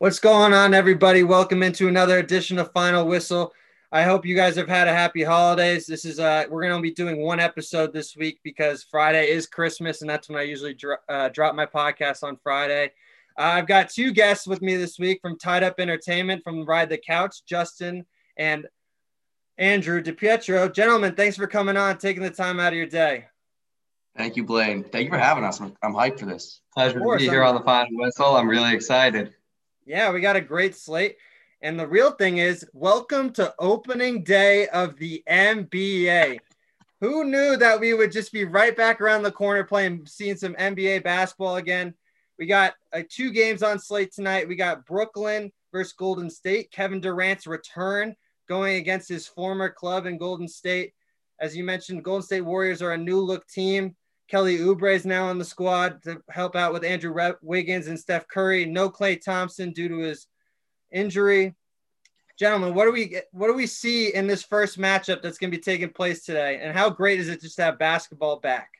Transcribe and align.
What's 0.00 0.20
going 0.20 0.54
on, 0.54 0.74
everybody? 0.74 1.24
Welcome 1.24 1.60
into 1.64 1.88
another 1.88 2.18
edition 2.18 2.60
of 2.60 2.70
Final 2.70 3.04
Whistle. 3.04 3.52
I 3.90 4.04
hope 4.04 4.24
you 4.24 4.36
guys 4.36 4.54
have 4.54 4.68
had 4.68 4.86
a 4.86 4.92
happy 4.92 5.24
holidays. 5.24 5.88
This 5.88 6.04
is 6.04 6.20
uh, 6.20 6.44
we're 6.48 6.62
gonna 6.62 6.80
be 6.80 6.92
doing 6.92 7.20
one 7.20 7.40
episode 7.40 7.92
this 7.92 8.16
week 8.16 8.38
because 8.44 8.84
Friday 8.84 9.28
is 9.28 9.48
Christmas, 9.48 10.00
and 10.00 10.08
that's 10.08 10.28
when 10.28 10.38
I 10.38 10.42
usually 10.42 10.72
dro- 10.72 10.98
uh, 11.08 11.30
drop 11.30 11.56
my 11.56 11.66
podcast 11.66 12.22
on 12.22 12.36
Friday. 12.44 12.92
Uh, 13.36 13.42
I've 13.42 13.66
got 13.66 13.90
two 13.90 14.12
guests 14.12 14.46
with 14.46 14.62
me 14.62 14.76
this 14.76 15.00
week 15.00 15.18
from 15.20 15.36
Tied 15.36 15.64
Up 15.64 15.80
Entertainment 15.80 16.44
from 16.44 16.64
Ride 16.64 16.90
the 16.90 16.98
Couch, 16.98 17.44
Justin 17.44 18.06
and 18.36 18.68
Andrew 19.56 20.00
DiPietro. 20.00 20.72
Gentlemen, 20.72 21.16
thanks 21.16 21.36
for 21.36 21.48
coming 21.48 21.76
on, 21.76 21.98
taking 21.98 22.22
the 22.22 22.30
time 22.30 22.60
out 22.60 22.72
of 22.72 22.76
your 22.76 22.86
day. 22.86 23.24
Thank 24.16 24.36
you, 24.36 24.44
Blaine. 24.44 24.84
Thank 24.84 25.06
you 25.06 25.10
for 25.10 25.18
having 25.18 25.42
us. 25.42 25.60
I'm, 25.60 25.74
I'm 25.82 25.92
hyped 25.92 26.20
for 26.20 26.26
this. 26.26 26.60
Pleasure 26.72 27.00
to 27.00 27.16
be 27.16 27.24
here 27.24 27.42
on 27.42 27.56
the 27.56 27.62
final 27.62 27.98
whistle. 27.98 28.36
I'm 28.36 28.48
really 28.48 28.72
excited. 28.72 29.34
Yeah, 29.88 30.12
we 30.12 30.20
got 30.20 30.36
a 30.36 30.42
great 30.42 30.76
slate. 30.76 31.16
And 31.62 31.80
the 31.80 31.86
real 31.86 32.10
thing 32.10 32.36
is, 32.36 32.62
welcome 32.74 33.32
to 33.32 33.54
opening 33.58 34.22
day 34.22 34.68
of 34.68 34.98
the 34.98 35.22
NBA. 35.26 36.40
Who 37.00 37.24
knew 37.24 37.56
that 37.56 37.80
we 37.80 37.94
would 37.94 38.12
just 38.12 38.30
be 38.30 38.44
right 38.44 38.76
back 38.76 39.00
around 39.00 39.22
the 39.22 39.32
corner 39.32 39.64
playing, 39.64 40.04
seeing 40.04 40.36
some 40.36 40.52
NBA 40.56 41.04
basketball 41.04 41.56
again? 41.56 41.94
We 42.38 42.44
got 42.44 42.74
uh, 42.92 43.00
two 43.08 43.32
games 43.32 43.62
on 43.62 43.78
slate 43.78 44.12
tonight. 44.12 44.46
We 44.46 44.56
got 44.56 44.84
Brooklyn 44.84 45.50
versus 45.72 45.94
Golden 45.94 46.28
State. 46.28 46.70
Kevin 46.70 47.00
Durant's 47.00 47.46
return 47.46 48.14
going 48.46 48.76
against 48.76 49.08
his 49.08 49.26
former 49.26 49.70
club 49.70 50.04
in 50.04 50.18
Golden 50.18 50.48
State. 50.48 50.92
As 51.40 51.56
you 51.56 51.64
mentioned, 51.64 52.04
Golden 52.04 52.26
State 52.26 52.42
Warriors 52.42 52.82
are 52.82 52.92
a 52.92 52.98
new 52.98 53.20
look 53.20 53.48
team. 53.48 53.96
Kelly 54.28 54.58
Oubre 54.58 54.94
is 54.94 55.06
now 55.06 55.26
on 55.26 55.38
the 55.38 55.44
squad 55.44 56.02
to 56.02 56.22
help 56.30 56.54
out 56.54 56.72
with 56.72 56.84
Andrew 56.84 57.14
Wiggins 57.40 57.86
and 57.86 57.98
Steph 57.98 58.28
Curry. 58.28 58.66
No 58.66 58.90
Klay 58.90 59.20
Thompson 59.20 59.72
due 59.72 59.88
to 59.88 59.98
his 59.98 60.26
injury. 60.92 61.54
Gentlemen, 62.38 62.74
what 62.74 62.84
do 62.84 62.92
we 62.92 63.20
what 63.32 63.48
do 63.48 63.54
we 63.54 63.66
see 63.66 64.14
in 64.14 64.26
this 64.26 64.44
first 64.44 64.78
matchup 64.78 65.22
that's 65.22 65.38
going 65.38 65.50
to 65.50 65.56
be 65.56 65.62
taking 65.62 65.88
place 65.88 66.24
today? 66.24 66.60
And 66.62 66.76
how 66.76 66.90
great 66.90 67.18
is 67.18 67.28
it 67.28 67.40
just 67.40 67.56
to 67.56 67.62
have 67.62 67.78
basketball 67.78 68.38
back? 68.38 68.70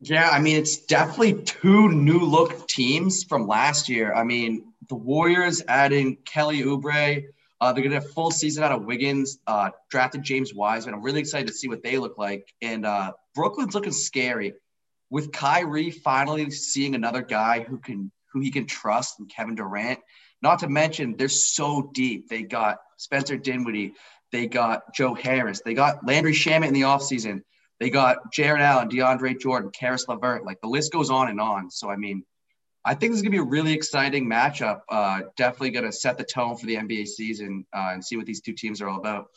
Yeah, 0.00 0.28
I 0.30 0.40
mean 0.40 0.56
it's 0.56 0.78
definitely 0.78 1.42
two 1.42 1.90
new 1.90 2.20
look 2.20 2.66
teams 2.66 3.24
from 3.24 3.46
last 3.46 3.88
year. 3.88 4.14
I 4.14 4.24
mean 4.24 4.72
the 4.88 4.94
Warriors 4.94 5.62
adding 5.68 6.16
Kelly 6.24 6.62
Oubre, 6.62 7.24
uh, 7.60 7.72
they're 7.72 7.82
gonna 7.82 7.96
have 7.96 8.04
a 8.04 8.08
full 8.08 8.30
season 8.30 8.62
out 8.64 8.72
of 8.72 8.84
Wiggins. 8.84 9.38
Uh, 9.46 9.70
drafted 9.90 10.22
James 10.22 10.54
Wiseman. 10.54 10.94
I'm 10.94 11.02
really 11.02 11.20
excited 11.20 11.48
to 11.48 11.54
see 11.54 11.68
what 11.68 11.82
they 11.82 11.98
look 11.98 12.18
like. 12.18 12.52
And 12.62 12.86
uh, 12.86 13.12
Brooklyn's 13.34 13.74
looking 13.74 13.92
scary 13.92 14.54
with 15.10 15.32
Kyrie 15.32 15.90
finally 15.90 16.50
seeing 16.50 16.94
another 16.94 17.22
guy 17.22 17.60
who 17.60 17.78
can 17.78 18.12
who 18.32 18.40
he 18.40 18.50
can 18.50 18.66
trust 18.66 19.18
and 19.18 19.28
Kevin 19.28 19.54
Durant. 19.54 19.98
Not 20.42 20.60
to 20.60 20.68
mention 20.68 21.16
they're 21.16 21.28
so 21.28 21.90
deep. 21.92 22.28
They 22.28 22.42
got 22.42 22.78
Spencer 22.96 23.36
Dinwiddie. 23.36 23.94
They 24.30 24.46
got 24.46 24.94
Joe 24.94 25.14
Harris. 25.14 25.62
They 25.64 25.74
got 25.74 26.06
Landry 26.06 26.32
Shamet 26.32 26.68
in 26.68 26.74
the 26.74 26.82
offseason. 26.82 27.40
They 27.80 27.90
got 27.90 28.32
Jarrett 28.32 28.60
Allen, 28.60 28.88
DeAndre 28.88 29.38
Jordan, 29.40 29.70
Caris 29.70 30.06
LeVert. 30.08 30.44
Like 30.44 30.60
the 30.60 30.68
list 30.68 30.92
goes 30.92 31.10
on 31.10 31.28
and 31.28 31.40
on. 31.40 31.70
So 31.70 31.90
I 31.90 31.96
mean, 31.96 32.24
I 32.84 32.94
think 32.94 33.12
this 33.12 33.18
is 33.18 33.22
gonna 33.22 33.32
be 33.32 33.38
a 33.38 33.42
really 33.42 33.72
exciting 33.72 34.28
matchup. 34.28 34.80
Uh, 34.88 35.22
definitely 35.36 35.70
gonna 35.70 35.92
set 35.92 36.18
the 36.18 36.24
tone 36.24 36.56
for 36.56 36.66
the 36.66 36.76
NBA 36.76 37.06
season 37.06 37.66
uh, 37.74 37.90
and 37.92 38.04
see 38.04 38.16
what 38.16 38.26
these 38.26 38.40
two 38.40 38.54
teams 38.54 38.80
are 38.80 38.88
all 38.88 38.98
about. 38.98 39.28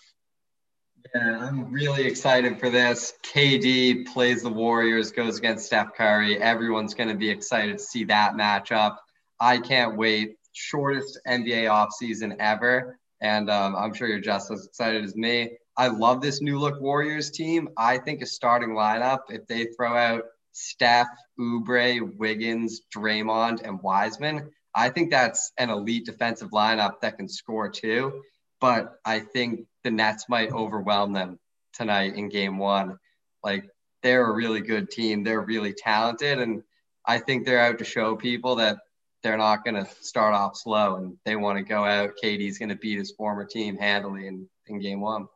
Yeah, 1.15 1.39
I'm 1.39 1.71
really 1.71 2.05
excited 2.05 2.59
for 2.59 2.69
this. 2.69 3.13
KD 3.23 4.05
plays 4.13 4.43
the 4.43 4.49
Warriors, 4.49 5.11
goes 5.11 5.37
against 5.37 5.65
Steph 5.65 5.93
Curry. 5.95 6.41
Everyone's 6.41 6.93
going 6.93 7.09
to 7.09 7.15
be 7.15 7.29
excited 7.29 7.79
to 7.79 7.83
see 7.83 8.03
that 8.05 8.33
matchup. 8.33 8.97
I 9.39 9.57
can't 9.57 9.97
wait. 9.97 10.35
Shortest 10.53 11.19
NBA 11.27 11.65
offseason 11.65 12.35
ever. 12.39 12.99
And 13.21 13.49
um, 13.49 13.75
I'm 13.75 13.93
sure 13.93 14.07
you're 14.07 14.19
just 14.19 14.51
as 14.51 14.65
excited 14.65 15.03
as 15.03 15.15
me. 15.15 15.57
I 15.77 15.87
love 15.87 16.21
this 16.21 16.41
new 16.41 16.59
look 16.59 16.79
Warriors 16.81 17.31
team. 17.31 17.69
I 17.77 17.97
think 17.97 18.21
a 18.21 18.25
starting 18.25 18.69
lineup, 18.69 19.19
if 19.29 19.47
they 19.47 19.65
throw 19.77 19.95
out 19.95 20.23
Steph, 20.51 21.09
Oubre, 21.39 22.15
Wiggins, 22.17 22.81
Draymond, 22.95 23.61
and 23.61 23.81
Wiseman. 23.81 24.51
I 24.73 24.89
think 24.89 25.11
that's 25.11 25.51
an 25.57 25.69
elite 25.69 26.05
defensive 26.05 26.51
lineup 26.51 27.01
that 27.01 27.17
can 27.17 27.27
score 27.27 27.69
too. 27.69 28.21
But 28.59 28.93
I 29.05 29.19
think 29.19 29.65
the 29.83 29.91
Nets 29.91 30.29
might 30.29 30.51
overwhelm 30.51 31.13
them 31.13 31.39
tonight 31.73 32.15
in 32.15 32.29
game 32.29 32.57
one. 32.57 32.97
Like 33.43 33.69
they're 34.03 34.29
a 34.29 34.33
really 34.33 34.61
good 34.61 34.91
team. 34.91 35.23
They're 35.23 35.41
really 35.41 35.73
talented. 35.73 36.39
And 36.39 36.63
I 37.05 37.17
think 37.19 37.45
they're 37.45 37.63
out 37.63 37.79
to 37.79 37.85
show 37.85 38.15
people 38.15 38.55
that 38.57 38.77
they're 39.23 39.37
not 39.37 39.63
going 39.63 39.75
to 39.75 39.89
start 40.01 40.33
off 40.33 40.57
slow 40.57 40.95
and 40.95 41.17
they 41.25 41.35
want 41.35 41.57
to 41.57 41.63
go 41.63 41.83
out. 41.83 42.13
KD's 42.21 42.57
going 42.57 42.69
to 42.69 42.75
beat 42.75 42.97
his 42.97 43.11
former 43.11 43.45
team 43.45 43.77
handily 43.77 44.27
in, 44.27 44.47
in 44.67 44.79
game 44.79 45.01
one. 45.01 45.27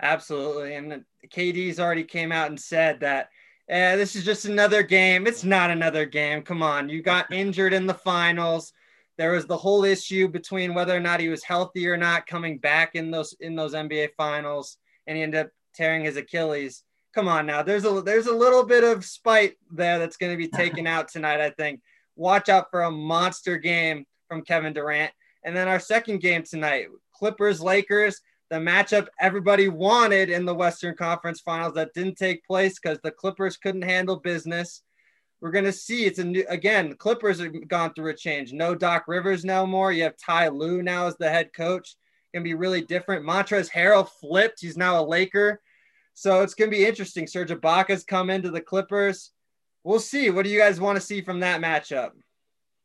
Absolutely. 0.00 0.74
And 0.74 1.04
KD's 1.28 1.78
already 1.78 2.04
came 2.04 2.32
out 2.32 2.48
and 2.48 2.58
said 2.58 3.00
that 3.00 3.28
yeah, 3.72 3.96
this 3.96 4.14
is 4.14 4.22
just 4.22 4.44
another 4.44 4.82
game. 4.82 5.26
It's 5.26 5.44
not 5.44 5.70
another 5.70 6.04
game. 6.04 6.42
Come 6.42 6.62
on. 6.62 6.90
You 6.90 7.00
got 7.00 7.32
injured 7.32 7.72
in 7.72 7.86
the 7.86 7.94
finals. 7.94 8.74
There 9.16 9.32
was 9.32 9.46
the 9.46 9.56
whole 9.56 9.84
issue 9.84 10.28
between 10.28 10.74
whether 10.74 10.94
or 10.94 11.00
not 11.00 11.20
he 11.20 11.30
was 11.30 11.42
healthy 11.42 11.88
or 11.88 11.96
not 11.96 12.26
coming 12.26 12.58
back 12.58 12.94
in 12.94 13.10
those 13.10 13.34
in 13.40 13.56
those 13.56 13.72
NBA 13.72 14.10
finals, 14.14 14.76
and 15.06 15.16
he 15.16 15.22
ended 15.22 15.46
up 15.46 15.52
tearing 15.74 16.04
his 16.04 16.18
Achilles. 16.18 16.82
Come 17.14 17.28
on 17.28 17.46
now. 17.46 17.62
There's 17.62 17.86
a 17.86 18.02
there's 18.02 18.26
a 18.26 18.34
little 18.34 18.62
bit 18.62 18.84
of 18.84 19.06
spite 19.06 19.54
there 19.70 19.98
that's 19.98 20.18
going 20.18 20.32
to 20.32 20.38
be 20.38 20.48
taken 20.56 20.86
out 20.86 21.08
tonight, 21.08 21.40
I 21.40 21.48
think. 21.48 21.80
Watch 22.14 22.50
out 22.50 22.70
for 22.70 22.82
a 22.82 22.90
monster 22.90 23.56
game 23.56 24.04
from 24.28 24.42
Kevin 24.42 24.74
Durant. 24.74 25.12
And 25.44 25.56
then 25.56 25.66
our 25.66 25.80
second 25.80 26.20
game 26.20 26.42
tonight, 26.42 26.88
Clippers 27.14 27.62
Lakers 27.62 28.20
the 28.52 28.58
matchup 28.58 29.06
everybody 29.18 29.68
wanted 29.68 30.28
in 30.28 30.44
the 30.44 30.54
Western 30.54 30.94
Conference 30.94 31.40
Finals 31.40 31.72
that 31.72 31.94
didn't 31.94 32.16
take 32.18 32.44
place 32.44 32.78
because 32.78 32.98
the 33.02 33.10
Clippers 33.10 33.56
couldn't 33.56 33.80
handle 33.80 34.16
business. 34.16 34.82
We're 35.40 35.52
gonna 35.52 35.72
see 35.72 36.04
it's 36.04 36.18
a 36.18 36.24
new 36.24 36.44
again. 36.50 36.94
Clippers 36.96 37.40
have 37.40 37.66
gone 37.66 37.94
through 37.94 38.10
a 38.10 38.14
change. 38.14 38.52
No 38.52 38.74
Doc 38.74 39.04
Rivers 39.08 39.42
now 39.42 39.64
more. 39.64 39.90
You 39.90 40.02
have 40.02 40.18
Ty 40.18 40.48
Lue 40.48 40.82
now 40.82 41.06
as 41.06 41.16
the 41.16 41.30
head 41.30 41.54
coach. 41.54 41.96
Gonna 42.34 42.44
be 42.44 42.52
really 42.52 42.82
different. 42.82 43.24
Montrezl 43.24 43.70
Harrell 43.70 44.06
flipped. 44.20 44.60
He's 44.60 44.76
now 44.76 45.00
a 45.00 45.02
Laker. 45.02 45.62
So 46.12 46.42
it's 46.42 46.52
gonna 46.52 46.70
be 46.70 46.84
interesting. 46.84 47.26
Serge 47.26 47.48
Ibaka's 47.48 48.04
come 48.04 48.28
into 48.28 48.50
the 48.50 48.60
Clippers. 48.60 49.30
We'll 49.82 49.98
see. 49.98 50.28
What 50.28 50.44
do 50.44 50.50
you 50.50 50.58
guys 50.58 50.78
want 50.78 50.96
to 50.96 51.00
see 51.00 51.22
from 51.22 51.40
that 51.40 51.62
matchup? 51.62 52.10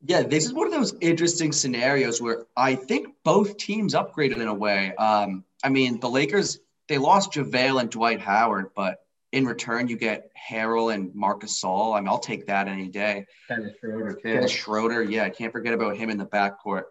Yeah, 0.05 0.21
this 0.21 0.45
is 0.45 0.53
one 0.53 0.67
of 0.67 0.73
those 0.73 0.95
interesting 1.01 1.51
scenarios 1.51 2.21
where 2.21 2.45
I 2.55 2.75
think 2.75 3.15
both 3.23 3.57
teams 3.57 3.93
upgraded 3.93 4.37
in 4.37 4.47
a 4.47 4.53
way. 4.53 4.93
Um, 4.95 5.43
I 5.63 5.69
mean, 5.69 5.99
the 5.99 6.09
Lakers 6.09 6.59
they 6.87 6.97
lost 6.97 7.33
JaVale 7.33 7.81
and 7.81 7.89
Dwight 7.89 8.21
Howard, 8.21 8.67
but 8.75 8.99
in 9.31 9.45
return 9.45 9.87
you 9.87 9.97
get 9.97 10.31
Harrell 10.49 10.93
and 10.93 11.13
Marcus 11.13 11.61
Gasol. 11.61 11.95
I 11.95 11.99
mean, 11.99 12.07
I'll 12.07 12.19
take 12.19 12.47
that 12.47 12.67
any 12.67 12.87
day. 12.87 13.25
Dennis 13.49 13.73
Schroeder, 13.79 14.13
too. 14.13 14.33
Dennis 14.33 14.51
Schroeder, 14.51 15.03
yeah, 15.03 15.23
I 15.23 15.29
can't 15.29 15.51
forget 15.51 15.73
about 15.73 15.97
him 15.97 16.09
in 16.09 16.17
the 16.17 16.25
backcourt. 16.25 16.83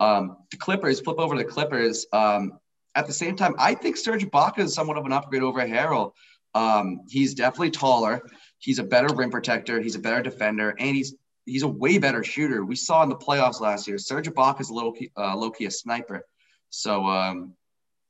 Um, 0.00 0.38
the 0.50 0.56
Clippers 0.56 1.00
flip 1.00 1.18
over 1.18 1.36
to 1.36 1.42
the 1.42 1.48
Clippers. 1.48 2.06
Um, 2.12 2.58
at 2.96 3.06
the 3.06 3.12
same 3.12 3.36
time, 3.36 3.54
I 3.58 3.74
think 3.74 3.96
Serge 3.96 4.24
Ibaka 4.24 4.60
is 4.60 4.74
somewhat 4.74 4.96
of 4.96 5.06
an 5.06 5.12
upgrade 5.12 5.42
over 5.42 5.60
Harrell. 5.60 6.12
Um, 6.54 7.02
he's 7.08 7.34
definitely 7.34 7.70
taller. 7.70 8.20
He's 8.58 8.78
a 8.78 8.84
better 8.84 9.12
rim 9.14 9.30
protector. 9.30 9.80
He's 9.80 9.96
a 9.96 10.00
better 10.00 10.22
defender, 10.22 10.74
and 10.78 10.96
he's 10.96 11.14
he's 11.46 11.62
a 11.62 11.68
way 11.68 11.98
better 11.98 12.24
shooter. 12.24 12.64
We 12.64 12.76
saw 12.76 13.02
in 13.02 13.08
the 13.08 13.16
playoffs 13.16 13.60
last 13.60 13.86
year. 13.86 13.98
Serge 13.98 14.28
Ibaka 14.28 14.60
is 14.60 14.70
a 14.70 14.74
little 14.74 14.94
uh, 15.16 15.36
low 15.36 15.50
key 15.50 15.66
a 15.66 15.70
sniper. 15.70 16.26
So 16.70 17.06
um, 17.06 17.54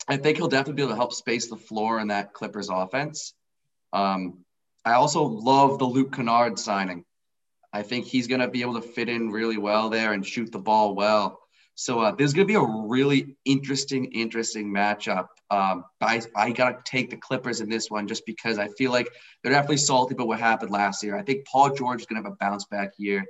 I 0.08 0.16
think 0.16 0.38
he'll 0.38 0.48
definitely 0.48 0.74
be 0.74 0.82
able 0.82 0.92
to 0.92 0.96
help 0.96 1.12
space 1.12 1.48
the 1.48 1.56
floor 1.56 2.00
in 2.00 2.08
that 2.08 2.32
Clippers 2.32 2.68
offense. 2.70 3.34
Um, 3.92 4.44
I 4.84 4.92
also 4.94 5.24
love 5.24 5.78
the 5.78 5.84
Luke 5.84 6.14
Kennard 6.14 6.58
signing. 6.58 7.04
I 7.72 7.82
think 7.82 8.06
he's 8.06 8.26
going 8.26 8.40
to 8.40 8.48
be 8.48 8.62
able 8.62 8.74
to 8.74 8.82
fit 8.82 9.08
in 9.08 9.30
really 9.30 9.58
well 9.58 9.90
there 9.90 10.12
and 10.12 10.24
shoot 10.24 10.52
the 10.52 10.58
ball 10.58 10.94
well. 10.94 11.40
So 11.76 12.00
uh, 12.00 12.12
there's 12.12 12.32
going 12.32 12.46
to 12.46 12.52
be 12.52 12.58
a 12.58 12.86
really 12.88 13.36
interesting, 13.44 14.06
interesting 14.12 14.72
matchup. 14.72 15.26
Um, 15.50 15.84
I, 16.00 16.22
I 16.36 16.52
got 16.52 16.84
to 16.84 16.90
take 16.90 17.10
the 17.10 17.16
Clippers 17.16 17.60
in 17.60 17.68
this 17.68 17.90
one 17.90 18.06
just 18.06 18.24
because 18.26 18.58
I 18.58 18.68
feel 18.68 18.92
like 18.92 19.08
they're 19.42 19.52
definitely 19.52 19.78
salty 19.78 20.14
about 20.14 20.28
what 20.28 20.38
happened 20.38 20.70
last 20.70 21.02
year. 21.02 21.16
I 21.16 21.22
think 21.22 21.46
Paul 21.46 21.74
George 21.74 22.00
is 22.00 22.06
going 22.06 22.22
to 22.22 22.28
have 22.28 22.32
a 22.32 22.36
bounce 22.36 22.64
back 22.66 22.92
year. 22.96 23.24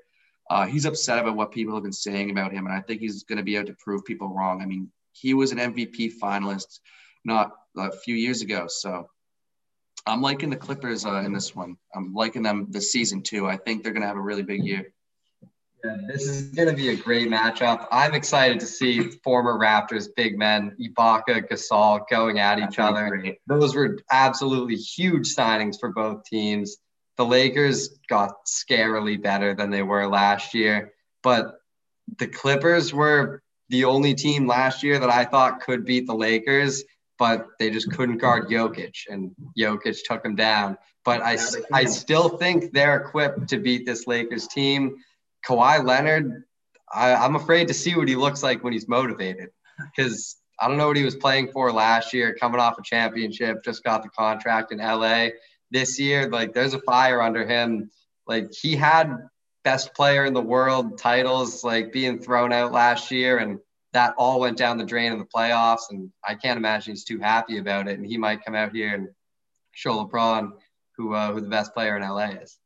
Uh, 0.50 0.66
he's 0.66 0.84
upset 0.84 1.18
about 1.18 1.36
what 1.36 1.52
people 1.52 1.74
have 1.74 1.82
been 1.82 1.92
saying 1.92 2.30
about 2.30 2.52
him, 2.52 2.66
and 2.66 2.74
I 2.74 2.80
think 2.80 3.00
he's 3.00 3.24
going 3.24 3.38
to 3.38 3.42
be 3.42 3.56
able 3.56 3.68
to 3.68 3.76
prove 3.82 4.04
people 4.04 4.28
wrong. 4.28 4.60
I 4.60 4.66
mean, 4.66 4.90
he 5.12 5.32
was 5.32 5.52
an 5.52 5.58
MVP 5.58 6.12
finalist 6.22 6.80
not 7.24 7.52
a 7.76 7.90
few 7.90 8.14
years 8.14 8.42
ago. 8.42 8.66
So 8.68 9.08
I'm 10.06 10.20
liking 10.20 10.50
the 10.50 10.56
Clippers 10.56 11.06
uh, 11.06 11.22
in 11.24 11.32
this 11.32 11.54
one. 11.54 11.76
I'm 11.94 12.12
liking 12.12 12.42
them 12.42 12.66
this 12.68 12.92
season 12.92 13.22
too. 13.22 13.46
I 13.46 13.56
think 13.56 13.82
they're 13.82 13.92
going 13.92 14.02
to 14.02 14.08
have 14.08 14.16
a 14.16 14.20
really 14.20 14.42
big 14.42 14.64
year. 14.64 14.92
This 16.06 16.26
is 16.26 16.42
going 16.48 16.68
to 16.68 16.74
be 16.74 16.88
a 16.90 16.96
great 16.96 17.28
matchup. 17.28 17.86
I'm 17.92 18.14
excited 18.14 18.58
to 18.60 18.66
see 18.66 19.02
former 19.22 19.58
Raptors 19.58 20.08
big 20.16 20.38
men, 20.38 20.74
Ibaka, 20.80 21.46
Gasol, 21.48 22.08
going 22.08 22.38
at 22.38 22.58
each 22.58 22.78
other. 22.78 23.08
Great. 23.08 23.38
Those 23.46 23.74
were 23.74 23.98
absolutely 24.10 24.76
huge 24.76 25.34
signings 25.34 25.78
for 25.78 25.90
both 25.90 26.24
teams. 26.24 26.78
The 27.16 27.26
Lakers 27.26 27.90
got 28.08 28.46
scarily 28.46 29.22
better 29.22 29.54
than 29.54 29.70
they 29.70 29.82
were 29.82 30.08
last 30.08 30.54
year, 30.54 30.92
but 31.22 31.58
the 32.18 32.26
Clippers 32.26 32.94
were 32.94 33.42
the 33.68 33.84
only 33.84 34.14
team 34.14 34.46
last 34.46 34.82
year 34.82 34.98
that 34.98 35.10
I 35.10 35.24
thought 35.24 35.60
could 35.60 35.84
beat 35.84 36.06
the 36.06 36.14
Lakers, 36.14 36.82
but 37.18 37.46
they 37.58 37.70
just 37.70 37.90
couldn't 37.92 38.18
guard 38.18 38.48
Jokic, 38.48 38.94
and 39.08 39.32
Jokic 39.58 39.98
took 40.04 40.22
them 40.22 40.34
down. 40.34 40.78
But 41.04 41.20
I, 41.20 41.36
I 41.72 41.84
still 41.84 42.38
think 42.38 42.72
they're 42.72 42.96
equipped 42.96 43.48
to 43.48 43.58
beat 43.58 43.84
this 43.84 44.06
Lakers 44.06 44.48
team. 44.48 44.96
Kawhi 45.46 45.84
Leonard, 45.84 46.44
I, 46.92 47.14
I'm 47.14 47.36
afraid 47.36 47.68
to 47.68 47.74
see 47.74 47.96
what 47.96 48.08
he 48.08 48.16
looks 48.16 48.42
like 48.42 48.62
when 48.62 48.72
he's 48.72 48.88
motivated 48.88 49.50
because 49.94 50.36
I 50.60 50.68
don't 50.68 50.76
know 50.76 50.86
what 50.86 50.96
he 50.96 51.04
was 51.04 51.16
playing 51.16 51.50
for 51.52 51.72
last 51.72 52.12
year, 52.12 52.34
coming 52.34 52.60
off 52.60 52.78
a 52.78 52.82
championship, 52.82 53.64
just 53.64 53.82
got 53.82 54.02
the 54.02 54.08
contract 54.10 54.72
in 54.72 54.78
LA 54.78 55.28
this 55.70 55.98
year. 55.98 56.28
Like 56.28 56.54
there's 56.54 56.74
a 56.74 56.80
fire 56.80 57.20
under 57.20 57.46
him. 57.46 57.90
Like 58.26 58.52
he 58.52 58.76
had 58.76 59.16
best 59.64 59.94
player 59.94 60.24
in 60.24 60.34
the 60.34 60.42
world 60.42 60.98
titles 60.98 61.64
like 61.64 61.92
being 61.92 62.18
thrown 62.18 62.52
out 62.52 62.72
last 62.72 63.10
year 63.10 63.38
and 63.38 63.58
that 63.92 64.14
all 64.18 64.40
went 64.40 64.58
down 64.58 64.76
the 64.76 64.84
drain 64.84 65.12
in 65.12 65.18
the 65.18 65.24
playoffs 65.24 65.90
and 65.90 66.10
I 66.26 66.34
can't 66.34 66.58
imagine 66.58 66.92
he's 66.92 67.04
too 67.04 67.18
happy 67.18 67.58
about 67.58 67.88
it 67.88 67.98
and 67.98 68.06
he 68.06 68.18
might 68.18 68.44
come 68.44 68.54
out 68.54 68.74
here 68.74 68.94
and 68.94 69.08
show 69.72 70.04
LeBron 70.04 70.52
who 70.96 71.14
uh, 71.14 71.32
who 71.32 71.40
the 71.40 71.48
best 71.48 71.74
player 71.74 71.96
in 71.96 72.02
LA 72.02 72.26
is. 72.42 72.58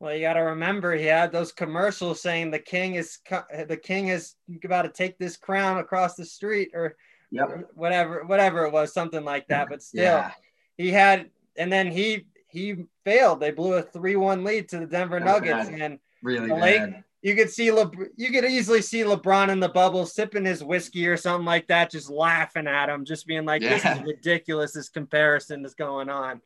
Well, 0.00 0.14
you 0.14 0.20
got 0.20 0.34
to 0.34 0.40
remember 0.40 0.94
he 0.94 1.06
had 1.06 1.32
those 1.32 1.50
commercials 1.50 2.22
saying 2.22 2.50
the 2.50 2.58
king 2.58 2.94
is 2.94 3.18
the 3.66 3.76
king 3.76 4.08
is 4.08 4.34
about 4.64 4.82
to 4.82 4.90
take 4.90 5.18
this 5.18 5.36
crown 5.36 5.78
across 5.78 6.14
the 6.14 6.24
street 6.24 6.70
or 6.72 6.96
yep. 7.30 7.68
whatever 7.74 8.24
whatever 8.24 8.64
it 8.64 8.72
was 8.72 8.92
something 8.92 9.24
like 9.24 9.48
that 9.48 9.68
but 9.68 9.82
still 9.82 10.02
yeah. 10.02 10.32
he 10.76 10.90
had 10.90 11.30
and 11.56 11.72
then 11.72 11.90
he 11.90 12.26
he 12.46 12.76
failed 13.04 13.40
they 13.40 13.50
blew 13.50 13.74
a 13.74 13.82
3-1 13.82 14.46
lead 14.46 14.68
to 14.68 14.78
the 14.78 14.86
Denver 14.86 15.20
Nuggets 15.20 15.68
and 15.68 15.98
really 16.22 16.48
Lake, 16.48 16.94
you 17.22 17.34
could 17.34 17.50
see 17.50 17.72
Le, 17.72 17.90
you 18.16 18.30
could 18.30 18.44
easily 18.44 18.80
see 18.80 19.02
LeBron 19.02 19.48
in 19.48 19.58
the 19.58 19.68
bubble 19.68 20.06
sipping 20.06 20.44
his 20.44 20.62
whiskey 20.62 21.08
or 21.08 21.16
something 21.16 21.44
like 21.44 21.66
that 21.66 21.90
just 21.90 22.08
laughing 22.08 22.68
at 22.68 22.88
him 22.88 23.04
just 23.04 23.26
being 23.26 23.44
like 23.44 23.62
yeah. 23.62 23.70
this 23.70 23.84
is 23.84 24.06
ridiculous 24.06 24.72
this 24.72 24.88
comparison 24.88 25.64
is 25.64 25.74
going 25.74 26.08
on 26.08 26.40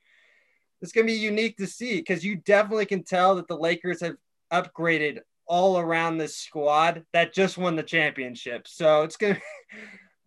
it's 0.82 0.92
going 0.92 1.06
to 1.06 1.12
be 1.12 1.18
unique 1.18 1.56
to 1.58 1.66
see 1.66 1.96
because 1.96 2.24
you 2.24 2.36
definitely 2.36 2.86
can 2.86 3.04
tell 3.04 3.36
that 3.36 3.46
the 3.46 3.56
Lakers 3.56 4.00
have 4.00 4.16
upgraded 4.52 5.20
all 5.46 5.78
around 5.78 6.18
this 6.18 6.36
squad 6.36 7.04
that 7.12 7.32
just 7.32 7.56
won 7.56 7.76
the 7.76 7.82
championship. 7.82 8.66
So 8.66 9.02
it's 9.02 9.16
going 9.16 9.34
to, 9.36 9.40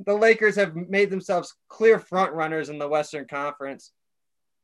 the 0.06 0.16
Lakers 0.16 0.56
have 0.56 0.75
made 0.75 1.10
themselves 1.10 1.54
clear 1.68 2.00
front 2.00 2.34
runners 2.34 2.69
in 2.69 2.80
the 2.80 2.88
Western 2.88 3.28
Conference. 3.28 3.92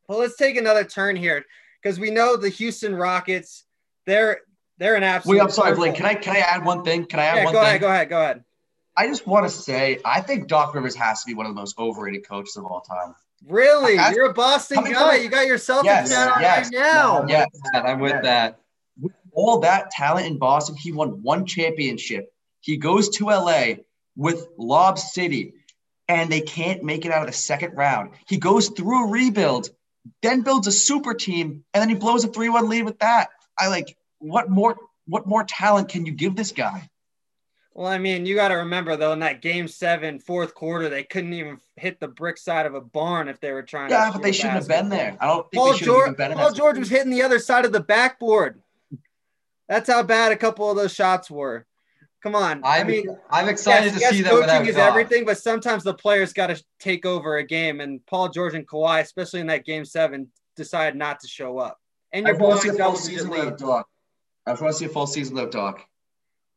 Well, 0.08 0.20
let's 0.20 0.38
take 0.38 0.56
another 0.56 0.86
turn 0.86 1.16
here 1.16 1.46
because 1.82 2.00
we 2.00 2.10
know 2.10 2.38
the 2.38 2.50
Houston 2.50 2.96
Rockets, 2.96 3.66
they're, 4.06 4.40
they're 4.78 4.96
an 4.96 5.04
absolute. 5.04 5.36
Wait, 5.36 5.42
I'm 5.42 5.52
sorry, 5.52 5.76
Blake. 5.76 5.96
Can 5.96 6.06
I 6.06 6.16
can 6.16 6.36
I 6.36 6.40
add 6.40 6.66
one 6.66 6.84
thing? 6.84 7.06
Can 7.06 7.20
I 7.20 7.26
add 7.26 7.38
yeah, 7.38 7.46
one 7.46 7.54
go 7.54 7.60
thing? 7.60 7.68
ahead, 7.68 7.82
go 7.82 7.88
ahead, 7.88 8.10
go 8.10 8.22
ahead. 8.22 8.44
I 8.98 9.08
just 9.08 9.28
want 9.28 9.46
to 9.46 9.50
say 9.50 10.00
I 10.04 10.22
think 10.22 10.48
Doc 10.48 10.74
Rivers 10.74 10.96
has 10.96 11.22
to 11.22 11.28
be 11.28 11.36
one 11.36 11.46
of 11.46 11.52
the 11.52 11.60
most 11.60 11.78
overrated 11.78 12.28
coaches 12.28 12.58
of 12.58 12.66
all 12.66 12.82
time. 12.82 13.14
Really? 13.48 13.96
You're 14.14 14.30
a 14.30 14.34
Boston 14.34 14.84
guy. 14.84 15.18
You 15.18 15.30
got 15.30 15.48
your 15.48 15.58
Celtics 15.58 15.86
yes, 15.86 16.10
yes, 16.10 16.30
right 16.30 16.68
now. 16.72 17.26
Yes, 17.28 17.48
I'm 17.74 18.00
with 18.00 18.14
yes. 18.14 18.24
that. 18.24 18.60
With 19.00 19.14
all 19.34 19.60
that 19.60 19.92
talent 19.92 20.28
in 20.28 20.38
Boston, 20.38 20.76
he 20.76 20.92
won 20.92 21.22
one 21.24 21.46
championship. 21.46 22.32
He 22.60 22.78
goes 22.78 23.10
to 23.18 23.26
LA 23.26 23.76
with 24.16 24.48
Lob 24.58 25.00
City, 25.00 25.54
and 26.08 26.32
they 26.32 26.42
can't 26.42 26.84
make 26.84 27.06
it 27.06 27.12
out 27.12 27.22
of 27.22 27.28
the 27.28 27.34
second 27.34 27.76
round. 27.76 28.12
He 28.28 28.38
goes 28.38 28.70
through 28.70 29.08
a 29.08 29.10
rebuild, 29.10 29.70
then 30.22 30.42
builds 30.42 30.68
a 30.68 30.72
super 30.72 31.14
team, 31.14 31.64
and 31.74 31.82
then 31.82 31.90
he 31.90 31.96
blows 31.96 32.24
a 32.24 32.28
3-1 32.28 32.68
lead 32.68 32.84
with 32.84 33.00
that. 33.00 33.30
I 33.58 33.68
like 33.68 33.98
what 34.20 34.50
more 34.50 34.78
what 35.08 35.26
more 35.26 35.44
talent 35.44 35.90
can 35.90 36.06
you 36.06 36.12
give 36.12 36.36
this 36.36 36.52
guy? 36.52 36.90
Well, 37.82 37.92
I 37.92 37.98
mean, 37.98 38.28
you 38.28 38.36
got 38.36 38.50
to 38.50 38.58
remember 38.58 38.96
though, 38.96 39.12
in 39.12 39.18
that 39.22 39.42
game 39.42 39.68
seven, 39.68 40.20
fourth 40.20 40.54
quarter, 40.54 40.88
they 40.88 41.02
couldn't 41.02 41.34
even 41.34 41.58
hit 41.78 42.00
the 42.00 42.08
brick 42.08 42.38
side 42.38 42.68
of 42.68 42.76
a 42.76 42.80
barn 42.80 43.28
if 43.28 43.40
they 43.40 43.52
were 43.52 43.64
trying. 43.64 43.90
To. 43.90 43.96
Yeah, 43.96 44.12
but 44.14 44.22
they 44.22 44.32
shouldn't 44.32 44.68
basketball. 44.68 44.78
have 44.78 44.90
been 44.92 44.98
there. 45.00 45.18
I 45.20 45.26
don't 45.26 45.50
think 45.50 45.64
Paul 45.64 45.74
George. 45.74 46.16
Been 46.16 46.34
Paul 46.34 46.54
George 46.54 46.78
was 46.78 46.92
hitting 46.92 47.10
the 47.10 47.24
other 47.24 47.40
side 47.40 47.66
of 47.66 47.72
the 47.72 47.80
backboard. 47.80 48.62
That's 49.68 49.90
how 49.90 50.04
bad 50.04 50.32
a 50.32 50.36
couple 50.36 50.70
of 50.70 50.78
those 50.78 50.94
shots 50.94 51.32
were. 51.32 51.66
Come 52.22 52.36
on. 52.36 52.62
I'm, 52.64 52.64
I 52.66 52.84
mean, 52.84 53.18
I'm 53.32 53.50
excited 53.50 53.94
yes, 53.94 53.96
to 53.96 54.00
yes, 54.02 54.12
see 54.12 54.22
that. 54.22 54.30
Coaching 54.30 54.68
is 54.68 54.78
everything, 54.78 55.26
but 55.26 55.40
sometimes 55.40 55.84
the 55.84 55.96
players 55.96 56.34
got 56.34 56.56
to 56.56 56.64
take 56.80 57.08
over 57.08 57.38
a 57.38 57.44
game. 57.44 57.82
And 57.82 58.06
Paul 58.06 58.30
George 58.30 58.54
and 58.54 58.68
Kawhi, 58.68 59.02
especially 59.02 59.40
in 59.40 59.48
that 59.48 59.66
game 59.66 59.86
seven, 59.86 60.28
decided 60.56 60.96
not 61.00 61.20
to 61.22 61.28
show 61.28 61.58
up. 61.58 61.80
And 62.14 62.28
you're 62.28 62.38
going 62.38 62.62
to 62.62 62.78
double 62.78 62.96
season 62.96 63.32
lead. 63.32 63.58
Doc. 63.58 63.88
I 64.46 64.52
want 64.52 64.68
to 64.68 64.74
see 64.74 64.86
a 64.86 64.90
full 64.90 65.08
season 65.08 65.36
of 65.40 65.50
Doc. 65.50 65.84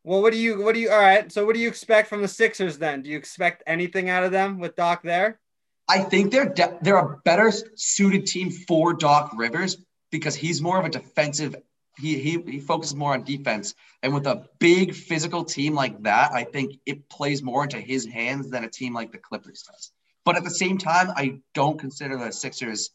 Well, 0.05 0.21
what 0.21 0.33
do 0.35 0.39
you 0.39 0.63
what 0.63 0.75
do 0.75 0.81
you 0.81 0.91
all 0.91 1.01
right? 1.01 1.33
So 1.33 1.47
what 1.47 1.55
do 1.55 1.61
you 1.61 1.69
expect 1.69 2.09
from 2.09 2.21
the 2.21 2.29
Sixers 2.29 2.79
then? 2.79 3.03
Do 3.03 3.11
you 3.11 3.17
expect 3.17 3.63
anything 3.67 4.11
out 4.11 4.23
of 4.23 4.33
them 4.33 4.59
with 4.59 4.77
Doc 4.77 5.03
there? 5.03 5.41
I 5.89 6.01
think 6.01 6.31
they're 6.31 6.49
de- 6.49 6.79
they're 6.83 6.99
a 6.99 7.19
better 7.25 7.51
suited 7.75 8.27
team 8.27 8.51
for 8.51 8.93
Doc 8.93 9.33
Rivers 9.35 9.79
because 10.11 10.35
he's 10.35 10.61
more 10.61 10.79
of 10.79 10.85
a 10.85 10.91
defensive. 10.91 11.57
He, 11.99 12.19
he 12.19 12.43
he 12.47 12.61
focuses 12.61 12.95
more 12.95 13.15
on 13.15 13.25
defense, 13.25 13.75
and 14.03 14.13
with 14.13 14.27
a 14.27 14.47
big 14.59 14.95
physical 14.95 15.45
team 15.45 15.75
like 15.75 16.03
that, 16.03 16.33
I 16.33 16.45
think 16.45 16.75
it 16.85 17.09
plays 17.09 17.43
more 17.43 17.63
into 17.63 17.81
his 17.81 18.05
hands 18.05 18.51
than 18.51 18.65
a 18.65 18.69
team 18.69 18.93
like 18.93 19.11
the 19.11 19.19
Clippers 19.19 19.63
does. 19.63 19.91
But 20.25 20.37
at 20.37 20.45
the 20.45 20.51
same 20.51 20.77
time, 20.77 21.13
I 21.17 21.41
don't 21.55 21.79
consider 21.79 22.19
the 22.19 22.33
Sixers 22.33 22.91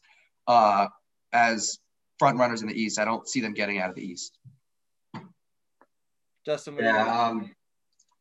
uh, 0.46 0.88
as 1.32 1.78
front 2.18 2.38
runners 2.38 2.62
in 2.62 2.68
the 2.68 2.80
East. 2.80 3.00
I 3.00 3.04
don't 3.04 3.26
see 3.26 3.40
them 3.40 3.54
getting 3.54 3.78
out 3.78 3.88
of 3.88 3.96
the 3.96 4.04
East. 4.04 4.36
Justin. 6.44 6.76
Yeah, 6.78 7.06
um, 7.06 7.50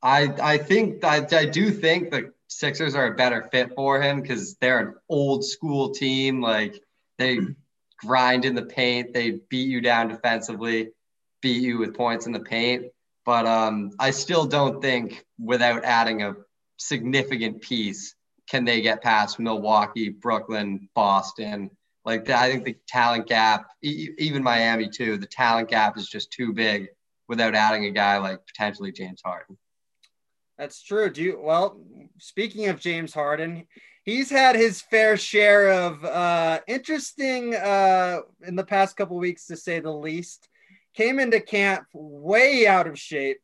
I 0.02 0.34
I 0.42 0.58
think 0.58 1.04
I, 1.04 1.26
I 1.32 1.46
do 1.46 1.72
think 1.72 2.12
the 2.12 2.34
Sixers 2.48 2.96
are 2.96 3.08
a 3.08 3.16
better 3.16 3.48
fit 3.52 3.74
for 3.76 4.02
him 4.02 4.22
because 4.22 4.56
they're 4.56 4.80
an 4.80 4.96
old 5.08 5.46
school 5.46 5.92
team. 5.92 6.42
Like 6.42 6.82
they 7.18 7.40
grind 7.98 8.46
in 8.46 8.56
the 8.56 8.66
paint, 8.66 9.14
they 9.14 9.40
beat 9.50 9.68
you 9.70 9.82
down 9.82 10.08
defensively, 10.08 10.90
beat 11.42 11.62
you 11.62 11.78
with 11.78 11.96
points 11.96 12.26
in 12.26 12.32
the 12.32 12.40
paint. 12.40 12.88
But 13.26 13.46
um, 13.46 13.92
I 14.00 14.12
still 14.12 14.46
don't 14.46 14.82
think 14.82 15.26
without 15.38 15.84
adding 15.84 16.24
a 16.24 16.36
significant 16.78 17.62
piece 17.62 18.16
can 18.50 18.66
they 18.66 18.82
get 18.82 19.04
past 19.04 19.40
Milwaukee, 19.40 20.10
Brooklyn, 20.10 20.90
Boston. 20.96 21.70
Like 22.04 22.30
I 22.30 22.50
think 22.50 22.66
the 22.66 22.78
talent 22.88 23.28
gap, 23.28 23.68
even 23.84 24.42
Miami 24.42 24.90
too, 24.90 25.18
the 25.18 25.28
talent 25.28 25.70
gap 25.70 25.98
is 25.98 26.10
just 26.10 26.32
too 26.32 26.52
big 26.54 26.88
without 27.30 27.56
adding 27.56 27.86
a 27.86 27.92
guy 27.92 28.18
like 28.18 28.46
potentially 28.46 28.92
James 28.92 29.22
Harden. 29.24 29.58
That's 30.58 30.84
true. 30.84 31.10
Do 31.10 31.22
you 31.22 31.40
well, 31.42 31.80
speaking 32.18 32.68
of 32.68 32.82
James 32.82 33.14
Harden, 33.14 33.66
he's 34.04 34.30
had 34.30 34.58
his 34.58 34.82
fair 34.82 35.16
share 35.16 35.72
of 35.72 36.04
uh 36.04 36.60
interesting 36.68 37.56
uh 37.56 38.20
in 38.46 38.58
the 38.58 38.66
past 38.66 38.98
couple 38.98 39.18
weeks 39.18 39.46
to 39.46 39.56
say 39.56 39.80
the 39.80 39.94
least. 39.94 40.50
Came 40.96 41.20
into 41.20 41.40
camp 41.40 41.86
way 41.94 42.68
out 42.68 42.88
of 42.88 43.00
shape. 43.00 43.38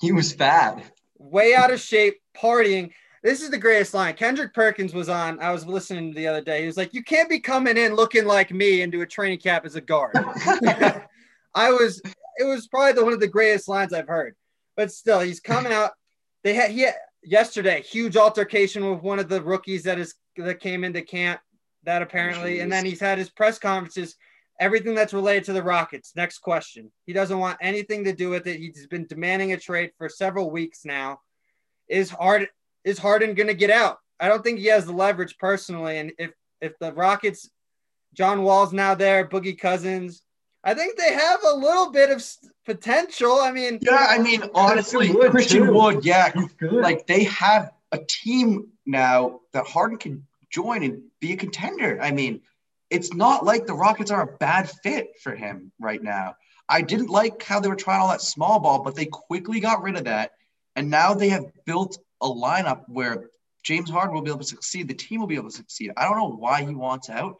He 0.00 0.12
was 0.12 0.34
fat. 0.34 0.84
Way 1.16 1.54
out 1.54 1.72
of 1.72 1.80
shape, 1.80 2.20
partying. 2.36 2.90
This 3.22 3.40
is 3.40 3.50
the 3.50 3.56
greatest 3.56 3.94
line. 3.94 4.14
Kendrick 4.14 4.52
Perkins 4.52 4.92
was 4.92 5.08
on. 5.08 5.38
I 5.38 5.52
was 5.52 5.64
listening 5.64 6.12
the 6.12 6.26
other 6.26 6.40
day. 6.40 6.62
He 6.62 6.66
was 6.66 6.76
like, 6.76 6.92
"You 6.92 7.04
can't 7.04 7.30
be 7.30 7.38
coming 7.38 7.76
in 7.76 7.94
looking 7.94 8.26
like 8.26 8.50
me 8.50 8.82
into 8.82 9.00
a 9.00 9.06
training 9.06 9.38
camp 9.38 9.64
as 9.64 9.76
a 9.76 9.80
guard." 9.80 10.16
I 11.54 11.70
was 11.70 12.02
it 12.38 12.44
was 12.44 12.68
probably 12.68 12.92
the, 12.92 13.04
one 13.04 13.12
of 13.12 13.20
the 13.20 13.28
greatest 13.28 13.68
lines 13.68 13.92
I've 13.92 14.08
heard. 14.08 14.34
But 14.76 14.92
still, 14.92 15.20
he's 15.20 15.40
coming 15.40 15.72
out. 15.72 15.92
They 16.44 16.54
had 16.54 16.70
he 16.70 16.80
had, 16.80 16.94
yesterday 17.22 17.82
huge 17.82 18.16
altercation 18.16 18.90
with 18.90 19.02
one 19.02 19.18
of 19.18 19.28
the 19.28 19.42
rookies 19.42 19.84
that 19.84 19.98
is 19.98 20.14
that 20.36 20.60
came 20.60 20.84
into 20.84 21.02
camp. 21.02 21.40
That 21.84 22.02
oh, 22.02 22.04
apparently, 22.04 22.60
and 22.60 22.70
then 22.70 22.84
he's 22.84 23.00
had 23.00 23.18
his 23.18 23.30
press 23.30 23.58
conferences. 23.58 24.16
Everything 24.60 24.94
that's 24.94 25.14
related 25.14 25.44
to 25.44 25.52
the 25.52 25.62
Rockets. 25.62 26.12
Next 26.14 26.38
question. 26.38 26.92
He 27.06 27.12
doesn't 27.12 27.38
want 27.38 27.58
anything 27.60 28.04
to 28.04 28.12
do 28.12 28.30
with 28.30 28.46
it. 28.46 28.58
He's 28.58 28.86
been 28.86 29.06
demanding 29.06 29.52
a 29.52 29.56
trade 29.56 29.90
for 29.98 30.08
several 30.08 30.50
weeks 30.50 30.84
now. 30.84 31.20
Is 31.88 32.10
hard 32.10 32.48
is 32.84 32.98
Harden 32.98 33.34
going 33.34 33.48
to 33.48 33.54
get 33.54 33.70
out? 33.70 33.98
I 34.20 34.28
don't 34.28 34.44
think 34.44 34.58
he 34.58 34.66
has 34.66 34.86
the 34.86 34.92
leverage 34.92 35.36
personally. 35.38 35.98
And 35.98 36.12
if 36.18 36.30
if 36.60 36.78
the 36.78 36.92
Rockets, 36.92 37.50
John 38.14 38.42
Wall's 38.42 38.72
now 38.72 38.94
there, 38.94 39.26
Boogie 39.26 39.58
Cousins, 39.58 40.22
I 40.64 40.74
think 40.74 40.96
they 40.96 41.12
have 41.12 41.40
a 41.44 41.54
little 41.54 41.90
bit 41.90 42.10
of 42.10 42.24
potential. 42.64 43.40
I 43.40 43.52
mean, 43.52 43.78
yeah, 43.82 44.06
I 44.08 44.18
mean, 44.18 44.42
honestly, 44.54 45.08
Christian 45.08 45.18
Wood, 45.18 45.30
Christian 45.30 45.74
Wood 45.74 46.04
yeah, 46.04 46.32
like 46.60 47.06
they 47.06 47.24
have 47.24 47.70
a 47.90 47.98
team 47.98 48.68
now 48.86 49.40
that 49.52 49.66
Harden 49.66 49.98
can 49.98 50.26
join 50.50 50.82
and 50.82 51.02
be 51.20 51.32
a 51.32 51.36
contender. 51.36 51.98
I 52.00 52.12
mean, 52.12 52.42
it's 52.90 53.12
not 53.12 53.44
like 53.44 53.66
the 53.66 53.74
Rockets 53.74 54.10
are 54.10 54.22
a 54.22 54.36
bad 54.36 54.70
fit 54.82 55.20
for 55.20 55.34
him 55.34 55.72
right 55.80 56.02
now. 56.02 56.36
I 56.68 56.82
didn't 56.82 57.10
like 57.10 57.42
how 57.42 57.60
they 57.60 57.68
were 57.68 57.76
trying 57.76 58.00
all 58.00 58.08
that 58.08 58.22
small 58.22 58.60
ball, 58.60 58.82
but 58.82 58.94
they 58.94 59.06
quickly 59.06 59.60
got 59.60 59.82
rid 59.82 59.96
of 59.96 60.04
that. 60.04 60.32
And 60.76 60.90
now 60.90 61.14
they 61.14 61.30
have 61.30 61.44
built 61.66 61.98
a 62.20 62.28
lineup 62.28 62.84
where 62.88 63.30
James 63.62 63.90
Harden 63.90 64.14
will 64.14 64.22
be 64.22 64.30
able 64.30 64.40
to 64.40 64.46
succeed. 64.46 64.88
The 64.88 64.94
team 64.94 65.20
will 65.20 65.26
be 65.26 65.36
able 65.36 65.50
to 65.50 65.56
succeed. 65.56 65.92
I 65.96 66.04
don't 66.04 66.18
know 66.18 66.36
why 66.36 66.64
he 66.64 66.74
wants 66.74 67.10
out, 67.10 67.36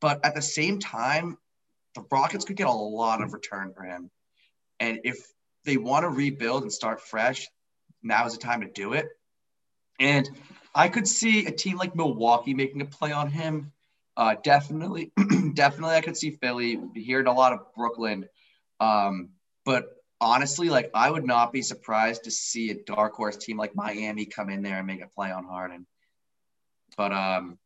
but 0.00 0.24
at 0.24 0.34
the 0.34 0.42
same 0.42 0.78
time, 0.78 1.36
the 1.94 2.04
Rockets 2.10 2.44
could 2.44 2.56
get 2.56 2.66
a 2.66 2.72
lot 2.72 3.22
of 3.22 3.32
return 3.32 3.72
for 3.74 3.82
him. 3.82 4.10
And 4.78 5.00
if 5.04 5.18
they 5.64 5.76
want 5.76 6.04
to 6.04 6.08
rebuild 6.08 6.62
and 6.62 6.72
start 6.72 7.00
fresh, 7.00 7.48
now 8.02 8.26
is 8.26 8.32
the 8.32 8.38
time 8.38 8.62
to 8.62 8.68
do 8.68 8.94
it. 8.94 9.08
And 9.98 10.28
I 10.74 10.88
could 10.88 11.06
see 11.06 11.46
a 11.46 11.50
team 11.50 11.76
like 11.76 11.94
Milwaukee 11.94 12.54
making 12.54 12.80
a 12.80 12.86
play 12.86 13.12
on 13.12 13.30
him. 13.30 13.72
Uh, 14.16 14.36
definitely, 14.42 15.12
definitely, 15.54 15.96
I 15.96 16.00
could 16.00 16.16
see 16.16 16.30
Philly. 16.30 16.78
Hearing 16.94 17.26
a 17.26 17.32
lot 17.32 17.52
of 17.52 17.60
Brooklyn, 17.74 18.26
um, 18.78 19.30
but 19.64 19.84
honestly, 20.20 20.68
like 20.68 20.90
I 20.94 21.10
would 21.10 21.24
not 21.24 21.52
be 21.52 21.62
surprised 21.62 22.24
to 22.24 22.30
see 22.30 22.70
a 22.70 22.74
dark 22.74 23.14
horse 23.14 23.36
team 23.36 23.56
like 23.56 23.74
Miami 23.74 24.26
come 24.26 24.50
in 24.50 24.62
there 24.62 24.78
and 24.78 24.86
make 24.86 25.02
a 25.02 25.08
play 25.08 25.30
on 25.30 25.44
Harden. 25.44 25.86
But 26.96 27.12
um, 27.12 27.58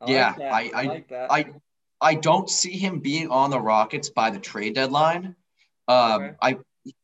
I 0.00 0.10
yeah, 0.10 0.34
like 0.38 0.40
I 0.40 0.78
I, 0.78 0.82
I, 0.82 0.86
like 0.86 1.12
I 1.12 1.44
I 2.00 2.14
don't 2.14 2.48
see 2.48 2.76
him 2.76 3.00
being 3.00 3.28
on 3.30 3.50
the 3.50 3.60
Rockets 3.60 4.10
by 4.10 4.30
the 4.30 4.38
trade 4.38 4.74
deadline. 4.74 5.34
Um, 5.88 6.22
okay. 6.22 6.34
I 6.42 6.56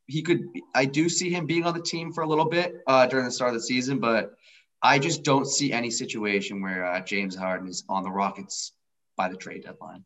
he 0.07 0.23
could 0.23 0.49
I 0.75 0.85
do 0.85 1.09
see 1.09 1.31
him 1.31 1.47
being 1.47 1.65
on 1.65 1.75
the 1.75 1.83
team 1.83 2.13
for 2.13 2.23
a 2.23 2.29
little 2.29 2.45
bit 2.45 2.83
uh, 2.87 3.07
during 3.07 3.25
the 3.25 3.31
start 3.31 3.49
of 3.49 3.55
the 3.55 3.63
season, 3.63 3.99
but 3.99 4.35
I 4.83 4.99
just 4.99 5.23
don't 5.23 5.47
see 5.47 5.73
any 5.73 5.91
situation 5.91 6.61
where 6.61 6.85
uh, 6.85 7.01
James 7.01 7.37
Harden 7.37 7.69
is 7.69 7.85
on 7.89 8.03
the 8.03 8.11
Rockets 8.11 8.73
by 9.17 9.29
the 9.29 9.37
trade 9.37 9.65
deadline. 9.65 10.05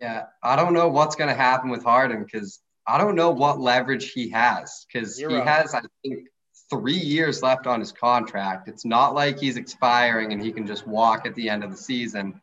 Yeah, 0.00 0.24
I 0.42 0.56
don't 0.56 0.74
know 0.74 0.88
what's 0.88 1.16
going 1.16 1.28
to 1.28 1.34
happen 1.34 1.70
with 1.70 1.82
Harden 1.82 2.24
because 2.24 2.60
I 2.86 2.98
don't 2.98 3.14
know 3.14 3.30
what 3.30 3.60
leverage 3.60 4.12
he 4.12 4.28
has 4.30 4.86
because 4.92 5.16
he 5.16 5.24
has, 5.34 5.74
I 5.74 5.82
think, 6.02 6.28
three 6.70 6.98
years 6.98 7.42
left 7.42 7.66
on 7.66 7.80
his 7.80 7.92
contract. 7.92 8.68
It's 8.68 8.84
not 8.84 9.14
like 9.14 9.38
he's 9.38 9.56
expiring 9.56 10.32
and 10.32 10.42
he 10.42 10.52
can 10.52 10.66
just 10.66 10.86
walk 10.86 11.26
at 11.26 11.34
the 11.34 11.48
end 11.48 11.64
of 11.64 11.70
the 11.70 11.76
season. 11.76 12.40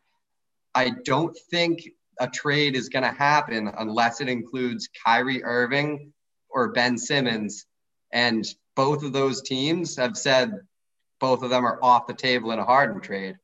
I 0.76 0.90
don't 1.06 1.36
think 1.50 1.88
a 2.20 2.28
trade 2.28 2.76
is 2.76 2.90
going 2.90 3.02
to 3.02 3.10
happen 3.10 3.72
unless 3.78 4.20
it 4.20 4.28
includes 4.28 4.90
Kyrie 5.04 5.42
Irving 5.42 6.12
or 6.50 6.72
Ben 6.72 6.98
Simmons. 6.98 7.64
And 8.12 8.46
both 8.76 9.02
of 9.02 9.14
those 9.14 9.40
teams 9.40 9.96
have 9.96 10.18
said 10.18 10.52
both 11.18 11.42
of 11.42 11.48
them 11.48 11.64
are 11.64 11.78
off 11.82 12.06
the 12.06 12.12
table 12.12 12.50
in 12.52 12.58
a 12.58 12.64
Harden 12.64 13.00
trade. 13.00 13.36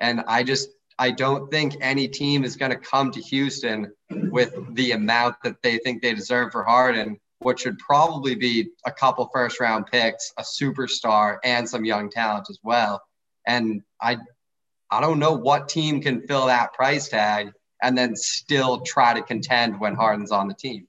And 0.00 0.22
I 0.26 0.42
just, 0.42 0.70
I 0.98 1.10
don't 1.10 1.50
think 1.50 1.76
any 1.82 2.08
team 2.08 2.42
is 2.42 2.56
going 2.56 2.70
to 2.70 2.78
come 2.78 3.10
to 3.10 3.20
Houston 3.20 3.92
with 4.10 4.54
the 4.74 4.92
amount 4.92 5.36
that 5.44 5.62
they 5.62 5.76
think 5.76 6.00
they 6.00 6.14
deserve 6.14 6.52
for 6.52 6.64
Harden, 6.64 7.18
which 7.40 7.60
should 7.60 7.78
probably 7.78 8.34
be 8.34 8.70
a 8.86 8.90
couple 8.90 9.28
first 9.30 9.60
round 9.60 9.86
picks, 9.92 10.32
a 10.38 10.42
superstar, 10.42 11.36
and 11.44 11.68
some 11.68 11.84
young 11.84 12.08
talent 12.08 12.46
as 12.48 12.58
well. 12.62 13.02
And 13.46 13.82
I, 14.00 14.16
I 14.90 15.00
don't 15.00 15.18
know 15.18 15.32
what 15.32 15.68
team 15.68 16.00
can 16.00 16.26
fill 16.26 16.46
that 16.46 16.72
price 16.72 17.08
tag 17.08 17.52
and 17.82 17.96
then 17.96 18.16
still 18.16 18.80
try 18.80 19.14
to 19.14 19.22
contend 19.22 19.78
when 19.80 19.94
Harden's 19.94 20.32
on 20.32 20.48
the 20.48 20.54
team. 20.54 20.88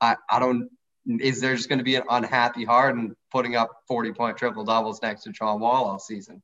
I, 0.00 0.16
I 0.30 0.38
don't. 0.38 0.70
Is 1.06 1.40
there 1.40 1.54
just 1.54 1.68
going 1.68 1.78
to 1.78 1.84
be 1.84 1.94
an 1.94 2.02
unhappy 2.10 2.64
Harden 2.64 3.14
putting 3.30 3.54
up 3.54 3.70
40 3.86 4.12
point 4.12 4.36
triple 4.36 4.64
doubles 4.64 5.00
next 5.02 5.22
to 5.22 5.32
John 5.32 5.60
Wall 5.60 5.84
all 5.84 5.98
season? 5.98 6.42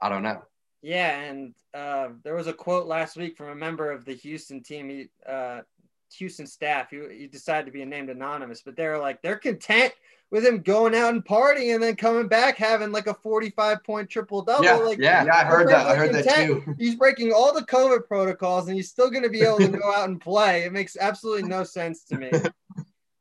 I 0.00 0.08
don't 0.08 0.22
know. 0.22 0.42
Yeah, 0.82 1.18
and 1.18 1.54
uh, 1.72 2.08
there 2.22 2.34
was 2.34 2.46
a 2.46 2.52
quote 2.52 2.86
last 2.86 3.16
week 3.16 3.36
from 3.36 3.48
a 3.48 3.54
member 3.54 3.90
of 3.90 4.04
the 4.04 4.12
Houston 4.12 4.62
team, 4.62 4.90
he, 4.90 5.08
uh, 5.26 5.62
Houston 6.14 6.46
staff. 6.46 6.92
you, 6.92 7.08
he 7.08 7.26
decided 7.26 7.66
to 7.66 7.72
be 7.72 7.84
named 7.84 8.10
anonymous, 8.10 8.62
but 8.62 8.76
they're 8.76 8.98
like 8.98 9.22
they're 9.22 9.36
content 9.36 9.92
with 10.30 10.44
him 10.44 10.60
going 10.62 10.94
out 10.94 11.12
and 11.12 11.24
partying 11.24 11.74
and 11.74 11.82
then 11.82 11.94
coming 11.96 12.26
back 12.26 12.56
having 12.56 12.90
like 12.90 13.06
a 13.06 13.14
45 13.14 13.84
point 13.84 14.10
triple 14.10 14.42
double. 14.42 14.64
Yeah, 14.64 14.74
like, 14.74 14.98
yeah, 14.98 15.24
yeah, 15.24 15.36
I 15.36 15.44
heard 15.44 15.68
that. 15.68 15.86
I 15.86 15.94
heard 15.94 16.12
that 16.12 16.28
too. 16.34 16.74
He's 16.78 16.96
breaking 16.96 17.32
all 17.32 17.54
the 17.54 17.62
COVID 17.62 18.06
protocols 18.06 18.66
and 18.66 18.76
he's 18.76 18.90
still 18.90 19.10
going 19.10 19.22
to 19.22 19.30
be 19.30 19.42
able 19.42 19.58
to 19.58 19.68
go 19.68 19.92
out 19.92 20.08
and 20.08 20.20
play. 20.20 20.64
It 20.64 20.72
makes 20.72 20.96
absolutely 20.96 21.48
no 21.48 21.64
sense 21.64 22.04
to 22.04 22.18
me. 22.18 22.30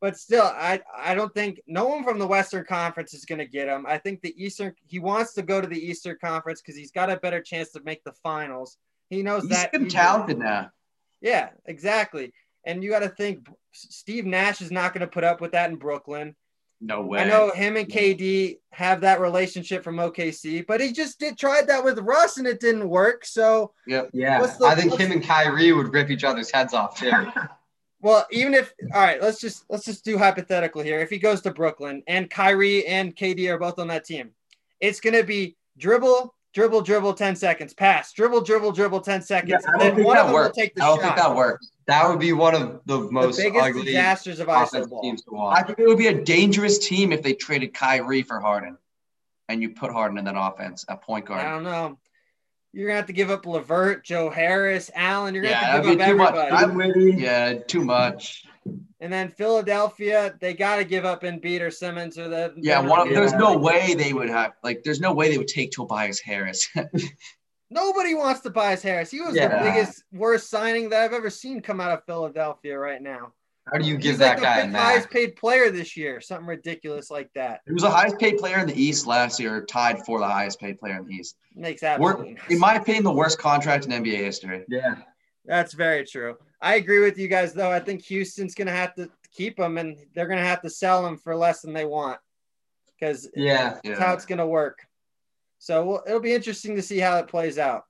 But 0.03 0.17
still, 0.17 0.43
I 0.43 0.81
I 0.93 1.15
don't 1.15 1.33
think 1.33 1.61
no 1.65 1.85
one 1.85 2.03
from 2.03 2.19
the 2.19 2.27
Western 2.27 2.65
Conference 2.65 3.13
is 3.13 3.23
going 3.23 3.39
to 3.39 3.45
get 3.45 3.69
him. 3.69 3.85
I 3.87 3.97
think 3.97 4.21
the 4.21 4.35
Eastern 4.35 4.75
he 4.85 4.99
wants 4.99 5.33
to 5.35 5.41
go 5.41 5.61
to 5.61 5.67
the 5.67 5.79
Eastern 5.79 6.17
Conference 6.21 6.61
because 6.61 6.75
he's 6.75 6.91
got 6.91 7.09
a 7.09 7.15
better 7.15 7.39
chance 7.39 7.71
to 7.71 7.81
make 7.85 8.03
the 8.03 8.11
finals. 8.21 8.75
He 9.09 9.23
knows 9.23 9.43
he's 9.43 9.51
that. 9.51 9.73
He's 9.73 9.93
talented 9.93 10.39
now. 10.39 10.71
Yeah, 11.21 11.51
exactly. 11.65 12.33
And 12.65 12.83
you 12.83 12.89
got 12.89 12.99
to 12.99 13.09
think 13.09 13.47
Steve 13.71 14.25
Nash 14.25 14.61
is 14.61 14.71
not 14.71 14.93
going 14.93 15.01
to 15.01 15.07
put 15.07 15.23
up 15.23 15.41
with 15.41 15.51
that 15.51 15.69
in 15.69 15.75
Brooklyn. 15.77 16.35
No 16.85 17.01
way. 17.01 17.19
I 17.21 17.23
know 17.25 17.49
him 17.51 17.77
and 17.77 17.87
KD 17.87 18.57
have 18.71 19.01
that 19.01 19.21
relationship 19.21 19.85
from 19.85 19.95
OKC, 19.97 20.67
but 20.67 20.81
he 20.81 20.91
just 20.91 21.17
did 21.17 21.37
tried 21.37 21.67
that 21.67 21.83
with 21.83 21.97
Russ 21.99 22.37
and 22.37 22.45
it 22.45 22.59
didn't 22.59 22.89
work. 22.89 23.25
So 23.25 23.71
yep. 23.87 24.09
yeah, 24.11 24.45
the, 24.45 24.65
I 24.65 24.75
think 24.75 24.99
him 24.99 25.13
and 25.13 25.23
Kyrie 25.23 25.71
would 25.71 25.93
rip 25.93 26.09
each 26.09 26.25
other's 26.25 26.51
heads 26.51 26.73
off 26.73 26.99
too. 26.99 27.11
well, 28.01 28.27
even 28.31 28.53
if 28.53 28.73
all 28.93 29.01
right, 29.01 29.21
let's 29.21 29.39
just 29.39 29.63
let's 29.69 29.85
just 29.85 30.03
do 30.03 30.17
hypothetical 30.17 30.81
here. 30.81 30.99
If 30.99 31.09
he 31.09 31.19
goes 31.19 31.39
to 31.43 31.51
Brooklyn 31.51 32.03
and 32.07 32.29
Kyrie 32.29 32.85
and 32.85 33.15
KD 33.15 33.49
are 33.49 33.57
both 33.57 33.79
on 33.79 33.87
that 33.87 34.03
team, 34.03 34.31
it's 34.81 34.99
gonna 34.99 35.23
be 35.23 35.55
dribble, 35.77 36.35
dribble, 36.53 36.81
dribble, 36.81 37.13
10 37.13 37.37
seconds, 37.37 37.73
pass, 37.73 38.11
dribble, 38.11 38.41
dribble, 38.41 38.73
dribble, 38.73 38.99
10 38.99 39.21
seconds. 39.21 39.63
Yeah, 39.65 39.71
and 39.71 39.81
then 39.81 40.03
one 40.03 40.17
of 40.17 40.25
them 40.25 40.33
works. 40.33 40.57
will 40.57 40.63
take 40.63 40.75
the 40.75 40.83
I 40.83 40.87
don't 40.87 40.97
shot. 40.97 41.03
think 41.03 41.15
that 41.15 41.33
works. 41.33 41.71
That 41.87 42.07
would 42.07 42.19
be 42.19 42.33
one 42.33 42.55
of 42.55 42.81
the 42.85 42.99
most 43.11 43.37
the 43.37 43.43
biggest 43.43 43.65
ugly 43.65 43.85
disasters 43.85 44.39
of 44.39 44.47
iso 44.47 44.89
ball. 44.89 45.01
Teams 45.01 45.21
to 45.23 45.31
watch. 45.31 45.59
I 45.59 45.63
think 45.63 45.79
it 45.79 45.87
would 45.87 45.97
be 45.97 46.07
a 46.07 46.23
dangerous 46.23 46.79
team 46.79 47.11
if 47.11 47.21
they 47.21 47.33
traded 47.33 47.73
Kyrie 47.73 48.21
for 48.21 48.39
Harden, 48.39 48.77
and 49.49 49.61
you 49.61 49.71
put 49.71 49.91
Harden 49.91 50.17
in 50.17 50.25
that 50.25 50.35
offense 50.37 50.85
at 50.87 51.01
point 51.01 51.25
guard. 51.25 51.45
I 51.45 51.49
don't 51.49 51.63
know. 51.63 51.97
You're 52.71 52.87
gonna 52.87 52.97
have 52.97 53.07
to 53.07 53.13
give 53.13 53.29
up 53.29 53.45
LeVert, 53.45 54.03
Joe 54.03 54.29
Harris, 54.29 54.89
Allen. 54.95 55.35
You're 55.35 55.43
gonna 55.43 55.55
yeah, 55.55 55.73
have 55.73 55.83
to 55.83 55.95
give 55.95 56.19
up 56.19 56.35
everybody. 56.35 56.75
Much. 56.75 57.19
Yeah, 57.19 57.53
too 57.53 57.83
much. 57.83 58.45
And 58.99 59.11
then 59.11 59.29
Philadelphia, 59.29 60.33
they 60.39 60.53
got 60.53 60.77
to 60.77 60.85
give 60.85 61.03
up 61.03 61.23
Embiid 61.23 61.59
or 61.59 61.69
Simmons 61.69 62.17
or 62.17 62.29
the. 62.29 62.53
Yeah, 62.55 62.79
one. 62.79 63.07
Of, 63.07 63.13
there's 63.13 63.33
no 63.33 63.57
way 63.57 63.95
they 63.95 64.13
would 64.13 64.29
have 64.29 64.53
like. 64.63 64.83
There's 64.83 65.01
no 65.01 65.13
way 65.13 65.29
they 65.29 65.37
would 65.37 65.49
take 65.49 65.71
Tobias 65.71 66.21
Harris. 66.21 66.69
Nobody 67.69 68.13
wants 68.13 68.41
to 68.41 68.49
Tobias 68.49 68.81
Harris. 68.81 69.09
He 69.09 69.21
was 69.21 69.35
yeah. 69.35 69.47
the 69.47 69.63
biggest, 69.63 70.03
worst 70.11 70.49
signing 70.49 70.89
that 70.89 71.01
I've 71.01 71.13
ever 71.13 71.29
seen 71.29 71.61
come 71.61 71.79
out 71.79 71.91
of 71.91 72.03
Philadelphia 72.05 72.77
right 72.77 73.01
now. 73.01 73.33
How 73.71 73.77
do 73.77 73.85
you 73.85 73.95
give 73.97 74.11
He's 74.11 74.19
that 74.19 74.41
like 74.41 74.43
guy 74.43 74.67
the 74.67 74.77
highest 74.77 75.09
paid 75.09 75.37
player 75.37 75.69
this 75.69 75.95
year? 75.95 76.19
Something 76.19 76.47
ridiculous 76.47 77.09
like 77.09 77.29
that. 77.33 77.61
He 77.65 77.71
was 77.71 77.83
the 77.83 77.89
highest 77.89 78.19
paid 78.19 78.37
player 78.37 78.59
in 78.59 78.67
the 78.67 78.75
East 78.75 79.07
last 79.07 79.39
year, 79.39 79.63
tied 79.63 80.05
for 80.05 80.19
the 80.19 80.27
highest 80.27 80.59
paid 80.59 80.79
player 80.79 80.97
in 80.97 81.07
the 81.07 81.13
East. 81.13 81.37
Makes 81.55 81.81
absolutely. 81.81 82.37
in 82.49 82.59
my 82.59 82.75
opinion, 82.75 83.05
the 83.05 83.13
worst 83.13 83.39
contract 83.39 83.85
in 83.85 83.91
NBA 83.91 84.17
history. 84.17 84.65
Yeah, 84.67 84.95
that's 85.45 85.73
very 85.73 86.05
true. 86.05 86.37
I 86.61 86.75
agree 86.75 86.99
with 86.99 87.17
you 87.17 87.29
guys, 87.29 87.53
though. 87.53 87.71
I 87.71 87.79
think 87.79 88.03
Houston's 88.03 88.53
going 88.53 88.67
to 88.67 88.73
have 88.73 88.95
to 88.95 89.09
keep 89.31 89.57
him, 89.57 89.77
and 89.77 89.97
they're 90.13 90.27
going 90.27 90.39
to 90.39 90.45
have 90.45 90.61
to 90.63 90.69
sell 90.69 91.05
him 91.07 91.17
for 91.17 91.33
less 91.33 91.61
than 91.61 91.71
they 91.71 91.85
want 91.85 92.19
because 92.99 93.29
yeah, 93.35 93.75
that's 93.75 93.81
yeah. 93.85 93.99
how 93.99 94.13
it's 94.13 94.25
going 94.25 94.39
to 94.39 94.47
work. 94.47 94.79
So 95.63 96.03
it'll 96.05 96.19
be 96.19 96.33
interesting 96.33 96.75
to 96.75 96.81
see 96.81 96.99
how 96.99 97.19
it 97.19 97.29
plays 97.29 97.57
out. 97.57 97.85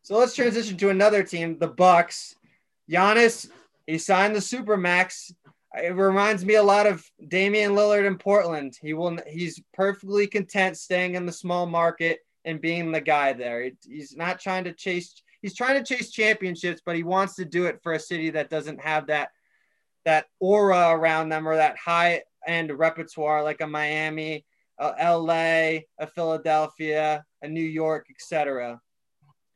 So 0.00 0.16
let's 0.16 0.34
transition 0.34 0.78
to 0.78 0.88
another 0.88 1.22
team, 1.22 1.58
the 1.58 1.68
Bucks. 1.68 2.36
Giannis, 2.90 3.50
he 3.86 3.98
signed 3.98 4.34
the 4.34 4.40
super 4.40 4.78
max. 4.78 5.30
It 5.74 5.94
reminds 5.94 6.42
me 6.42 6.54
a 6.54 6.62
lot 6.62 6.86
of 6.86 7.04
Damian 7.28 7.72
Lillard 7.72 8.06
in 8.06 8.16
Portland. 8.16 8.78
He 8.80 8.94
will 8.94 9.18
he's 9.26 9.60
perfectly 9.74 10.26
content 10.26 10.78
staying 10.78 11.16
in 11.16 11.26
the 11.26 11.32
small 11.32 11.66
market 11.66 12.20
and 12.46 12.62
being 12.62 12.92
the 12.92 13.02
guy 13.02 13.34
there. 13.34 13.70
He's 13.86 14.16
not 14.16 14.40
trying 14.40 14.64
to 14.64 14.72
chase 14.72 15.20
he's 15.42 15.54
trying 15.54 15.82
to 15.82 15.84
chase 15.84 16.10
championships, 16.10 16.80
but 16.86 16.96
he 16.96 17.02
wants 17.02 17.34
to 17.34 17.44
do 17.44 17.66
it 17.66 17.82
for 17.82 17.92
a 17.92 18.00
city 18.00 18.30
that 18.30 18.48
doesn't 18.48 18.80
have 18.80 19.08
that 19.08 19.32
that 20.06 20.28
aura 20.40 20.92
around 20.92 21.28
them 21.28 21.46
or 21.46 21.56
that 21.56 21.76
high 21.76 22.22
end 22.46 22.72
repertoire 22.72 23.42
like 23.42 23.60
a 23.60 23.66
Miami 23.66 24.46
uh, 24.78 24.92
LA, 25.00 25.80
a 25.98 26.06
Philadelphia, 26.14 27.24
a 27.42 27.48
New 27.48 27.64
York, 27.64 28.06
etc. 28.10 28.80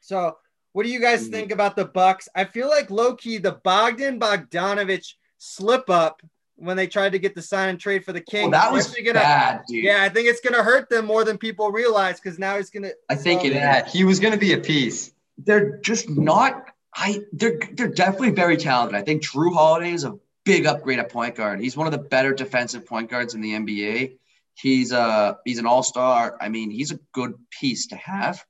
So, 0.00 0.37
what 0.73 0.85
do 0.85 0.91
you 0.91 1.00
guys 1.00 1.29
mm. 1.29 1.31
think 1.31 1.53
about 1.53 1.77
the 1.77 1.85
Bucks? 1.85 2.29
I 2.35 2.45
feel 2.45 2.69
like 2.69 2.91
low 2.91 3.15
key 3.15 3.39
the 3.39 3.53
Bogdan 3.53 4.21
Bogdanovich 4.21 5.15
slip 5.39 5.91
up 5.91 6.23
when 6.57 6.77
they 6.77 6.87
tried 6.87 7.12
to 7.12 7.19
get 7.19 7.35
the 7.35 7.43
sign 7.43 7.71
and 7.71 7.81
trade 7.81 8.05
for 8.05 8.12
the 8.12 8.21
King. 8.21 8.50
Well, 8.50 8.61
that 8.61 8.73
was 8.73 8.95
gonna, 8.95 9.15
bad, 9.15 9.62
dude. 9.67 9.85
Yeah, 9.85 10.03
I 10.03 10.09
think 10.09 10.29
it's 10.29 10.41
gonna 10.41 10.62
hurt 10.62 10.89
them 10.89 11.07
more 11.07 11.25
than 11.25 11.39
people 11.39 11.71
realize 11.71 12.21
because 12.21 12.39
now 12.39 12.57
he's 12.57 12.71
gonna. 12.71 12.91
I 13.09 13.15
think 13.15 13.45
it 13.45 13.53
is. 13.53 13.93
He 13.93 14.05
was 14.05 14.21
gonna 14.21 14.37
be 14.37 14.53
a 14.53 14.59
piece. 14.59 15.12
They're 15.39 15.79
just 15.79 16.09
not. 16.09 16.67
I 16.95 17.21
they're 17.33 17.59
they're 17.73 17.89
definitely 17.89 18.31
very 18.31 18.57
talented. 18.57 18.97
I 18.97 19.03
think 19.03 19.23
Jrue 19.23 19.55
Holiday 19.55 19.93
is 19.93 20.05
a 20.05 20.19
big 20.45 20.67
upgrade 20.67 20.99
at 20.99 21.11
point 21.11 21.35
guard. 21.35 21.61
He's 21.61 21.77
one 21.77 21.87
of 21.87 21.93
the 21.93 21.99
better 21.99 22.33
defensive 22.33 22.87
point 22.87 23.11
guards 23.11 23.35
in 23.35 23.41
the 23.41 23.53
NBA. 23.53 24.12
He's 24.61 24.93
a 24.93 25.38
he's 25.45 25.59
an 25.59 25.67
all 25.67 25.83
star. 25.83 26.37
I 26.40 26.49
mean, 26.49 26.71
he's 26.71 26.93
a 26.93 26.99
good 27.12 27.35
piece 27.50 27.88
to 27.88 27.97
have. 27.97 28.45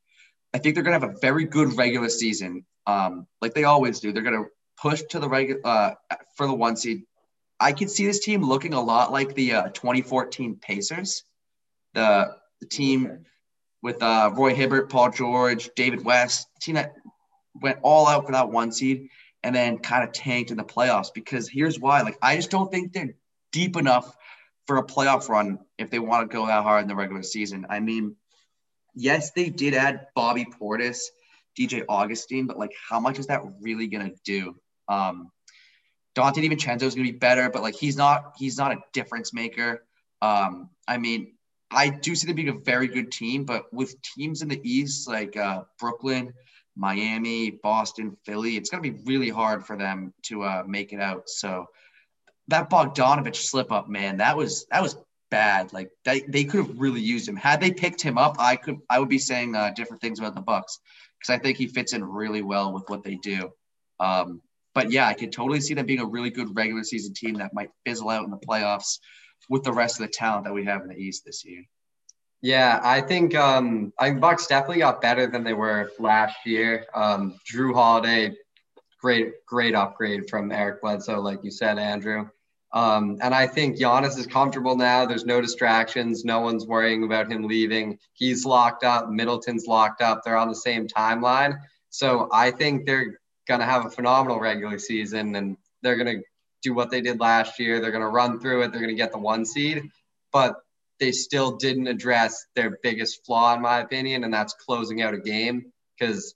I 0.52 0.58
think 0.58 0.74
they're 0.74 0.84
gonna 0.84 0.98
have 0.98 1.14
a 1.14 1.18
very 1.20 1.44
good 1.44 1.76
regular 1.76 2.08
season, 2.08 2.64
um, 2.86 3.26
like 3.40 3.54
they 3.54 3.64
always 3.64 4.00
do. 4.00 4.12
They're 4.12 4.22
gonna 4.22 4.46
push 4.80 5.02
to 5.10 5.20
the 5.20 5.28
regular 5.28 5.60
uh, 5.64 5.94
for 6.36 6.46
the 6.46 6.54
one 6.54 6.76
seed. 6.76 7.02
I 7.60 7.72
could 7.72 7.90
see 7.90 8.06
this 8.06 8.20
team 8.20 8.42
looking 8.42 8.74
a 8.74 8.80
lot 8.80 9.12
like 9.12 9.34
the 9.34 9.52
uh, 9.52 9.68
2014 9.68 10.56
Pacers, 10.56 11.22
the 11.94 12.34
the 12.60 12.66
team 12.66 13.26
with 13.82 14.02
uh, 14.02 14.30
Roy 14.34 14.54
Hibbert, 14.54 14.90
Paul 14.90 15.10
George, 15.10 15.70
David 15.76 16.04
West, 16.04 16.48
team 16.60 16.74
that 16.74 16.94
went 17.54 17.78
all 17.82 18.06
out 18.06 18.26
for 18.26 18.32
that 18.32 18.50
one 18.50 18.72
seed 18.72 19.08
and 19.42 19.54
then 19.54 19.78
kind 19.78 20.04
of 20.04 20.12
tanked 20.12 20.50
in 20.50 20.56
the 20.56 20.64
playoffs. 20.64 21.12
Because 21.14 21.48
here's 21.48 21.78
why: 21.78 22.02
like 22.02 22.18
I 22.20 22.36
just 22.36 22.50
don't 22.50 22.70
think 22.70 22.92
they're 22.92 23.14
deep 23.52 23.76
enough 23.76 24.16
for 24.70 24.76
a 24.76 24.86
playoff 24.86 25.28
run 25.28 25.58
if 25.78 25.90
they 25.90 25.98
want 25.98 26.30
to 26.30 26.32
go 26.32 26.46
that 26.46 26.62
hard 26.62 26.82
in 26.82 26.86
the 26.86 26.94
regular 26.94 27.24
season. 27.24 27.66
I 27.68 27.80
mean, 27.80 28.14
yes, 28.94 29.32
they 29.32 29.50
did 29.50 29.74
add 29.74 30.06
Bobby 30.14 30.44
Portis, 30.44 31.00
DJ 31.58 31.82
Augustine, 31.88 32.46
but 32.46 32.56
like, 32.56 32.70
how 32.88 33.00
much 33.00 33.18
is 33.18 33.26
that 33.26 33.40
really 33.60 33.88
gonna 33.88 34.12
do? 34.24 34.54
Um, 34.86 35.32
Donte 36.14 36.36
DiVincenzo 36.36 36.82
is 36.82 36.94
gonna 36.94 37.10
be 37.10 37.18
better, 37.18 37.50
but 37.50 37.62
like, 37.62 37.74
he's 37.74 37.96
not 37.96 38.34
he's 38.38 38.58
not 38.58 38.70
a 38.70 38.78
difference 38.92 39.34
maker. 39.34 39.84
Um, 40.22 40.70
I 40.86 40.98
mean, 40.98 41.32
I 41.72 41.88
do 41.88 42.14
see 42.14 42.28
them 42.28 42.36
being 42.36 42.50
a 42.50 42.60
very 42.64 42.86
good 42.86 43.10
team, 43.10 43.44
but 43.44 43.64
with 43.74 44.00
teams 44.02 44.40
in 44.40 44.46
the 44.46 44.60
East 44.62 45.08
like 45.08 45.36
uh, 45.36 45.64
Brooklyn, 45.80 46.32
Miami, 46.76 47.58
Boston, 47.60 48.16
Philly, 48.24 48.56
it's 48.56 48.70
to 48.70 48.80
be 48.80 49.02
really 49.04 49.30
hard 49.30 49.66
for 49.66 49.76
them 49.76 50.14
to 50.26 50.44
uh, 50.44 50.62
make 50.64 50.92
it 50.92 51.00
out. 51.00 51.28
So 51.28 51.66
that 52.50 52.70
Bogdanovich 52.70 53.36
slip 53.36 53.72
up, 53.72 53.88
man, 53.88 54.18
that 54.18 54.36
was 54.36 54.66
that 54.70 54.82
was 54.82 54.96
bad. 55.30 55.72
Like 55.72 55.90
they, 56.04 56.20
they 56.20 56.44
could 56.44 56.58
have 56.58 56.78
really 56.78 57.00
used 57.00 57.28
him. 57.28 57.36
Had 57.36 57.60
they 57.60 57.70
picked 57.70 58.02
him 58.02 58.18
up, 58.18 58.36
I 58.38 58.56
could 58.56 58.78
I 58.90 58.98
would 58.98 59.08
be 59.08 59.18
saying 59.18 59.54
uh, 59.54 59.72
different 59.74 60.02
things 60.02 60.18
about 60.18 60.34
the 60.34 60.40
Bucks 60.40 60.80
because 61.18 61.34
I 61.34 61.38
think 61.38 61.56
he 61.56 61.66
fits 61.66 61.92
in 61.92 62.04
really 62.04 62.42
well 62.42 62.72
with 62.72 62.84
what 62.88 63.02
they 63.02 63.16
do. 63.16 63.50
Um, 63.98 64.42
but 64.74 64.90
yeah, 64.90 65.06
I 65.06 65.14
could 65.14 65.32
totally 65.32 65.60
see 65.60 65.74
them 65.74 65.86
being 65.86 66.00
a 66.00 66.06
really 66.06 66.30
good 66.30 66.54
regular 66.54 66.84
season 66.84 67.14
team 67.14 67.34
that 67.34 67.54
might 67.54 67.70
fizzle 67.84 68.10
out 68.10 68.24
in 68.24 68.30
the 68.30 68.38
playoffs 68.38 68.98
with 69.48 69.62
the 69.62 69.72
rest 69.72 70.00
of 70.00 70.06
the 70.06 70.12
talent 70.12 70.44
that 70.44 70.52
we 70.52 70.64
have 70.64 70.82
in 70.82 70.88
the 70.88 70.96
East 70.96 71.24
this 71.24 71.44
year. 71.44 71.64
Yeah, 72.42 72.80
I 72.82 73.00
think 73.00 73.34
um, 73.34 73.92
I 73.98 74.08
think 74.08 74.20
Bucks 74.20 74.46
definitely 74.46 74.78
got 74.78 75.02
better 75.02 75.26
than 75.26 75.44
they 75.44 75.52
were 75.52 75.90
last 75.98 76.36
year. 76.46 76.86
Um, 76.94 77.38
Jrue 77.50 77.74
Holiday, 77.74 78.34
great 79.00 79.44
great 79.46 79.74
upgrade 79.74 80.28
from 80.30 80.50
Eric 80.50 80.80
Bledsoe, 80.80 81.20
like 81.20 81.44
you 81.44 81.50
said, 81.50 81.78
Andrew. 81.78 82.28
Um, 82.72 83.18
and 83.20 83.34
I 83.34 83.46
think 83.46 83.78
Giannis 83.78 84.16
is 84.16 84.26
comfortable 84.26 84.76
now. 84.76 85.04
There's 85.04 85.24
no 85.24 85.40
distractions. 85.40 86.24
No 86.24 86.40
one's 86.40 86.66
worrying 86.66 87.02
about 87.02 87.30
him 87.30 87.42
leaving. 87.44 87.98
He's 88.12 88.44
locked 88.44 88.84
up. 88.84 89.08
Middleton's 89.08 89.66
locked 89.66 90.02
up. 90.02 90.22
They're 90.24 90.36
on 90.36 90.48
the 90.48 90.54
same 90.54 90.86
timeline. 90.86 91.58
So 91.88 92.28
I 92.32 92.52
think 92.52 92.86
they're 92.86 93.20
going 93.48 93.60
to 93.60 93.66
have 93.66 93.86
a 93.86 93.90
phenomenal 93.90 94.38
regular 94.38 94.78
season 94.78 95.34
and 95.34 95.56
they're 95.82 95.96
going 95.96 96.18
to 96.18 96.22
do 96.62 96.74
what 96.74 96.90
they 96.90 97.00
did 97.00 97.18
last 97.18 97.58
year. 97.58 97.80
They're 97.80 97.90
going 97.90 98.02
to 98.02 98.08
run 98.08 98.38
through 98.38 98.62
it. 98.62 98.70
They're 98.70 98.80
going 98.80 98.94
to 98.94 99.02
get 99.02 99.12
the 99.12 99.18
one 99.18 99.44
seed. 99.44 99.90
But 100.32 100.54
they 101.00 101.10
still 101.10 101.56
didn't 101.56 101.88
address 101.88 102.46
their 102.54 102.78
biggest 102.82 103.24
flaw, 103.24 103.54
in 103.54 103.62
my 103.62 103.80
opinion, 103.80 104.22
and 104.22 104.32
that's 104.32 104.52
closing 104.54 105.02
out 105.02 105.14
a 105.14 105.18
game. 105.18 105.72
Because 105.98 106.34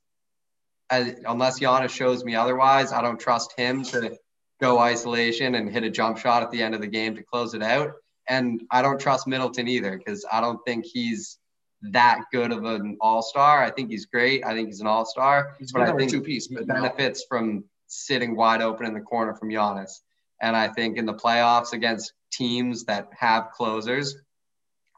unless 0.90 1.60
Giannis 1.60 1.90
shows 1.90 2.24
me 2.24 2.34
otherwise, 2.34 2.92
I 2.92 3.02
don't 3.02 3.20
trust 3.20 3.52
him 3.56 3.84
to 3.84 4.16
go 4.60 4.78
isolation 4.78 5.54
and 5.54 5.70
hit 5.70 5.84
a 5.84 5.90
jump 5.90 6.18
shot 6.18 6.42
at 6.42 6.50
the 6.50 6.62
end 6.62 6.74
of 6.74 6.80
the 6.80 6.86
game 6.86 7.16
to 7.16 7.22
close 7.22 7.54
it 7.54 7.62
out. 7.62 7.92
And 8.28 8.62
I 8.70 8.82
don't 8.82 9.00
trust 9.00 9.26
Middleton 9.26 9.68
either 9.68 9.98
because 9.98 10.24
I 10.30 10.40
don't 10.40 10.60
think 10.66 10.86
he's 10.86 11.38
that 11.82 12.22
good 12.32 12.52
of 12.52 12.64
an 12.64 12.96
all 13.00 13.22
star. 13.22 13.62
I 13.62 13.70
think 13.70 13.90
he's 13.90 14.06
great. 14.06 14.44
I 14.44 14.54
think 14.54 14.68
he's 14.68 14.80
an 14.80 14.86
all 14.86 15.04
star. 15.04 15.56
But 15.72 15.82
I 15.82 15.96
think 15.96 16.10
two 16.10 16.22
piece 16.22 16.46
he 16.46 16.56
benefits 16.56 17.24
from 17.28 17.64
sitting 17.86 18.36
wide 18.36 18.62
open 18.62 18.86
in 18.86 18.94
the 18.94 19.00
corner 19.00 19.34
from 19.34 19.50
Giannis. 19.50 20.00
And 20.40 20.56
I 20.56 20.68
think 20.68 20.96
in 20.96 21.06
the 21.06 21.14
playoffs 21.14 21.72
against 21.72 22.12
teams 22.32 22.84
that 22.84 23.08
have 23.18 23.50
closers, 23.52 24.16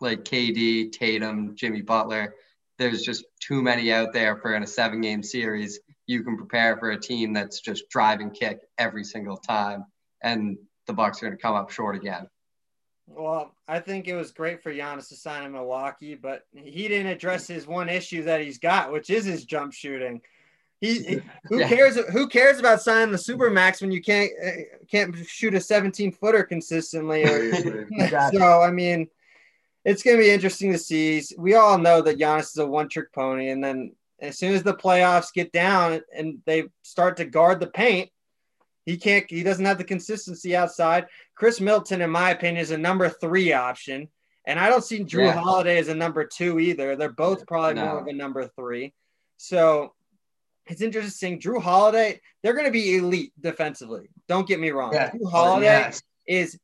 like 0.00 0.24
KD, 0.24 0.92
Tatum, 0.92 1.54
Jimmy 1.54 1.82
Butler. 1.82 2.34
There's 2.78 3.02
just 3.02 3.24
too 3.40 3.62
many 3.62 3.92
out 3.92 4.12
there 4.12 4.36
for 4.36 4.54
in 4.54 4.62
a 4.62 4.66
seven 4.66 5.00
game 5.00 5.22
series. 5.22 5.80
You 6.06 6.22
can 6.22 6.36
prepare 6.36 6.76
for 6.76 6.90
a 6.90 7.00
team 7.00 7.32
that's 7.32 7.60
just 7.60 7.88
drive 7.88 8.20
and 8.20 8.32
kick 8.32 8.60
every 8.78 9.04
single 9.04 9.36
time, 9.36 9.84
and 10.22 10.56
the 10.86 10.92
Bucks 10.92 11.22
are 11.22 11.26
going 11.26 11.36
to 11.36 11.42
come 11.42 11.54
up 11.54 11.70
short 11.70 11.96
again. 11.96 12.28
Well, 13.08 13.54
I 13.68 13.80
think 13.80 14.08
it 14.08 14.16
was 14.16 14.32
great 14.32 14.62
for 14.62 14.72
Giannis 14.72 15.08
to 15.08 15.16
sign 15.16 15.44
in 15.44 15.52
Milwaukee, 15.52 16.14
but 16.14 16.42
he 16.52 16.88
didn't 16.88 17.06
address 17.06 17.46
his 17.46 17.66
one 17.66 17.88
issue 17.88 18.24
that 18.24 18.40
he's 18.40 18.58
got, 18.58 18.92
which 18.92 19.10
is 19.10 19.24
his 19.24 19.44
jump 19.44 19.72
shooting. 19.72 20.20
He, 20.80 21.20
who 21.44 21.60
yeah. 21.60 21.68
cares? 21.68 21.96
Who 22.10 22.28
cares 22.28 22.58
about 22.58 22.82
signing 22.82 23.12
the 23.12 23.18
super 23.18 23.50
max 23.50 23.80
when 23.80 23.92
you 23.92 24.02
can't 24.02 24.30
eh, 24.40 24.62
can't 24.90 25.16
shoot 25.26 25.54
a 25.54 25.60
17 25.60 26.12
footer 26.12 26.42
consistently? 26.42 27.24
Or, 27.24 27.54
so 28.32 28.62
I 28.62 28.70
mean, 28.70 29.08
it's 29.84 30.02
going 30.02 30.16
to 30.16 30.22
be 30.22 30.30
interesting 30.30 30.72
to 30.72 30.78
see. 30.78 31.22
We 31.38 31.54
all 31.54 31.78
know 31.78 32.02
that 32.02 32.18
Giannis 32.18 32.50
is 32.50 32.58
a 32.58 32.66
one 32.66 32.88
trick 32.88 33.12
pony. 33.12 33.50
And 33.50 33.62
then 33.62 33.92
as 34.20 34.38
soon 34.38 34.54
as 34.54 34.62
the 34.62 34.74
playoffs 34.74 35.32
get 35.32 35.52
down 35.52 36.00
and 36.16 36.38
they 36.46 36.64
start 36.82 37.16
to 37.18 37.24
guard 37.24 37.60
the 37.60 37.66
paint, 37.66 38.10
he 38.84 38.96
can't, 38.96 39.28
he 39.28 39.42
doesn't 39.42 39.64
have 39.64 39.78
the 39.78 39.84
consistency 39.84 40.56
outside. 40.56 41.06
Khris 41.34 41.60
Middleton, 41.60 42.00
in 42.00 42.10
my 42.10 42.30
opinion, 42.30 42.62
is 42.62 42.70
a 42.70 42.78
number 42.78 43.08
three 43.08 43.52
option. 43.52 44.08
And 44.46 44.60
I 44.60 44.68
don't 44.68 44.84
see 44.84 45.04
Jrue 45.04 45.26
yeah. 45.26 45.32
Holiday 45.32 45.78
as 45.78 45.88
a 45.88 45.94
number 45.94 46.24
two 46.24 46.60
either. 46.60 46.94
They're 46.94 47.10
both 47.10 47.46
probably 47.46 47.74
no. 47.74 47.86
more 47.86 48.00
of 48.00 48.06
a 48.06 48.12
number 48.12 48.48
three. 48.56 48.94
So 49.38 49.92
it's 50.66 50.82
interesting. 50.82 51.40
Jrue 51.40 51.60
Holiday, 51.60 52.20
they're 52.42 52.54
going 52.54 52.66
to 52.66 52.72
be 52.72 52.96
elite 52.96 53.32
defensively. 53.40 54.08
Don't 54.28 54.46
get 54.46 54.60
me 54.60 54.70
wrong. 54.70 54.92
Yeah. 54.92 55.10
Jrue 55.10 55.30
Holiday 55.30 55.66
yes. 55.66 56.02
is 56.26 56.58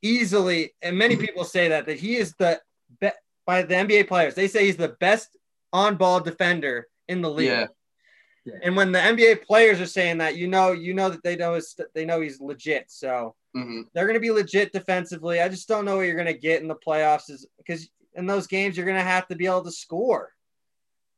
easily, 0.00 0.74
and 0.80 0.96
many 0.96 1.16
people 1.16 1.44
say 1.44 1.68
that 1.68 1.86
that 1.86 1.98
he 1.98 2.16
is 2.16 2.34
the 2.38 2.60
best 3.00 3.16
by 3.46 3.62
the 3.62 3.74
NBA 3.74 4.06
players. 4.06 4.34
They 4.34 4.46
say 4.46 4.66
he's 4.66 4.76
the 4.76 4.96
best 5.00 5.28
on-ball 5.72 6.20
defender 6.20 6.88
in 7.08 7.22
the 7.22 7.30
league. 7.30 7.48
Yeah. 7.48 7.66
yeah. 8.44 8.54
And 8.62 8.76
when 8.76 8.92
the 8.92 8.98
NBA 8.98 9.44
players 9.44 9.80
are 9.80 9.86
saying 9.86 10.18
that, 10.18 10.36
you 10.36 10.48
know, 10.48 10.72
you 10.72 10.94
know 10.94 11.08
that 11.10 11.22
they 11.22 11.36
know 11.36 11.54
his, 11.54 11.78
they 11.94 12.04
know 12.04 12.20
he's 12.20 12.40
legit. 12.40 12.86
So 12.88 13.34
mm-hmm. 13.56 13.82
they're 13.92 14.06
going 14.06 14.14
to 14.14 14.20
be 14.20 14.30
legit 14.30 14.72
defensively. 14.72 15.40
I 15.40 15.48
just 15.48 15.68
don't 15.68 15.84
know 15.84 15.96
what 15.96 16.06
you're 16.06 16.14
going 16.14 16.26
to 16.26 16.34
get 16.34 16.62
in 16.62 16.68
the 16.68 16.76
playoffs, 16.76 17.30
is 17.30 17.46
because 17.56 17.88
in 18.14 18.26
those 18.26 18.46
games 18.46 18.76
you're 18.76 18.86
going 18.86 18.98
to 18.98 19.02
have 19.02 19.28
to 19.28 19.36
be 19.36 19.46
able 19.46 19.64
to 19.64 19.72
score. 19.72 20.30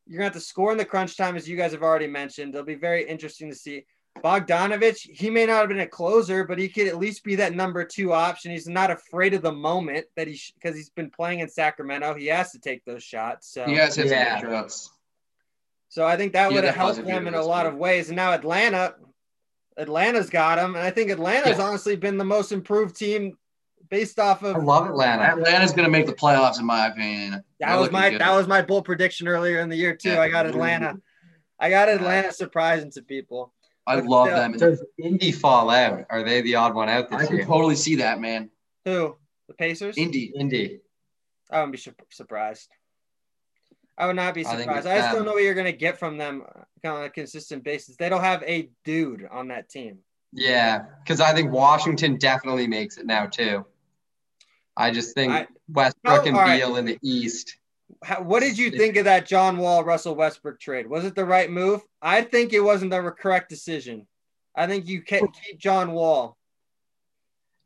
You're 0.07 0.19
going 0.19 0.31
to 0.31 0.35
have 0.35 0.43
to 0.43 0.49
score 0.49 0.73
in 0.73 0.79
the 0.79 0.85
crunch 0.85 1.17
time, 1.17 1.37
as 1.37 1.49
you 1.49 1.57
guys 1.57 1.73
have 1.73 1.83
already 1.83 2.09
mentioned. 2.09 2.55
It'll 2.55 2.67
be 2.67 2.75
very 2.75 3.07
interesting 3.09 3.49
to 3.51 3.57
see. 3.57 3.85
Bogdanovich, 4.23 5.09
he 5.13 5.31
may 5.31 5.47
not 5.47 5.61
have 5.61 5.69
been 5.69 5.81
a 5.81 5.87
closer, 5.87 6.45
but 6.45 6.59
he 6.59 6.69
could 6.69 6.87
at 6.87 6.99
least 6.99 7.25
be 7.25 7.37
that 7.37 7.55
number 7.55 7.85
two 7.85 8.13
option. 8.13 8.51
He's 8.51 8.69
not 8.69 8.91
afraid 8.91 9.35
of 9.35 9.43
the 9.43 9.53
moment 9.53 10.07
that 10.17 10.29
he 10.29 10.41
because 10.55 10.77
he's 10.77 10.91
been 10.91 11.11
playing 11.11 11.41
in 11.41 11.49
Sacramento. 11.49 12.15
He 12.15 12.27
has 12.27 12.53
to 12.53 12.59
take 12.59 12.85
those 12.85 13.03
shots. 13.03 13.53
So 13.53 13.65
he 13.65 13.75
has 13.75 13.95
his 13.95 14.11
yeah. 14.11 14.41
shots. 14.41 14.91
So 15.89 16.07
I 16.07 16.17
think 16.17 16.35
that 16.35 16.53
would 16.53 16.65
have 16.65 16.77
helped 16.77 17.05
them 17.05 17.27
in 17.27 17.35
a 17.35 17.43
lot 17.43 17.67
of 17.67 17.75
ways. 17.75 18.09
And 18.09 18.17
now 18.17 18.33
Atlanta, 18.33 18.95
Atlanta's 19.77 20.31
got 20.31 20.59
him, 20.59 20.77
and 20.77 20.85
I 20.85 20.91
think 20.91 21.11
Atlanta's 21.11 21.59
yeah. 21.59 21.65
honestly 21.65 21.97
been 21.97 22.17
the 22.17 22.25
most 22.25 22.53
improved 22.53 22.97
team 22.97 23.37
based 23.89 24.21
off 24.21 24.43
of. 24.43 24.57
I 24.57 24.61
love 24.61 24.87
Atlanta. 24.87 25.25
Atlanta's 25.25 25.73
going 25.73 25.85
to 25.85 25.91
make 25.91 26.07
the 26.07 26.13
playoffs, 26.13 26.61
in 26.61 26.67
my 26.67 26.87
opinion. 26.87 27.43
That 27.59 27.77
was 27.77 27.91
my 27.91 28.11
good. 28.11 28.21
that 28.21 28.35
was 28.35 28.47
my 28.47 28.63
bold 28.63 28.85
prediction 28.85 29.27
earlier 29.27 29.61
in 29.61 29.69
the 29.69 29.77
year 29.77 29.97
too. 29.97 30.11
Yeah. 30.11 30.21
I 30.21 30.29
got 30.29 30.47
Atlanta. 30.47 30.97
I 31.59 31.71
got 31.71 31.89
Atlanta 31.89 32.33
surprising 32.33 32.91
to 32.93 33.03
people. 33.03 33.53
I 33.91 34.01
love 34.01 34.29
them. 34.29 34.53
Does 34.53 34.85
Indy 34.99 35.33
fall 35.33 35.71
out? 35.71 36.07
Are 36.11 36.23
they 36.23 36.41
the 36.43 36.55
odd 36.57 36.75
one 36.75 36.89
out 36.89 37.11
this 37.11 37.21
I 37.21 37.33
year? 37.33 37.39
can 37.41 37.49
totally 37.49 37.77
see 37.77 37.97
that, 37.97 38.21
man. 38.21 38.51
Who? 38.85 39.17
The 39.49 39.55
Pacers? 39.55 39.97
Indy. 39.99 40.33
Indy. 40.35 40.81
I 41.51 41.61
wouldn't 41.61 41.73
be 41.73 41.93
surprised. 42.11 42.69
I 43.99 44.07
would 44.07 44.17
not 44.17 44.35
be 44.35 44.45
surprised. 44.45 44.87
I, 44.87 44.95
I 44.95 44.99
just 44.99 45.15
don't 45.15 45.27
know 45.27 45.33
what 45.33 45.43
you're 45.43 45.55
going 45.55 45.67
to 45.67 45.73
get 45.73 45.99
from 45.99 46.17
them 46.17 46.45
uh, 46.85 46.89
on 46.89 47.05
a 47.05 47.11
consistent 47.11 47.65
basis. 47.65 47.97
They 47.97 48.09
don't 48.09 48.23
have 48.23 48.43
a 48.45 48.71
dude 48.85 49.27
on 49.31 49.49
that 49.49 49.69
team. 49.69 49.99
Yeah, 50.33 50.85
because 51.03 51.21
I 51.21 51.35
think 51.35 51.51
Washington 51.51 52.17
definitely 52.17 52.67
makes 52.67 52.97
it 52.97 53.05
now 53.05 53.27
too. 53.27 53.67
I 54.77 54.91
just 54.93 55.15
think 55.15 55.33
I, 55.33 55.47
Westbrook 55.69 56.23
oh, 56.23 56.29
and 56.29 56.35
Beal 56.35 56.71
right. 56.71 56.79
in 56.79 56.85
the 56.85 56.99
East 57.03 57.57
how, 58.03 58.23
what 58.23 58.41
did 58.41 58.59
you 58.59 58.71
think 58.71 58.97
of 58.97 59.05
that 59.05 59.27
John 59.27 59.59
Wall 59.59 59.85
Russell 59.85 60.15
Westbrook 60.15 60.61
trade? 60.61 60.87
Was 60.87 61.05
it 61.05 61.15
the 61.15 61.25
right 61.25 61.51
move? 61.51 61.83
I 62.01 62.23
think 62.23 62.53
it 62.53 62.61
wasn't 62.61 62.91
the 62.91 63.03
correct 63.11 63.49
decision. 63.49 64.07
I 64.55 64.67
think 64.67 64.87
you 64.87 65.03
can 65.03 65.29
keep 65.29 65.59
John 65.59 65.93
Wall. 65.93 66.37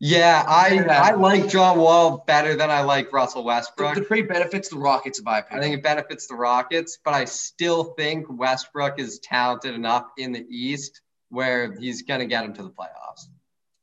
Yeah, 0.01 0.45
I 0.47 0.85
I 0.91 1.13
like 1.13 1.49
John 1.49 1.79
Wall 1.79 2.25
better 2.27 2.57
than 2.57 2.71
I 2.71 2.83
like 2.83 3.13
Russell 3.13 3.45
Westbrook. 3.45 3.95
The, 3.95 4.01
the 4.01 4.07
trade 4.07 4.29
benefits 4.29 4.69
the 4.69 4.77
Rockets, 4.77 5.19
in 5.19 5.25
my 5.25 5.39
opinion. 5.39 5.59
I 5.59 5.63
think 5.63 5.79
it 5.79 5.83
benefits 5.83 6.27
the 6.27 6.35
Rockets, 6.35 6.99
but 7.05 7.15
I 7.15 7.25
still 7.25 7.95
think 7.97 8.27
Westbrook 8.29 8.99
is 8.99 9.19
talented 9.21 9.75
enough 9.75 10.07
in 10.19 10.33
the 10.33 10.45
East 10.51 11.01
where 11.31 11.75
he's 11.77 12.03
going 12.03 12.21
to 12.21 12.27
get 12.27 12.45
him 12.45 12.53
to 12.55 12.63
the 12.63 12.71
playoffs. 12.71 13.29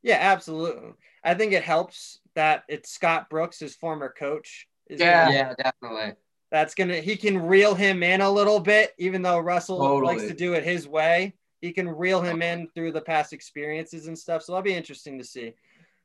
Yeah, 0.02 0.18
absolutely. 0.20 0.92
I 1.24 1.34
think 1.34 1.52
it 1.52 1.64
helps 1.64 2.20
that 2.34 2.64
it's 2.68 2.90
Scott 2.90 3.28
Brooks, 3.28 3.58
his 3.58 3.74
former 3.74 4.14
coach. 4.16 4.68
yeah, 4.88 5.30
yeah, 5.30 5.54
definitely 5.58 6.14
that's 6.52 6.74
gonna 6.74 7.00
he 7.00 7.16
can 7.16 7.40
reel 7.40 7.74
him 7.74 8.02
in 8.02 8.20
a 8.20 8.30
little 8.30 8.60
bit, 8.60 8.92
even 8.98 9.22
though 9.22 9.38
Russell 9.38 9.78
totally. 9.78 10.16
likes 10.16 10.28
to 10.28 10.34
do 10.34 10.52
it 10.52 10.62
his 10.62 10.86
way. 10.86 11.34
He 11.62 11.72
can 11.72 11.88
reel 11.88 12.20
him 12.20 12.42
in 12.42 12.68
through 12.74 12.92
the 12.92 13.00
past 13.00 13.32
experiences 13.32 14.06
and 14.06 14.18
stuff. 14.18 14.42
So 14.42 14.52
that'll 14.52 14.64
be 14.64 14.74
interesting 14.74 15.16
to 15.18 15.24
see. 15.24 15.54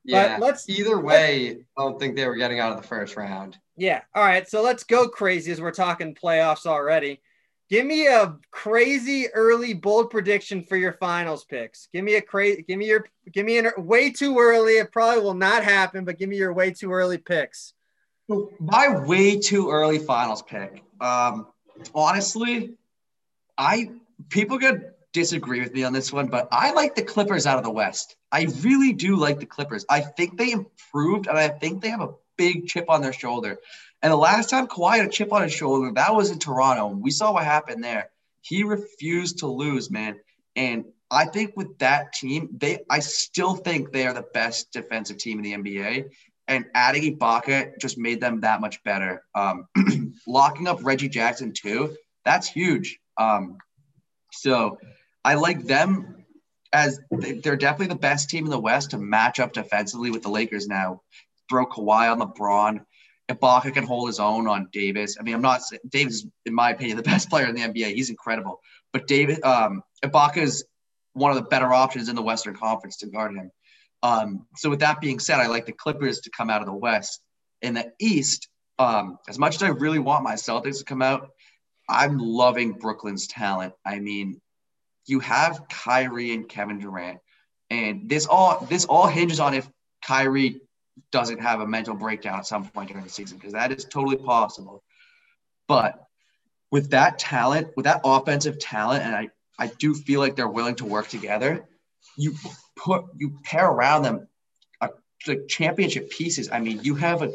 Yeah. 0.05 0.37
But 0.37 0.45
let's 0.45 0.69
either 0.69 0.99
way, 0.99 1.49
let's, 1.49 1.59
I 1.77 1.81
don't 1.81 1.99
think 1.99 2.15
they 2.15 2.27
were 2.27 2.35
getting 2.35 2.59
out 2.59 2.71
of 2.71 2.81
the 2.81 2.87
first 2.87 3.17
round. 3.17 3.57
Yeah. 3.75 4.01
All 4.15 4.23
right. 4.23 4.47
So 4.47 4.61
let's 4.61 4.83
go 4.83 5.09
crazy 5.09 5.51
as 5.51 5.59
we're 5.59 5.71
talking 5.71 6.15
playoffs 6.15 6.65
already. 6.65 7.21
Give 7.69 7.85
me 7.85 8.07
a 8.07 8.37
crazy 8.51 9.27
early 9.33 9.73
bold 9.73 10.11
prediction 10.11 10.63
for 10.63 10.77
your 10.77 10.93
finals 10.93 11.43
picks. 11.43 11.89
Give 11.91 12.05
me 12.05 12.15
a 12.15 12.21
crazy. 12.21 12.61
Give 12.61 12.77
me 12.77 12.87
your. 12.87 13.05
Give 13.33 13.45
me 13.45 13.57
an 13.57 13.71
way 13.77 14.11
too 14.11 14.39
early. 14.39 14.77
It 14.77 14.93
probably 14.93 15.21
will 15.21 15.33
not 15.33 15.65
happen, 15.65 16.05
but 16.05 16.17
give 16.17 16.29
me 16.29 16.37
your 16.37 16.53
way 16.53 16.71
too 16.71 16.93
early 16.93 17.17
picks. 17.17 17.73
My 18.59 19.03
way 19.05 19.39
too 19.39 19.69
early 19.69 19.99
finals 19.99 20.41
pick. 20.41 20.83
Um, 20.99 21.47
honestly, 21.93 22.75
I 23.57 23.91
people 24.29 24.59
could 24.59 24.93
disagree 25.13 25.61
with 25.61 25.73
me 25.73 25.83
on 25.83 25.93
this 25.93 26.11
one, 26.11 26.27
but 26.27 26.47
I 26.51 26.73
like 26.73 26.95
the 26.95 27.03
Clippers 27.03 27.45
out 27.45 27.57
of 27.57 27.63
the 27.63 27.71
West. 27.71 28.17
I 28.31 28.47
really 28.61 28.93
do 28.93 29.15
like 29.15 29.39
the 29.39 29.45
Clippers. 29.45 29.85
I 29.89 30.01
think 30.01 30.37
they 30.37 30.51
improved, 30.51 31.27
and 31.27 31.37
I 31.37 31.47
think 31.47 31.81
they 31.81 31.89
have 31.89 32.01
a 32.01 32.13
big 32.37 32.67
chip 32.67 32.85
on 32.89 33.01
their 33.01 33.13
shoulder. 33.13 33.57
And 34.01 34.11
the 34.11 34.17
last 34.17 34.49
time 34.49 34.67
Kawhi 34.67 34.97
had 34.97 35.07
a 35.07 35.09
chip 35.09 35.33
on 35.33 35.41
his 35.41 35.53
shoulder, 35.53 35.91
that 35.93 36.13
was 36.13 36.29
in 36.29 36.39
Toronto. 36.39 36.87
We 36.87 37.11
saw 37.11 37.33
what 37.33 37.45
happened 37.45 37.83
there. 37.83 38.09
He 38.41 38.63
refused 38.63 39.39
to 39.39 39.47
lose, 39.47 39.89
man. 39.89 40.19
And 40.55 40.85
I 41.09 41.25
think 41.25 41.53
with 41.55 41.77
that 41.79 42.13
team, 42.13 42.49
they 42.57 42.79
I 42.89 42.99
still 42.99 43.55
think 43.55 43.91
they 43.91 44.05
are 44.05 44.13
the 44.13 44.25
best 44.33 44.71
defensive 44.71 45.17
team 45.17 45.39
in 45.39 45.43
the 45.43 45.53
NBA. 45.53 46.09
And 46.47 46.65
adding 46.73 47.17
Ibaka 47.17 47.77
just 47.79 47.97
made 47.97 48.21
them 48.21 48.41
that 48.41 48.61
much 48.61 48.81
better. 48.83 49.23
Um, 49.35 49.67
locking 50.27 50.67
up 50.67 50.79
Reggie 50.81 51.09
Jackson 51.09 51.53
too, 51.53 51.95
that's 52.23 52.47
huge. 52.47 52.99
Um, 53.17 53.57
so 54.31 54.77
I 55.25 55.35
like 55.35 55.65
them 55.65 56.25
as 56.73 56.99
they're 57.11 57.55
definitely 57.55 57.87
the 57.87 57.99
best 57.99 58.29
team 58.29 58.45
in 58.45 58.51
the 58.51 58.59
West 58.59 58.91
to 58.91 58.97
match 58.97 59.39
up 59.39 59.53
defensively 59.53 60.11
with 60.11 60.23
the 60.23 60.29
Lakers 60.29 60.67
now. 60.67 61.01
Throw 61.49 61.65
Kawhi 61.65 62.11
on 62.11 62.19
LeBron. 62.19 62.81
Ibaka 63.29 63.73
can 63.73 63.85
hold 63.85 64.07
his 64.07 64.19
own 64.19 64.47
on 64.47 64.69
Davis. 64.71 65.17
I 65.19 65.23
mean, 65.23 65.35
I'm 65.35 65.41
not 65.41 65.61
Davis 65.89 66.15
is, 66.15 66.27
in 66.45 66.53
my 66.53 66.71
opinion, 66.71 66.97
the 66.97 67.03
best 67.11 67.29
player 67.29 67.47
in 67.47 67.55
the 67.55 67.61
NBA. 67.61 67.93
He's 67.93 68.09
incredible. 68.09 68.59
But 68.93 69.07
David, 69.07 69.43
um, 69.43 69.83
Ibaka 70.03 70.37
is 70.37 70.65
one 71.13 71.31
of 71.31 71.37
the 71.37 71.49
better 71.49 71.73
options 71.73 72.09
in 72.09 72.15
the 72.15 72.21
Western 72.21 72.55
Conference 72.55 72.97
to 72.97 73.07
guard 73.07 73.35
him. 73.35 73.51
Um, 74.07 74.45
so 74.55 74.69
with 74.69 74.79
that 74.79 75.01
being 75.01 75.19
said, 75.19 75.39
I 75.39 75.47
like 75.47 75.65
the 75.65 75.73
Clippers 75.73 76.21
to 76.21 76.29
come 76.29 76.49
out 76.49 76.61
of 76.61 76.67
the 76.67 76.73
West. 76.73 77.21
In 77.61 77.73
the 77.73 77.91
East, 77.99 78.47
um, 78.79 79.17
as 79.27 79.37
much 79.37 79.55
as 79.55 79.63
I 79.63 79.69
really 79.69 79.99
want 79.99 80.23
my 80.23 80.35
Celtics 80.35 80.77
to 80.77 80.85
come 80.85 81.01
out, 81.01 81.31
I'm 81.89 82.17
loving 82.17 82.73
Brooklyn's 82.73 83.27
talent. 83.27 83.73
I 83.85 83.99
mean, 83.99 84.39
you 85.07 85.19
have 85.19 85.67
Kyrie 85.67 86.33
and 86.33 86.47
Kevin 86.47 86.79
Durant, 86.79 87.19
and 87.69 88.07
this 88.07 88.27
all 88.27 88.65
this 88.69 88.85
all 88.85 89.07
hinges 89.07 89.39
on 89.39 89.53
if 89.53 89.67
Kyrie 90.05 90.61
doesn't 91.11 91.41
have 91.41 91.59
a 91.59 91.67
mental 91.67 91.95
breakdown 91.95 92.39
at 92.39 92.45
some 92.45 92.65
point 92.65 92.89
during 92.89 93.03
the 93.03 93.09
season 93.09 93.37
because 93.37 93.53
that 93.53 93.71
is 93.71 93.83
totally 93.85 94.17
possible. 94.17 94.83
But 95.67 95.99
with 96.71 96.91
that 96.91 97.19
talent, 97.19 97.69
with 97.75 97.85
that 97.85 98.01
offensive 98.05 98.59
talent, 98.59 99.03
and 99.03 99.15
I, 99.15 99.29
I 99.59 99.67
do 99.67 99.93
feel 99.93 100.19
like 100.19 100.35
they're 100.35 100.47
willing 100.47 100.75
to 100.75 100.85
work 100.85 101.07
together, 101.07 101.67
you 102.17 102.35
put 102.77 103.05
you 103.15 103.37
pair 103.43 103.67
around 103.67 104.03
them 104.03 104.27
a, 104.81 104.89
the 105.25 105.45
championship 105.47 106.09
pieces. 106.09 106.49
I 106.51 106.59
mean, 106.59 106.79
you 106.83 106.95
have 106.95 107.21
a 107.21 107.33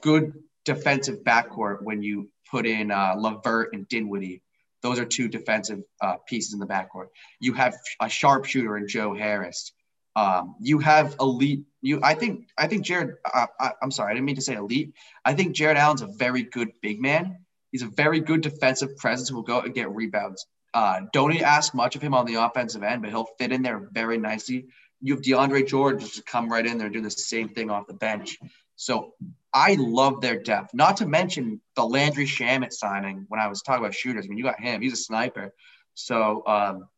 good 0.00 0.34
defensive 0.64 1.20
backcourt 1.24 1.82
when 1.82 2.02
you 2.02 2.30
put 2.50 2.66
in 2.66 2.90
uh, 2.90 3.14
LeVert 3.16 3.72
and 3.72 3.86
Dinwiddie. 3.88 4.42
Those 4.82 4.98
are 4.98 5.04
two 5.04 5.28
defensive 5.28 5.82
uh, 6.00 6.16
pieces 6.26 6.52
in 6.52 6.60
the 6.60 6.66
backcourt. 6.66 7.08
You 7.40 7.52
have 7.54 7.76
a 8.00 8.08
sharpshooter 8.08 8.76
in 8.76 8.86
Joe 8.88 9.14
Harris. 9.14 9.72
Um, 10.14 10.56
you 10.60 10.78
have 10.78 11.16
elite. 11.20 11.64
You, 11.80 12.00
I 12.02 12.14
think, 12.14 12.48
I 12.56 12.66
think 12.66 12.84
Jarrett. 12.84 13.16
Uh, 13.24 13.46
I, 13.60 13.72
am 13.82 13.90
sorry, 13.90 14.10
I 14.10 14.14
didn't 14.14 14.26
mean 14.26 14.36
to 14.36 14.42
say 14.42 14.54
elite. 14.54 14.94
I 15.24 15.34
think 15.34 15.54
Jarrett 15.54 15.76
Allen's 15.76 16.02
a 16.02 16.06
very 16.06 16.42
good 16.42 16.72
big 16.80 17.00
man. 17.00 17.44
He's 17.70 17.82
a 17.82 17.88
very 17.88 18.20
good 18.20 18.40
defensive 18.40 18.96
presence 18.96 19.28
who 19.28 19.36
will 19.36 19.42
go 19.42 19.60
and 19.60 19.74
get 19.74 19.94
rebounds. 19.94 20.46
Uh, 20.74 21.00
don't 21.12 21.40
ask 21.40 21.74
much 21.74 21.96
of 21.96 22.02
him 22.02 22.14
on 22.14 22.26
the 22.26 22.34
offensive 22.34 22.82
end, 22.82 23.02
but 23.02 23.10
he'll 23.10 23.28
fit 23.38 23.52
in 23.52 23.62
there 23.62 23.88
very 23.92 24.18
nicely. 24.18 24.66
You 25.00 25.14
have 25.14 25.22
DeAndre 25.22 25.66
Jordan 25.66 26.00
just 26.00 26.26
come 26.26 26.48
right 26.48 26.66
in 26.66 26.76
there 26.76 26.86
and 26.86 26.94
do 26.94 27.00
the 27.00 27.10
same 27.10 27.48
thing 27.50 27.70
off 27.70 27.86
the 27.86 27.94
bench. 27.94 28.38
So 28.76 29.14
I 29.52 29.76
love 29.78 30.20
their 30.20 30.40
depth. 30.40 30.74
Not 30.74 30.98
to 30.98 31.06
mention 31.06 31.60
the 31.74 31.84
Landry 31.84 32.26
Shamet 32.26 32.72
signing 32.72 33.24
when 33.28 33.40
I 33.40 33.48
was 33.48 33.62
talking 33.62 33.82
about 33.82 33.94
shooters. 33.94 34.26
I 34.26 34.28
mean, 34.28 34.38
you 34.38 34.44
got 34.44 34.60
him; 34.60 34.82
he's 34.82 34.92
a 34.92 34.96
sniper. 34.96 35.52
So 35.94 36.46
um, 36.46 36.88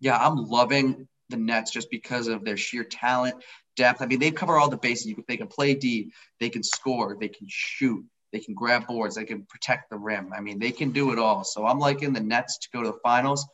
yeah, 0.00 0.16
I'm 0.16 0.36
loving 0.36 1.08
the 1.28 1.36
Nets 1.36 1.70
just 1.70 1.90
because 1.90 2.28
of 2.28 2.44
their 2.44 2.56
sheer 2.56 2.84
talent, 2.84 3.36
depth. 3.76 4.02
I 4.02 4.06
mean, 4.06 4.18
they 4.18 4.30
cover 4.30 4.58
all 4.58 4.68
the 4.68 4.76
bases. 4.76 5.14
They 5.26 5.36
can 5.36 5.46
play 5.46 5.74
D, 5.74 6.12
they 6.38 6.48
can 6.48 6.62
score, 6.62 7.16
they 7.18 7.28
can 7.28 7.46
shoot, 7.48 8.04
they 8.32 8.38
can 8.38 8.54
grab 8.54 8.86
boards, 8.86 9.16
they 9.16 9.24
can 9.24 9.42
protect 9.44 9.90
the 9.90 9.98
rim. 9.98 10.32
I 10.34 10.40
mean, 10.40 10.58
they 10.58 10.72
can 10.72 10.90
do 10.92 11.12
it 11.12 11.18
all. 11.18 11.44
So 11.44 11.66
I'm 11.66 11.78
liking 11.78 12.12
the 12.12 12.20
Nets 12.20 12.58
to 12.58 12.68
go 12.72 12.82
to 12.82 12.88
the 12.90 12.98
finals, 13.02 13.46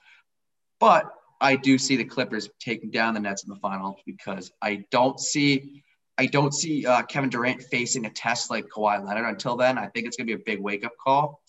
but 0.81 1.11
I 1.41 1.57
do 1.57 1.79
see 1.79 1.97
the 1.97 2.05
Clippers 2.05 2.49
taking 2.61 2.91
down 2.91 3.15
the 3.15 3.21
Nets 3.21 3.45
in 3.45 3.51
the 3.51 3.61
finals 3.61 3.97
because 4.07 4.53
I 4.63 4.85
don't 4.91 5.21
see. 5.21 5.83
I 6.19 6.25
don't 6.25 6.55
see 6.55 6.87
uh, 6.87 7.03
Kevin 7.03 7.29
Durant 7.29 7.63
facing 7.63 8.07
a 8.07 8.11
test 8.11 8.51
like 8.51 8.69
Kawhi 8.69 9.05
Leonard 9.05 9.27
until 9.27 9.55
then. 9.55 9.77
I 9.77 9.89
think 9.89 10.07
it's 10.07 10.17
going 10.17 10.27
to 10.27 10.35
be 10.35 10.41
a 10.41 10.45
big 10.45 10.63
wake 10.63 10.83
up 10.83 10.93
call. 10.97 11.43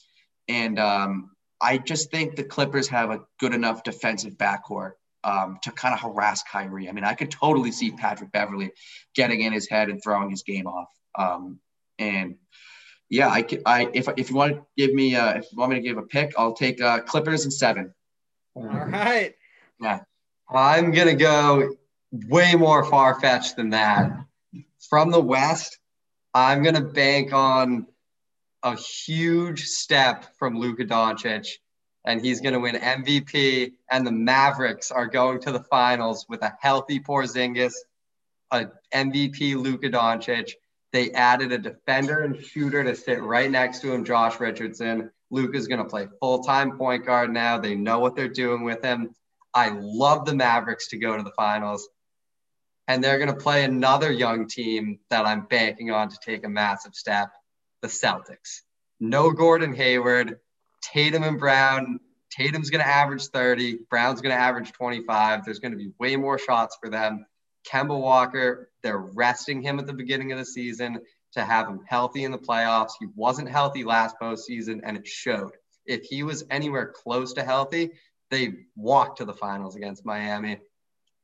And 0.49 0.77
um, 0.77 1.31
I 1.61 1.77
just 1.77 2.11
think 2.11 2.35
the 2.35 2.43
Clippers 2.43 2.89
have 2.89 3.09
a 3.09 3.21
good 3.39 3.53
enough 3.53 3.83
defensive 3.83 4.33
backcourt 4.33 4.93
um, 5.23 5.57
to 5.63 5.71
kind 5.71 5.93
of 5.93 6.01
harass 6.01 6.43
Kyrie. 6.43 6.89
I 6.89 6.91
mean, 6.91 7.05
I 7.05 7.13
could 7.13 7.31
totally 7.31 7.71
see 7.71 7.91
Patrick 7.91 8.31
Beverley 8.33 8.71
getting 9.15 9.41
in 9.41 9.53
his 9.53 9.69
head 9.69 9.89
and 9.89 10.01
throwing 10.03 10.29
his 10.29 10.43
game 10.43 10.67
off. 10.67 10.89
Um, 11.17 11.59
and 11.97 12.35
yeah, 13.09 13.29
I, 13.29 13.45
I 13.65 13.89
if, 13.93 14.07
if 14.17 14.29
you 14.29 14.35
want 14.35 14.55
to 14.55 14.65
give 14.77 14.93
me 14.93 15.15
uh, 15.15 15.33
if 15.33 15.51
you 15.51 15.57
want 15.57 15.71
me 15.71 15.77
to 15.77 15.81
give 15.81 15.97
a 15.97 16.03
pick, 16.03 16.33
I'll 16.37 16.53
take 16.53 16.81
uh, 16.81 16.99
Clippers 17.01 17.43
and 17.43 17.53
seven. 17.53 17.93
All 18.55 18.63
right. 18.63 19.33
Yeah, 19.79 19.99
I'm 20.49 20.91
gonna 20.91 21.15
go 21.15 21.75
way 22.11 22.55
more 22.55 22.83
far 22.83 23.19
fetched 23.19 23.55
than 23.55 23.71
that. 23.71 24.11
From 24.89 25.11
the 25.11 25.21
West, 25.21 25.79
I'm 26.33 26.63
gonna 26.63 26.81
bank 26.81 27.33
on 27.33 27.87
a 28.63 28.75
huge 28.75 29.63
step 29.63 30.25
from 30.37 30.59
Luka 30.59 30.85
Doncic 30.85 31.47
and 32.07 32.23
he's 32.23 32.39
going 32.39 32.53
to 32.53 32.59
win 32.59 32.75
MVP. 32.75 33.73
And 33.91 34.07
the 34.07 34.11
Mavericks 34.11 34.91
are 34.91 35.07
going 35.07 35.41
to 35.41 35.51
the 35.51 35.59
finals 35.59 36.25
with 36.29 36.41
a 36.41 36.53
healthy 36.59 36.99
Porzingis, 37.01 37.73
a 38.49 38.67
MVP 38.95 39.55
Luka 39.55 39.89
Doncic. 39.89 40.51
They 40.97 41.11
added 41.11 41.51
a 41.51 41.59
defender 41.59 42.23
and 42.23 42.43
shooter 42.43 42.83
to 42.83 42.95
sit 42.95 43.21
right 43.21 43.51
next 43.51 43.81
to 43.81 43.93
him, 43.93 44.03
Josh 44.03 44.39
Richardson. 44.39 45.11
Luke 45.29 45.55
is 45.55 45.67
going 45.67 45.77
to 45.77 45.87
play 45.87 46.07
full 46.19 46.39
time 46.39 46.75
point 46.75 47.05
guard 47.05 47.31
now. 47.31 47.59
They 47.59 47.75
know 47.75 47.99
what 47.99 48.15
they're 48.15 48.27
doing 48.27 48.63
with 48.63 48.83
him. 48.83 49.13
I 49.53 49.69
love 49.79 50.25
the 50.25 50.33
Mavericks 50.33 50.87
to 50.87 50.97
go 50.97 51.15
to 51.15 51.21
the 51.21 51.33
finals. 51.35 51.87
And 52.87 53.03
they're 53.03 53.19
going 53.19 53.29
to 53.29 53.39
play 53.39 53.63
another 53.63 54.11
young 54.11 54.47
team 54.47 54.97
that 55.11 55.27
I'm 55.27 55.45
banking 55.45 55.91
on 55.91 56.09
to 56.09 56.17
take 56.25 56.43
a 56.43 56.49
massive 56.49 56.95
step 56.95 57.29
the 57.83 57.89
Celtics. 57.89 58.61
No 58.99 59.29
Gordon 59.29 59.75
Hayward, 59.75 60.39
Tatum 60.81 61.21
and 61.21 61.37
Brown. 61.37 61.99
Tatum's 62.31 62.71
going 62.71 62.83
to 62.83 62.89
average 62.89 63.27
30. 63.27 63.81
Brown's 63.91 64.21
going 64.21 64.33
to 64.33 64.41
average 64.41 64.71
25. 64.71 65.45
There's 65.45 65.59
going 65.59 65.73
to 65.73 65.77
be 65.77 65.91
way 65.99 66.15
more 66.15 66.39
shots 66.39 66.75
for 66.81 66.89
them. 66.89 67.27
Kemba 67.71 67.99
Walker, 67.99 68.71
they're 68.87 68.97
resting 68.97 69.61
him 69.61 69.79
at 69.79 69.85
the 69.85 69.91
beginning 69.91 70.31
of 70.31 70.37
the 70.37 70.45
season 70.45 71.01
to 71.33 71.43
have 71.43 71.67
him 71.67 71.81
healthy 71.85 72.23
in 72.23 72.31
the 72.31 72.37
playoffs. 72.37 72.91
He 72.97 73.07
wasn't 73.17 73.49
healthy 73.49 73.83
last 73.83 74.15
postseason, 74.17 74.79
and 74.81 74.95
it 74.95 75.05
showed. 75.05 75.51
If 75.85 76.03
he 76.03 76.23
was 76.23 76.45
anywhere 76.49 76.93
close 76.95 77.33
to 77.33 77.43
healthy, 77.43 77.91
they 78.31 78.53
walked 78.77 79.17
to 79.17 79.25
the 79.25 79.33
finals 79.33 79.75
against 79.75 80.05
Miami. 80.05 80.59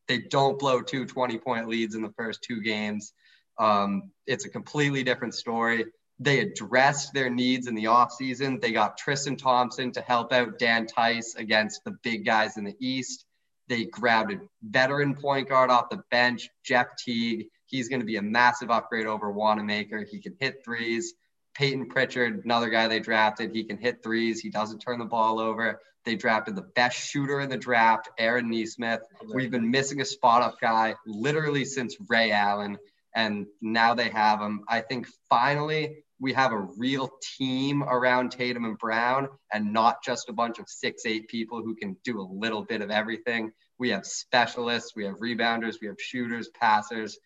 They 0.10 0.18
don't 0.18 0.60
blow 0.60 0.82
two 0.82 1.06
20 1.06 1.38
point 1.38 1.70
leads 1.70 1.96
in 1.96 2.02
the 2.02 2.12
first 2.18 2.42
two 2.42 2.62
games. 2.62 3.14
Um, 3.58 4.12
it's 4.28 4.44
a 4.44 4.50
completely 4.50 5.06
different 5.06 5.34
story. 5.34 5.86
They 6.20 6.40
addressed 6.40 7.14
their 7.14 7.30
needs 7.30 7.68
in 7.68 7.76
the 7.76 7.86
offseason. 7.86 8.60
They 8.60 8.74
got 8.74 8.98
Tristan 8.98 9.38
Thompson 9.38 9.94
to 9.94 10.02
help 10.02 10.34
out 10.34 10.60
Daniel 10.60 10.92
Theis 10.94 11.36
against 11.38 11.86
the 11.86 11.96
big 12.04 12.26
guys 12.26 12.58
in 12.58 12.66
the 12.66 12.76
East. 12.82 13.26
They 13.70 13.86
grabbed 13.86 14.34
a 14.34 14.42
veteran 14.62 15.16
point 15.16 15.48
guard 15.48 15.70
off 15.70 15.90
the 15.90 16.04
bench, 16.12 16.50
Jeff 16.66 16.88
Teague. 16.98 17.48
He's 17.74 17.90
going 17.90 18.02
to 18.02 18.06
be 18.06 18.18
a 18.18 18.22
massive 18.22 18.70
upgrade 18.70 19.08
over 19.08 19.32
Wanamaker. 19.32 20.06
He 20.08 20.20
can 20.20 20.36
hit 20.40 20.64
threes. 20.64 21.16
Payton 21.56 21.88
Pritchard, 21.90 22.46
another 22.46 22.70
guy 22.70 22.88
they 22.88 23.00
drafted, 23.00 23.50
he 23.52 23.64
can 23.64 23.80
hit 23.80 24.04
threes. 24.04 24.40
He 24.40 24.52
doesn't 24.52 24.78
turn 24.78 25.00
the 25.00 25.06
ball 25.06 25.40
over. 25.40 25.80
They 26.06 26.16
drafted 26.16 26.56
the 26.56 26.70
best 26.76 26.96
shooter 26.96 27.40
in 27.40 27.50
the 27.50 27.58
draft, 27.58 28.10
Aaron 28.20 28.52
Nesmith. 28.52 29.02
We've 29.34 29.50
been 29.50 29.72
missing 29.72 30.02
a 30.02 30.06
spot 30.06 30.44
up 30.44 30.62
guy 30.62 30.94
literally 31.08 31.66
since 31.66 31.98
Ray 32.10 32.32
Allen, 32.32 32.78
and 33.16 33.48
now 33.60 33.96
they 33.96 34.10
have 34.10 34.40
him. 34.40 34.62
I 34.70 34.82
think 34.82 35.08
finally 35.28 36.04
we 36.20 36.34
have 36.34 36.52
a 36.52 36.68
real 36.78 37.10
team 37.40 37.82
around 37.82 38.34
Tatum 38.34 38.66
and 38.66 38.78
Brown 38.78 39.30
and 39.52 39.74
not 39.74 40.04
just 40.04 40.30
a 40.30 40.34
bunch 40.34 40.60
of 40.60 40.70
six, 40.70 41.08
eight 41.08 41.28
people 41.28 41.64
who 41.64 41.74
can 41.74 41.98
do 42.04 42.22
a 42.22 42.30
little 42.32 42.64
bit 42.64 42.82
of 42.82 42.92
everything. 42.92 43.52
We 43.80 43.90
have 43.90 44.06
specialists, 44.06 44.92
we 44.96 45.06
have 45.06 45.16
rebounders, 45.16 45.78
we 45.82 45.88
have 45.88 46.00
shooters, 46.00 46.50
passers. 46.50 47.18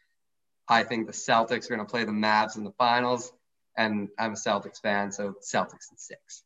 I 0.69 0.83
think 0.83 1.07
the 1.07 1.13
Celtics 1.13 1.65
are 1.65 1.75
going 1.75 1.85
to 1.85 1.91
play 1.91 2.03
the 2.03 2.11
Mavs 2.11 2.57
in 2.57 2.63
the 2.63 2.73
finals, 2.77 3.31
and 3.77 4.09
I'm 4.19 4.33
a 4.33 4.35
Celtics 4.35 4.81
fan, 4.81 5.11
so 5.11 5.33
Celtics 5.41 5.91
in 5.91 5.97
six. 5.97 6.43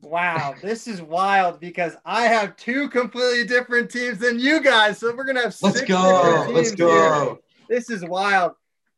Wow, 0.00 0.54
this 0.62 0.86
is 0.86 1.02
wild 1.02 1.60
because 1.60 1.96
I 2.04 2.24
have 2.24 2.56
two 2.56 2.88
completely 2.88 3.46
different 3.46 3.90
teams 3.90 4.18
than 4.18 4.38
you 4.38 4.60
guys. 4.60 4.98
So 4.98 5.14
we're 5.14 5.24
gonna 5.24 5.42
have 5.42 5.56
Let's 5.62 5.82
go. 5.82 6.46
Let's 6.50 6.72
go. 6.72 7.24
here. 7.24 7.36
This 7.68 7.90
is 7.90 8.04
wild. 8.04 8.52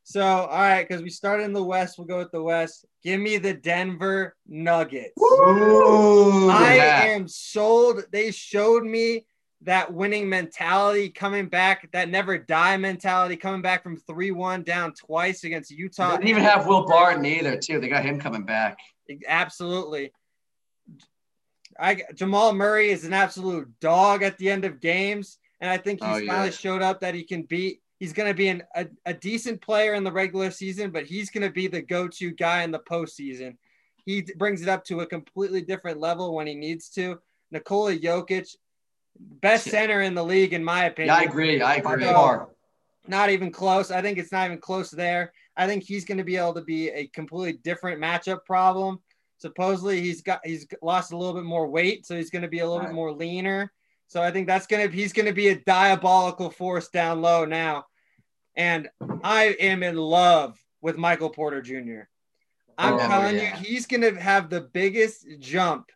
So, 0.08 0.22
all 0.22 0.46
right, 0.46 0.86
because 0.86 1.02
we 1.02 1.10
started 1.10 1.44
in 1.44 1.52
the 1.52 1.64
West, 1.64 1.98
we'll 1.98 2.06
go 2.06 2.18
with 2.18 2.30
the 2.30 2.42
West. 2.42 2.84
Give 3.02 3.20
me 3.20 3.38
the 3.38 3.54
Denver 3.54 4.36
Nuggets. 4.46 5.20
Ooh. 5.20 6.48
I 6.48 6.76
yeah. 6.76 7.02
am 7.06 7.26
sold. 7.26 8.04
They 8.12 8.30
showed 8.30 8.84
me 8.84 9.26
that 9.62 9.92
winning 9.92 10.28
mentality 10.28 11.08
coming 11.08 11.46
back, 11.46 11.90
that 11.92 12.08
never 12.08 12.36
die 12.38 12.76
mentality 12.76 13.36
coming 13.36 13.62
back 13.62 13.82
from 13.82 13.96
3 13.96 14.30
1 14.30 14.62
down 14.62 14.92
twice 14.92 15.44
against 15.44 15.70
They 15.70 15.76
Utah. 15.76 16.12
didn't 16.16 16.28
even 16.28 16.42
have 16.42 16.66
Will 16.66 16.84
Barton 16.86 17.24
either, 17.24 17.56
too. 17.56 17.80
They 17.80 17.88
got 17.88 18.04
him 18.04 18.20
coming 18.20 18.44
back. 18.44 18.78
Absolutely. 19.26 20.12
I 21.78 22.02
Jamal 22.14 22.52
Murray 22.54 22.90
is 22.90 23.04
an 23.04 23.12
absolute 23.12 23.68
dog 23.80 24.22
at 24.22 24.38
the 24.38 24.48
end 24.50 24.64
of 24.64 24.80
games, 24.80 25.38
and 25.60 25.70
I 25.70 25.76
think 25.76 26.02
he's 26.02 26.08
Oh, 26.14 26.16
yeah. 26.18 26.32
finally 26.32 26.52
showed 26.52 26.82
up 26.82 27.00
that 27.00 27.14
he 27.14 27.22
can 27.22 27.42
beat. 27.42 27.80
He's 27.98 28.12
going 28.12 28.28
to 28.30 28.34
be 28.36 28.48
an, 28.48 28.62
a, 28.74 28.86
a 29.06 29.14
decent 29.14 29.60
player 29.62 29.94
in 29.94 30.04
the 30.04 30.12
regular 30.12 30.50
season, 30.50 30.90
but 30.90 31.06
he's 31.06 31.30
going 31.30 31.46
to 31.46 31.50
be 31.52 31.66
the 31.66 31.80
go-to 31.80 32.30
guy 32.30 32.62
in 32.62 32.70
the 32.70 32.78
postseason. 32.80 33.56
He 34.04 34.22
brings 34.36 34.60
it 34.62 34.68
up 34.68 34.84
to 34.84 35.00
a 35.00 35.06
completely 35.06 35.62
different 35.62 35.98
level 35.98 36.34
when 36.34 36.46
he 36.46 36.54
needs 36.54 36.90
to. 36.90 37.18
Nikola 37.50 37.96
Jokic, 37.96 38.54
best 39.20 39.64
center 39.68 40.02
in 40.02 40.14
the 40.14 40.24
league, 40.24 40.52
in 40.52 40.64
my 40.64 40.84
opinion 40.84 41.14
Yeah, 41.14 41.20
I 41.20 41.24
agree. 41.24 41.60
I 41.62 41.74
agree. 41.76 42.04
far. 42.04 42.48
not 43.06 43.30
even 43.30 43.50
close. 43.52 43.90
I 43.90 44.02
think 44.02 44.18
it's 44.18 44.32
not 44.32 44.46
even 44.46 44.58
close 44.58 44.90
there. 44.90 45.32
I 45.56 45.66
think 45.66 45.84
he's 45.84 46.04
going 46.04 46.18
to 46.18 46.24
be 46.24 46.36
able 46.36 46.54
to 46.54 46.62
be 46.62 46.88
a 46.90 47.06
completely 47.08 47.54
different 47.62 48.00
matchup 48.00 48.44
problem. 48.44 49.00
Supposedly 49.38 50.00
he's 50.00 50.22
got 50.22 50.40
he's 50.44 50.66
lost 50.82 51.12
a 51.12 51.16
little 51.16 51.34
bit 51.34 51.44
more 51.44 51.66
weight, 51.68 52.06
so 52.06 52.16
he's 52.16 52.30
going 52.30 52.42
to 52.42 52.48
be 52.48 52.60
a 52.60 52.66
little 52.68 52.82
bit 52.84 52.92
more 52.94 53.12
leaner. 53.12 53.72
So 54.08 54.22
I 54.22 54.30
think 54.30 54.46
that's 54.46 54.66
going 54.66 54.88
to 54.90 54.94
he's 54.96 55.12
going 55.12 55.26
to 55.26 55.32
be 55.32 55.48
a 55.48 55.56
diabolical 55.60 56.50
force 56.50 56.88
down 56.88 57.20
low 57.22 57.44
now. 57.44 57.84
And 58.56 58.88
I 59.22 59.56
am 59.60 59.82
in 59.82 59.96
love 59.96 60.58
with 60.80 60.96
Michael 60.96 61.30
Porter 61.30 61.60
Jr. 61.60 62.02
I'm 62.78 62.94
Oh, 62.94 62.98
telling 62.98 63.36
yeah. 63.36 63.58
you, 63.58 63.64
he's 63.64 63.86
going 63.86 64.02
to 64.02 64.18
have 64.20 64.48
the 64.50 64.60
biggest 64.62 65.26
jump 65.38 65.90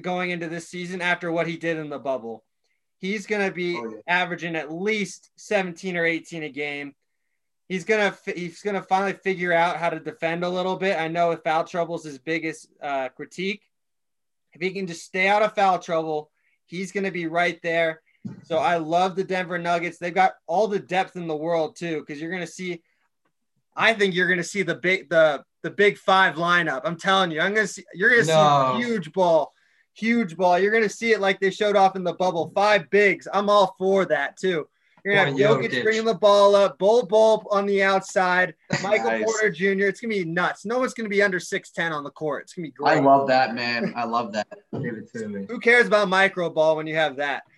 going 0.00 0.30
into 0.30 0.48
this 0.48 0.68
season 0.68 1.00
after 1.02 1.30
what 1.32 1.46
he 1.46 1.56
did 1.58 1.76
in 1.76 1.90
the 1.90 1.98
bubble. 1.98 2.44
He's 3.00 3.26
going 3.26 3.46
to 3.46 3.52
be 3.52 3.76
Oh, 3.76 3.88
yeah. 3.90 4.00
averaging 4.06 4.56
at 4.56 4.70
least 4.72 5.30
17 5.36 5.96
or 5.96 6.04
18 6.04 6.42
a 6.44 6.48
game. 6.50 6.94
He's 7.68 7.84
gonna 7.84 8.12
he's 8.34 8.62
gonna 8.62 8.82
finally 8.82 9.12
figure 9.12 9.52
out 9.52 9.76
how 9.76 9.90
to 9.90 10.00
defend 10.00 10.42
a 10.42 10.48
little 10.48 10.74
bit. 10.76 10.98
I 10.98 11.06
know 11.06 11.30
if 11.30 11.44
foul 11.44 11.62
trouble 11.62 11.94
is 11.94 12.02
his 12.02 12.18
biggest 12.18 12.66
uh, 12.82 13.10
critique. 13.10 13.62
If 14.52 14.60
he 14.60 14.72
can 14.72 14.88
just 14.88 15.04
stay 15.04 15.28
out 15.28 15.42
of 15.42 15.54
foul 15.54 15.78
trouble, 15.78 16.32
he's 16.66 16.90
gonna 16.90 17.12
be 17.12 17.28
right 17.28 17.60
there. 17.62 18.02
So 18.42 18.58
I 18.58 18.78
love 18.78 19.14
the 19.14 19.22
Denver 19.22 19.56
Nuggets. 19.56 19.98
They've 19.98 20.12
got 20.12 20.32
all 20.48 20.66
the 20.66 20.80
depth 20.80 21.14
in 21.14 21.28
the 21.28 21.36
world 21.36 21.76
too, 21.76 22.00
because 22.00 22.20
you're 22.20 22.32
gonna 22.32 22.44
see. 22.44 22.82
I 23.76 23.94
think 23.94 24.16
you're 24.16 24.28
gonna 24.28 24.42
see 24.42 24.62
the 24.62 24.74
big 24.74 25.08
the 25.08 25.44
the 25.62 25.70
big 25.70 25.96
five 25.96 26.34
lineup. 26.34 26.80
I'm 26.84 26.96
telling 26.98 27.30
you, 27.30 27.40
I'm 27.40 27.54
gonna 27.54 27.68
see 27.68 27.84
you're 27.94 28.10
gonna 28.10 28.24
No. 28.24 28.74
see 28.78 28.82
a 28.82 28.86
huge 28.88 29.12
ball, 29.12 29.52
huge 30.00 30.36
ball. 30.36 30.58
You're 30.58 30.72
gonna 30.72 30.88
see 30.88 31.12
it 31.12 31.20
like 31.20 31.40
they 31.40 31.50
showed 31.50 31.76
off 31.76 31.96
in 31.96 32.04
the 32.04 32.14
bubble. 32.14 32.50
Five 32.54 32.90
bigs. 32.90 33.28
I'm 33.32 33.50
all 33.50 33.74
for 33.78 34.04
that 34.06 34.36
too. 34.36 34.66
You're 35.04 35.14
gonna 35.14 35.30
have 35.30 35.38
Jokic 35.38 35.82
bringing 35.82 36.04
the 36.04 36.14
ball 36.14 36.54
up, 36.54 36.78
Bol 36.78 37.06
Bol 37.06 37.46
on 37.50 37.66
the 37.66 37.82
outside, 37.82 38.54
Michael 38.82 39.10
Nice. 39.10 39.24
Porter 39.24 39.50
Jr. 39.50 39.86
It's 39.86 40.00
gonna 40.00 40.14
be 40.14 40.24
nuts. 40.24 40.64
No 40.64 40.78
one's 40.78 40.94
gonna 40.94 41.08
be 41.08 41.22
under 41.22 41.40
six 41.40 41.70
ten 41.70 41.92
on 41.92 42.04
the 42.04 42.10
court. 42.10 42.44
It's 42.44 42.54
gonna 42.54 42.68
be 42.68 42.72
great. 42.72 42.98
I 42.98 43.00
love 43.00 43.28
that, 43.28 43.54
man. 43.54 43.92
I 43.96 44.04
love 44.04 44.32
that. 44.32 44.48
Give 44.72 44.94
it 44.94 45.10
to 45.12 45.28
me. 45.28 45.46
Who 45.48 45.58
cares 45.60 45.86
about 45.86 46.08
micro 46.08 46.50
ball 46.50 46.76
when 46.76 46.86
you 46.86 46.96
have 46.96 47.16
that? 47.16 47.44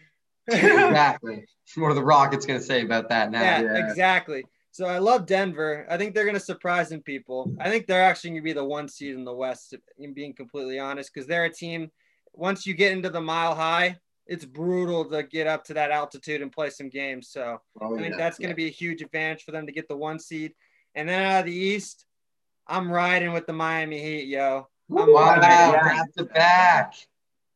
Exactly. 0.49 1.45
What 1.77 1.89
are 1.89 1.95
the 1.95 2.05
Rockets 2.05 2.45
going 2.45 2.61
to 2.61 2.65
say 2.65 2.83
about 2.83 3.09
that 3.09 3.31
now? 3.31 3.41
yeah, 3.41 3.63
yeah. 3.63 3.89
exactly. 3.89 4.45
So 4.73 4.87
I 4.87 4.99
love 4.99 5.27
Denver. 5.27 5.87
I 5.89 5.97
think 5.97 6.15
they're 6.15 6.25
going 6.25 6.35
to 6.35 6.41
surprise 6.41 6.89
some 6.89 7.01
people. 7.01 7.55
I 7.61 7.71
think 7.71 7.87
they're 7.87 8.03
actually 8.03 8.31
going 8.31 8.43
to 8.43 8.45
be 8.45 8.53
the 8.53 8.65
one 8.65 8.89
seed 8.89 9.15
in 9.15 9.25
the 9.25 9.33
West, 9.33 9.75
in 9.99 10.15
being 10.15 10.35
completely 10.35 10.79
honest, 10.79 11.13
because 11.13 11.27
they're 11.27 11.45
a 11.45 11.53
team. 11.53 11.91
Once 12.35 12.67
you 12.67 12.75
get 12.75 12.93
into 12.93 13.11
the 13.11 13.21
mile 13.21 13.55
high, 13.55 13.97
it's 14.27 14.45
brutal 14.45 15.05
to 15.05 15.23
get 15.23 15.47
up 15.47 15.65
to 15.65 15.75
that 15.75 15.91
altitude 15.91 16.41
and 16.43 16.53
play 16.53 16.71
some 16.71 16.89
games. 16.89 17.29
So 17.29 17.61
Oh, 17.81 17.95
I 17.95 17.99
think 18.01 18.11
yeah. 18.13 18.17
that's 18.17 18.39
going 18.39 18.51
to 18.51 18.55
be 18.57 18.67
a 18.67 18.71
huge 18.71 19.03
advantage 19.03 19.43
for 19.45 19.51
them 19.53 19.67
to 19.67 19.73
get 19.73 19.89
the 19.89 19.97
one 19.97 20.19
seed. 20.19 20.55
And 20.95 21.09
then 21.09 21.21
out 21.23 21.41
of 21.41 21.47
the 21.47 21.53
East, 21.55 22.07
I'm 22.67 22.91
riding 22.91 23.33
with 23.33 23.47
the 23.47 23.53
Miami 23.53 24.01
Heat, 24.01 24.29
yo. 24.29 24.69
I'm, 24.91 25.13
Wow, 25.13 25.35
Yeah. 25.41 25.73
back 25.73 26.13
to 26.17 26.25
back. 26.25 26.95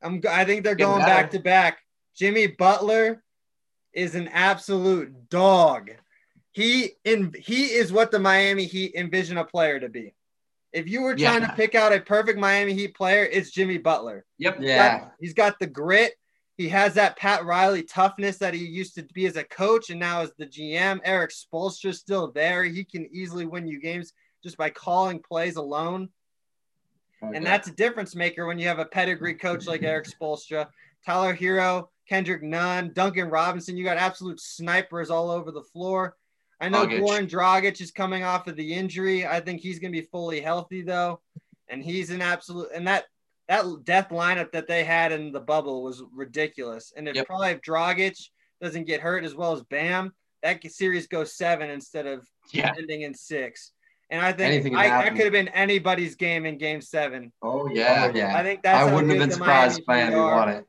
I'm 0.03 0.21
I 0.29 0.45
think 0.45 0.65
they're 0.65 0.75
Getting 0.75 0.93
going 0.95 1.03
better. 1.03 1.23
back 1.23 1.31
to 1.33 1.39
back. 1.39 1.79
Jimmy 2.15 2.47
Butler 2.49 3.23
is 3.93 4.15
an 4.15 4.29
absolute 4.29 5.29
dog. 5.31 5.91
He 6.53 6.93
in 7.05 7.33
he 7.39 7.67
is 7.67 7.93
what 7.93 8.11
the 8.11 8.19
Miami 8.19 8.65
Heat 8.65 8.95
envision 8.95 9.37
a 9.39 9.45
player 9.45 9.79
to 9.81 9.89
be. 9.89 10.15
If 10.77 10.87
you 10.89 11.01
were 11.01 11.17
trying 11.17 11.41
Yeah. 11.41 11.49
to 11.49 11.57
pick 11.57 11.75
out 11.75 11.95
a 11.95 12.01
perfect 12.01 12.39
Miami 12.39 12.75
Heat 12.75 12.95
player, 12.95 13.25
it's 13.25 13.51
Jimmy 13.51 13.79
Butler. 13.79 14.27
Yep. 14.37 14.59
Yeah. 14.61 14.99
Got- 14.99 15.13
he's 15.19 15.33
got 15.33 15.59
the 15.59 15.67
grit. 15.67 16.13
He 16.59 16.69
has 16.69 16.95
that 16.95 17.17
Pat 17.17 17.45
Riley 17.47 17.83
toughness 17.83 18.37
that 18.39 18.53
he 18.53 18.65
used 18.65 18.95
to 18.97 19.03
be 19.15 19.25
as 19.27 19.37
a 19.37 19.45
coach 19.45 19.89
and 19.89 19.99
now 19.99 20.21
as 20.21 20.33
the 20.39 20.45
GM. 20.47 21.01
Eric 21.05 21.31
Spoelstra's 21.31 21.99
still 21.99 22.31
there. 22.31 22.63
He 22.65 22.85
can 22.85 23.07
easily 23.11 23.47
win 23.47 23.67
you 23.67 23.81
games 23.81 24.13
just 24.43 24.59
by 24.59 24.69
calling 24.71 25.19
plays 25.23 25.57
alone. 25.57 26.11
Oh, 27.23 27.33
and 27.33 27.45
that's 27.45 27.69
a 27.69 27.73
difference 27.73 28.15
maker 28.15 28.47
when 28.47 28.59
you 28.59 28.69
have 28.69 28.79
a 28.79 28.85
pedigree 28.85 29.35
coach 29.35 29.67
like 29.67 29.83
Eric 29.83 30.05
Spoelstra, 30.21 30.69
Tyler 31.07 31.35
Herro, 31.35 31.89
Kendrick 32.07 32.43
Nunn, 32.43 32.93
Duncan 32.93 33.29
Robinson. 33.31 33.77
You 33.79 33.85
got 33.85 33.97
absolute 33.97 34.41
snipers 34.41 35.09
all 35.11 35.31
over 35.31 35.51
the 35.51 35.63
floor. 35.63 36.17
I 36.61 36.69
know 36.69 36.87
Dragic. 36.87 37.01
Goran 37.01 37.29
Dragic 37.29 37.81
is 37.81 37.91
coming 37.91 38.25
off 38.25 38.47
of 38.47 38.57
the 38.57 38.73
injury. 38.75 39.27
I 39.27 39.41
think 39.41 39.61
he's 39.61 39.79
going 39.79 39.93
to 39.93 40.01
be 40.01 40.07
fully 40.07 40.41
healthy 40.41 40.83
though, 40.83 41.21
and 41.69 41.83
he's 41.83 42.11
an 42.11 42.23
absolute. 42.23 42.69
And 42.75 42.87
that 42.89 43.05
that 43.49 43.65
death 43.85 44.09
lineup 44.09 44.51
that 44.53 44.67
they 44.67 44.83
had 44.83 45.13
in 45.13 45.31
the 45.33 45.41
bubble 45.41 45.83
was 45.83 46.03
ridiculous. 46.13 46.93
And 46.97 47.07
if 47.09 47.15
Yep. 47.15 47.27
probably 47.27 47.51
if 47.51 47.61
Dragic 47.61 48.21
doesn't 48.61 48.85
get 48.85 49.01
hurt 49.01 49.25
as 49.25 49.35
well 49.35 49.53
as 49.53 49.63
Bam, 49.65 50.13
that 50.43 50.65
series 50.73 51.07
goes 51.07 51.37
seven 51.37 51.71
instead 51.71 52.07
of 52.07 52.27
Yeah. 52.53 52.73
ending 52.77 53.03
in 53.03 53.15
six. 53.15 53.73
And 54.11 54.25
I 54.25 54.33
think 54.33 54.75
I, 54.75 54.89
that 54.89 55.11
could 55.15 55.25
have 55.25 55.33
been 55.33 55.49
anybody's 55.49 56.15
game 56.15 56.47
in 56.47 56.59
Game 56.59 56.81
Seven. 56.81 57.33
Oh 57.43 57.69
yeah. 57.69 58.11
Yeah. 58.15 58.37
I 58.37 58.43
think 58.43 58.63
that's 58.63 58.89
I 58.89 58.93
wouldn't 58.95 59.11
have 59.13 59.21
been 59.21 59.31
surprised 59.33 59.81
if 59.81 59.87
Miami 59.87 60.13
Heat 60.13 60.17
Miami 60.17 60.37
won 60.37 60.49
it. 60.51 60.65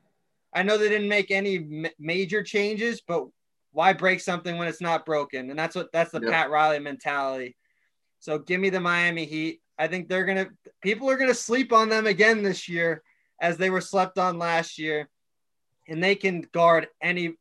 I 0.54 0.64
know 0.64 0.78
they 0.78 0.90
didn't 0.90 1.08
make 1.10 1.30
any 1.30 1.60
ma- 1.60 1.90
major 2.00 2.42
changes, 2.42 3.02
but 3.08 3.28
why 3.78 3.94
break 3.94 4.20
something 4.20 4.58
when 4.58 4.68
it's 4.68 4.82
not 4.82 5.06
broken? 5.06 5.52
And 5.52 5.60
that's 5.60 5.76
what 5.76 5.92
that's 5.94 6.10
the 6.10 6.20
Yep. 6.20 6.32
Pat 6.32 6.50
Riley 6.50 6.80
mentality. 6.80 7.56
So 8.18 8.40
give 8.40 8.60
me 8.60 8.72
the 8.72 8.80
Miami 8.80 9.26
Heat. 9.26 9.62
I 9.78 9.88
think 9.88 10.10
they're 10.10 10.26
gonna 10.26 10.48
people 10.82 11.08
are 11.12 11.16
gonna 11.16 11.36
sleep 11.36 11.72
on 11.72 11.88
them 11.88 12.08
again 12.08 12.42
this 12.42 12.68
year, 12.68 13.04
as 13.40 13.56
they 13.58 13.70
were 13.70 13.80
slept 13.80 14.18
on 14.18 14.40
last 14.40 14.80
year, 14.80 15.08
and 15.88 16.04
they 16.04 16.16
can 16.16 16.42
guard 16.52 16.88
any 17.04 17.36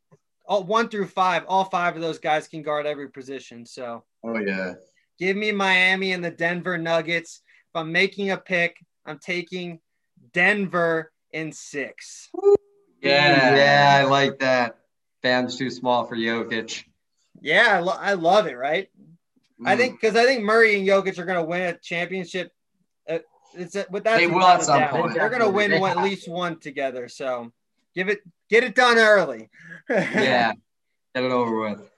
all 0.44 0.62
one 0.62 0.90
through 0.90 1.06
five. 1.06 1.44
All 1.48 1.64
five 1.64 1.96
of 1.96 2.02
those 2.02 2.18
guys 2.18 2.48
can 2.48 2.60
guard 2.62 2.84
every 2.84 3.08
position. 3.08 3.64
So 3.64 4.04
Oh 4.22 4.38
yeah. 4.38 4.74
give 5.18 5.38
me 5.38 5.52
Miami 5.52 6.12
and 6.12 6.22
the 6.22 6.30
Denver 6.30 6.76
Nuggets. 6.76 7.40
If 7.70 7.80
I'm 7.80 7.90
making 7.90 8.30
a 8.32 8.36
pick, 8.36 8.76
I'm 9.06 9.18
taking 9.18 9.80
Denver 10.34 11.12
in 11.32 11.50
six. 11.50 12.28
Yeah. 13.00 13.56
Yeah, 13.56 14.02
I 14.02 14.04
like 14.04 14.38
that. 14.40 14.76
Bam's 15.26 15.56
too 15.56 15.70
small 15.70 16.04
for 16.04 16.16
Jokic. 16.16 16.84
Yeah, 17.40 17.66
I, 17.76 17.80
lo- 17.80 17.96
I 17.98 18.12
love 18.12 18.46
it. 18.46 18.56
Right? 18.56 18.88
I 19.64 19.74
Mm. 19.74 19.78
think 19.78 20.00
because 20.00 20.14
I 20.16 20.24
think 20.24 20.44
Murray 20.44 20.76
and 20.78 20.86
Jokic 20.86 21.18
are 21.18 21.24
going 21.24 21.38
to 21.38 21.44
win 21.44 21.62
a 21.62 21.76
championship. 21.78 22.52
Uh, 23.08 23.18
it's 23.54 23.74
a, 23.74 23.86
with 23.90 24.04
that 24.04 24.18
They 24.18 24.26
will 24.28 24.42
at 24.44 24.62
some 24.62 24.86
point. 24.88 25.14
They're 25.14 25.28
going 25.30 25.40
to 25.42 25.48
win 25.50 25.80
one, 25.80 25.98
at 25.98 26.04
least 26.04 26.28
one 26.28 26.60
together. 26.60 27.08
So 27.08 27.50
give 27.94 28.08
it, 28.08 28.20
get 28.50 28.62
it 28.64 28.74
done 28.76 28.98
early. 28.98 29.48
Yeah. 29.90 30.52
Get 31.14 31.24
it 31.24 31.32
over 31.32 31.58
with. 31.60 31.90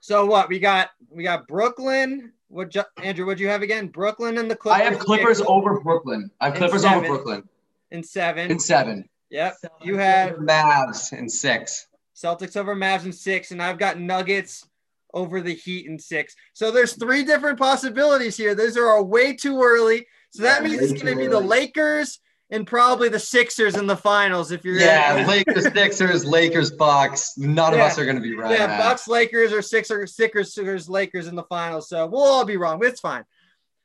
So 0.00 0.26
what 0.26 0.48
we 0.48 0.58
got? 0.60 0.90
We 1.10 1.22
got 1.24 1.48
Brooklyn. 1.48 2.32
What 2.48 2.68
ju- 2.70 2.82
Andrew? 3.02 3.24
What 3.26 3.38
do 3.38 3.42
you 3.44 3.48
have 3.48 3.62
again? 3.62 3.86
Brooklyn 3.88 4.36
and 4.38 4.50
the 4.50 4.54
Clippers. 4.56 4.80
I 4.80 4.84
have 4.84 4.98
Clippers 4.98 5.40
over 5.40 5.80
Brooklyn. 5.80 6.30
I 6.40 6.46
have 6.46 6.54
In 6.54 6.58
Clippers 6.60 6.82
seven. 6.82 6.98
over 6.98 7.06
Brooklyn 7.08 7.48
in 7.90 8.02
seven. 8.04 8.50
in 8.50 8.58
seven. 8.60 9.08
yep. 9.30 9.54
You 9.82 9.96
have 9.96 10.34
Mavs 10.36 11.12
in 11.16 11.28
six. 11.30 11.86
Celtics 12.22 12.56
over 12.56 12.74
Mavs 12.76 13.04
in 13.04 13.12
six, 13.12 13.50
and 13.50 13.62
I've 13.62 13.78
got 13.78 13.98
Nuggets 13.98 14.66
over 15.14 15.40
the 15.40 15.54
Heat 15.54 15.86
in 15.86 15.98
six. 15.98 16.34
So 16.54 16.70
there's 16.70 16.94
three 16.94 17.24
different 17.24 17.58
possibilities 17.58 18.36
here. 18.36 18.54
Those 18.54 18.76
are 18.76 19.02
way 19.02 19.34
too 19.34 19.62
early. 19.62 20.06
So 20.30 20.42
that 20.44 20.62
Yeah, 20.62 20.68
means 20.68 20.82
it's 20.82 21.02
going 21.02 21.14
to 21.14 21.20
be 21.20 21.28
the. 21.28 21.40
Lakers 21.40 22.20
and 22.50 22.66
probably 22.66 23.08
the 23.08 23.18
Sixers 23.18 23.76
in 23.76 23.86
the 23.86 23.96
finals. 23.96 24.52
If 24.52 24.64
you're 24.64 24.78
Yeah, 24.78 25.24
Lakers, 25.26 25.64
Sixers, 25.74 26.24
Lakers, 26.24 26.70
Bucks. 26.70 27.36
None 27.36 27.74
of 27.74 27.80
us 27.80 27.98
are 27.98 28.04
going 28.04 28.16
to 28.16 28.22
be 28.22 28.34
right. 28.34 28.58
yeah, 28.58 28.78
Bucks, 28.78 29.08
Lakers, 29.08 29.52
or 29.52 29.62
Sixers, 29.62 30.14
Sixers, 30.14 30.54
Sixers, 30.54 30.88
Lakers 30.88 31.26
in 31.26 31.34
the 31.34 31.44
finals. 31.44 31.88
So 31.88 32.06
we'll 32.06 32.22
all 32.22 32.44
be 32.44 32.56
wrong. 32.56 32.82
It's 32.84 33.00
fine. 33.00 33.24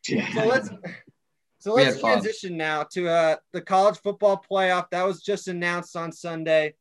So 0.04 0.46
let's 0.46 0.70
So 1.60 1.74
let's 1.74 2.00
transition 2.00 2.56
now 2.56 2.84
to 2.92 3.10
uh, 3.10 3.36
the 3.52 3.62
college 3.62 3.98
football 3.98 4.42
playoff 4.50 4.90
that 4.92 5.06
was 5.06 5.22
just 5.22 5.48
announced 5.48 5.98
on 5.98 6.12
Sunday. 6.12 6.76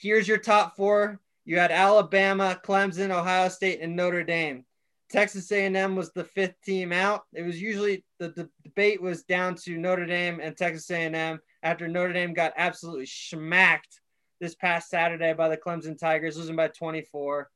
Here's 0.00 0.26
your 0.26 0.38
top 0.38 0.76
four. 0.76 1.20
You 1.44 1.58
had 1.58 1.70
Alabama, 1.70 2.58
Clemson, 2.64 3.10
Ohio 3.10 3.48
State, 3.48 3.80
and 3.82 3.94
Notre 3.94 4.24
Dame. 4.24 4.64
Texas 5.10 5.50
A&M 5.50 5.96
was 5.96 6.12
the 6.12 6.24
fifth 6.24 6.54
team 6.64 6.92
out. 6.92 7.24
It 7.34 7.42
was 7.42 7.60
usually 7.60 8.04
the, 8.18 8.28
the 8.28 8.48
debate 8.62 9.02
was 9.02 9.24
down 9.24 9.56
to 9.56 9.76
Notre 9.76 10.06
Dame 10.06 10.40
and 10.40 10.56
Texas 10.56 10.90
A&M 10.90 11.40
after 11.62 11.88
Notre 11.88 12.12
Dame 12.12 12.32
got 12.32 12.52
absolutely 12.56 13.06
smacked 13.06 14.00
this 14.40 14.54
past 14.54 14.88
Saturday 14.88 15.34
by 15.34 15.48
the 15.48 15.56
Clemson 15.56 15.98
Tigers, 15.98 16.38
losing 16.38 16.56
by 16.56 16.68
24. 16.68 17.50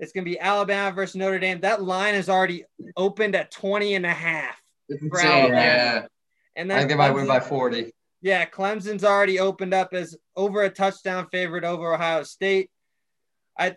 It's 0.00 0.12
going 0.12 0.24
to 0.24 0.30
be 0.30 0.40
Alabama 0.40 0.92
versus 0.94 1.16
Notre 1.16 1.38
Dame. 1.38 1.60
That 1.60 1.82
line 1.82 2.14
is 2.14 2.28
already 2.28 2.64
opened 2.96 3.36
at 3.36 3.50
20 3.52 3.94
and 3.94 4.06
a 4.06 4.12
half. 4.12 4.60
It's 4.88 5.02
insane. 5.02 5.52
Yeah. 5.52 6.06
And 6.56 6.72
I 6.72 6.76
then 6.76 6.88
think 6.88 6.90
they 6.90 6.96
might 6.96 7.12
win 7.12 7.26
by 7.26 7.38
40. 7.38 7.92
Yeah, 8.22 8.44
Clemson's 8.46 9.04
already 9.04 9.38
opened 9.38 9.74
up 9.74 9.94
as 9.94 10.16
over 10.36 10.62
a 10.62 10.70
touchdown 10.70 11.26
favorite 11.30 11.64
over 11.64 11.94
Ohio 11.94 12.22
State. 12.22 12.70
I 13.58 13.76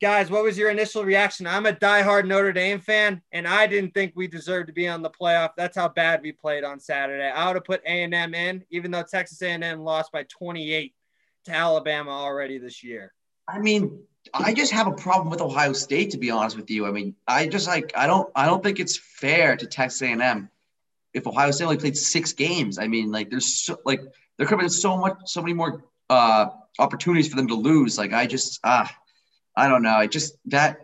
guys, 0.00 0.30
what 0.30 0.42
was 0.42 0.56
your 0.56 0.70
initial 0.70 1.04
reaction? 1.04 1.46
I'm 1.46 1.66
a 1.66 1.72
diehard 1.72 2.26
Notre 2.26 2.52
Dame 2.52 2.80
fan, 2.80 3.22
and 3.32 3.46
I 3.46 3.66
didn't 3.66 3.92
think 3.92 4.12
we 4.14 4.26
deserved 4.26 4.68
to 4.68 4.72
be 4.72 4.88
on 4.88 5.02
the 5.02 5.10
playoff. 5.10 5.50
That's 5.56 5.76
how 5.76 5.88
bad 5.88 6.22
we 6.22 6.32
played 6.32 6.64
on 6.64 6.80
Saturday. 6.80 7.28
I 7.28 7.46
would 7.46 7.56
have 7.56 7.64
put 7.64 7.82
A&M 7.84 8.34
in, 8.34 8.64
even 8.70 8.90
though 8.90 9.02
Texas 9.02 9.42
A&M 9.42 9.80
lost 9.80 10.12
by 10.12 10.24
28 10.24 10.94
to 11.44 11.52
Alabama 11.52 12.10
already 12.10 12.58
this 12.58 12.82
year. 12.82 13.12
I 13.46 13.58
mean, 13.58 14.00
I 14.34 14.52
just 14.52 14.72
have 14.72 14.86
a 14.86 14.92
problem 14.92 15.30
with 15.30 15.40
Ohio 15.40 15.72
State, 15.72 16.10
to 16.10 16.18
be 16.18 16.30
honest 16.30 16.56
with 16.56 16.70
you. 16.70 16.86
I 16.86 16.90
mean, 16.90 17.14
I 17.26 17.46
just 17.46 17.66
like 17.66 17.92
I 17.96 18.06
don't 18.06 18.30
I 18.34 18.46
don't 18.46 18.62
think 18.62 18.78
it's 18.80 18.98
fair 18.98 19.56
to 19.56 19.66
Texas 19.66 20.02
A&M 20.02 20.50
if 21.14 21.26
Ohio 21.26 21.50
State 21.50 21.64
only 21.64 21.76
played 21.76 21.96
six 21.96 22.32
games. 22.32 22.78
I 22.78 22.86
mean, 22.86 23.10
like 23.10 23.30
there's 23.30 23.62
so 23.62 23.78
like 23.84 24.00
there 24.36 24.46
could 24.46 24.54
have 24.54 24.60
been 24.60 24.70
so 24.70 24.96
much 24.96 25.16
so 25.26 25.40
many 25.40 25.54
more 25.54 25.84
uh 26.10 26.46
opportunities 26.78 27.28
for 27.28 27.36
them 27.36 27.48
to 27.48 27.54
lose. 27.54 27.98
Like 27.98 28.12
I 28.12 28.26
just 28.26 28.60
ah 28.64 28.90
I 29.56 29.68
don't 29.68 29.82
know. 29.82 30.00
It 30.00 30.10
just 30.10 30.34
that 30.46 30.78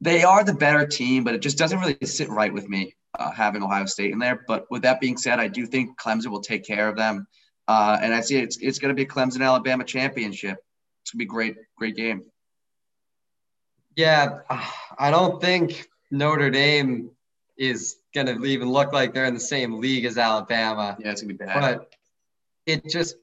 they 0.00 0.24
are 0.24 0.42
the 0.42 0.54
better 0.54 0.86
team, 0.86 1.24
but 1.24 1.34
it 1.34 1.42
just 1.42 1.58
doesn't 1.58 1.78
really 1.78 1.96
sit 2.04 2.28
right 2.28 2.52
with 2.52 2.68
me 2.68 2.94
uh, 3.18 3.30
having 3.30 3.62
Ohio 3.62 3.86
State 3.86 4.12
in 4.12 4.18
there. 4.18 4.44
But 4.46 4.66
with 4.70 4.82
that 4.82 5.00
being 5.00 5.16
said, 5.16 5.38
I 5.38 5.48
do 5.48 5.66
think 5.66 5.98
Clemson 6.00 6.28
will 6.28 6.40
take 6.40 6.64
care 6.64 6.88
of 6.88 6.96
them, 6.96 7.26
uh, 7.68 7.98
and 8.00 8.14
I 8.14 8.20
see 8.20 8.38
it's 8.38 8.56
it's 8.58 8.78
going 8.78 8.90
to 8.90 8.94
be 8.94 9.02
a 9.02 9.06
Clemson 9.06 9.44
Alabama 9.44 9.84
championship. 9.84 10.58
It's 11.02 11.12
gonna 11.12 11.20
be 11.20 11.26
great 11.26 11.56
great 11.76 11.96
game. 11.96 12.24
Yeah, 13.96 14.38
I 14.98 15.10
don't 15.10 15.40
think 15.40 15.88
Notre 16.10 16.50
Dame 16.50 17.10
is 17.56 17.96
going 18.14 18.26
to 18.26 18.44
even 18.44 18.70
look 18.70 18.92
like 18.92 19.14
they're 19.14 19.26
in 19.26 19.34
the 19.34 19.40
same 19.40 19.80
league 19.80 20.04
as 20.04 20.18
Alabama. 20.18 20.96
Yeah, 21.00 21.12
it's 21.12 21.22
gonna 21.22 21.34
be 21.34 21.44
bad. 21.44 21.60
But 21.60 21.94
it 22.66 22.88
just 22.88 23.16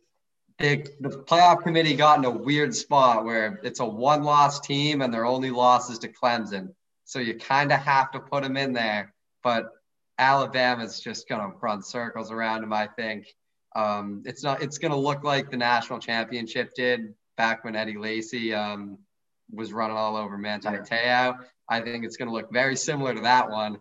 the, 0.59 0.87
the 0.99 1.09
playoff 1.09 1.61
committee 1.61 1.95
got 1.95 2.17
in 2.17 2.25
a 2.25 2.31
weird 2.31 2.75
spot 2.75 3.25
where 3.25 3.59
it's 3.63 3.79
a 3.79 3.85
one 3.85 4.23
loss 4.23 4.59
team 4.59 5.01
and 5.01 5.13
their 5.13 5.25
only 5.25 5.51
loss 5.51 5.89
is 5.89 5.99
to 5.99 6.07
Clemson. 6.07 6.73
So 7.05 7.19
you 7.19 7.35
kind 7.35 7.71
of 7.71 7.79
have 7.79 8.11
to 8.11 8.19
put 8.19 8.43
them 8.43 8.57
in 8.57 8.73
there. 8.73 9.13
But 9.43 9.71
Alabama's 10.17 10.99
just 10.99 11.29
going 11.29 11.41
to 11.41 11.57
run 11.61 11.83
circles 11.83 12.31
around 12.31 12.61
them, 12.61 12.73
I 12.73 12.87
think. 12.87 13.27
Um, 13.75 14.23
it's 14.25 14.43
not. 14.43 14.63
It's 14.63 14.79
going 14.79 14.91
to 14.91 14.97
look 14.97 15.23
like 15.23 15.51
the 15.51 15.57
national 15.57 15.99
championship 15.99 16.73
did 16.73 17.13
back 17.37 17.63
when 17.63 17.75
Eddie 17.75 17.97
Lacy 17.97 18.53
um, 18.53 18.97
was 19.51 19.71
running 19.71 19.95
all 19.95 20.17
over 20.17 20.37
Manti 20.37 20.69
Te'o. 20.69 21.35
I 21.69 21.81
think 21.81 22.03
it's 22.03 22.17
going 22.17 22.29
to 22.29 22.33
look 22.33 22.51
very 22.51 22.75
similar 22.75 23.13
to 23.13 23.21
that 23.21 23.49
one. 23.49 23.79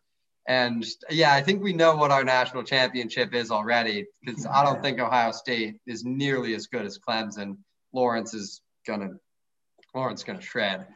And 0.49 0.87
yeah, 1.11 1.33
I 1.35 1.43
think 1.43 1.63
we 1.63 1.73
know 1.73 1.97
what 1.97 2.11
our 2.13 2.23
national 2.23 2.63
championship 2.63 3.35
is 3.35 3.51
already 3.51 4.07
because 4.25 4.47
I 4.47 4.65
don't 4.65 4.81
think 4.81 5.01
Ohio 5.01 5.33
State 5.33 5.77
is 5.87 6.05
nearly 6.05 6.55
as 6.55 6.69
good 6.69 6.87
as 6.87 6.99
Clemson. 6.99 7.57
Lawrence 7.93 8.33
is 8.33 8.61
gonna 8.87 9.11
Lawrence 9.95 10.23
gonna 10.23 10.41
shred. 10.41 10.87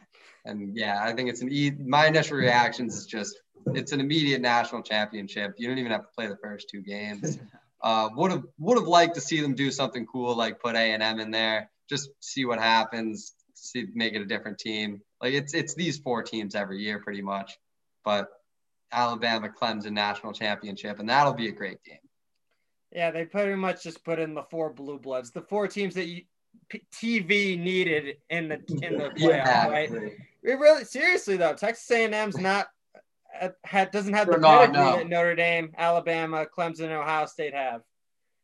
And 0.45 0.75
yeah, 0.75 0.99
I 1.03 1.13
think 1.13 1.29
it's 1.29 1.41
an 1.41 1.51
e- 1.51 1.71
my 1.71 2.07
initial 2.07 2.37
reactions 2.37 2.95
is 2.95 3.05
just 3.05 3.35
it's 3.73 3.91
an 3.91 3.99
immediate 3.99 4.41
national 4.41 4.83
championship. 4.83 5.53
You 5.57 5.67
don't 5.67 5.77
even 5.77 5.91
have 5.91 6.03
to 6.03 6.09
play 6.15 6.27
the 6.27 6.37
first 6.41 6.69
two 6.69 6.81
games. 6.81 7.37
Uh, 7.83 8.09
would 8.15 8.29
have 8.29 8.43
would 8.59 8.77
have 8.77 8.87
liked 8.87 9.15
to 9.15 9.21
see 9.21 9.41
them 9.41 9.55
do 9.55 9.71
something 9.71 10.05
cool 10.05 10.35
like 10.35 10.59
put 10.59 10.75
A 10.75 10.93
and 10.93 11.01
M 11.01 11.19
in 11.19 11.31
there, 11.31 11.71
just 11.89 12.11
see 12.19 12.45
what 12.45 12.59
happens, 12.59 13.33
see 13.55 13.87
make 13.95 14.13
it 14.13 14.21
a 14.21 14.25
different 14.25 14.59
team. 14.59 15.01
Like 15.19 15.33
it's 15.33 15.55
it's 15.55 15.73
these 15.73 15.97
four 15.97 16.21
teams 16.21 16.53
every 16.53 16.77
year 16.77 16.99
pretty 16.99 17.23
much, 17.23 17.57
but 18.05 18.27
Alabama 18.91 19.49
Clemson 19.49 19.91
national 19.91 20.33
championship, 20.33 20.99
and 20.99 21.09
that'll 21.09 21.33
be 21.33 21.47
a 21.47 21.51
great 21.51 21.83
game. 21.83 21.97
Yeah, 22.91 23.11
they 23.11 23.25
pretty 23.25 23.55
much 23.55 23.83
just 23.83 24.03
put 24.03 24.19
in 24.19 24.33
the 24.33 24.43
four 24.43 24.71
blue 24.71 24.99
bloods, 24.99 25.31
the 25.31 25.41
four 25.41 25.67
teams 25.67 25.93
that 25.95 26.07
you, 26.07 26.23
P- 26.67 26.85
TV 26.93 27.59
needed 27.59 28.17
in 28.29 28.49
the 28.49 28.55
in 28.81 28.97
the 28.97 29.09
playoff, 29.17 29.69
right? 29.69 29.89
It 30.43 30.59
really 30.59 30.83
seriously 30.83 31.37
though, 31.37 31.53
Texas 31.53 31.89
A&M's 31.91 32.37
not 32.37 32.67
uh, 33.39 33.49
had, 33.63 33.91
doesn't 33.91 34.13
have 34.13 34.27
the 34.27 34.33
They're 34.33 34.41
not, 34.41 34.59
pedigree 34.59 34.83
no. 34.83 34.97
that 34.97 35.07
Notre 35.09 35.35
Dame, 35.35 35.71
Alabama, 35.77 36.45
Clemson, 36.45 36.85
and 36.85 36.93
Ohio 36.93 37.25
State 37.27 37.53
have. 37.53 37.81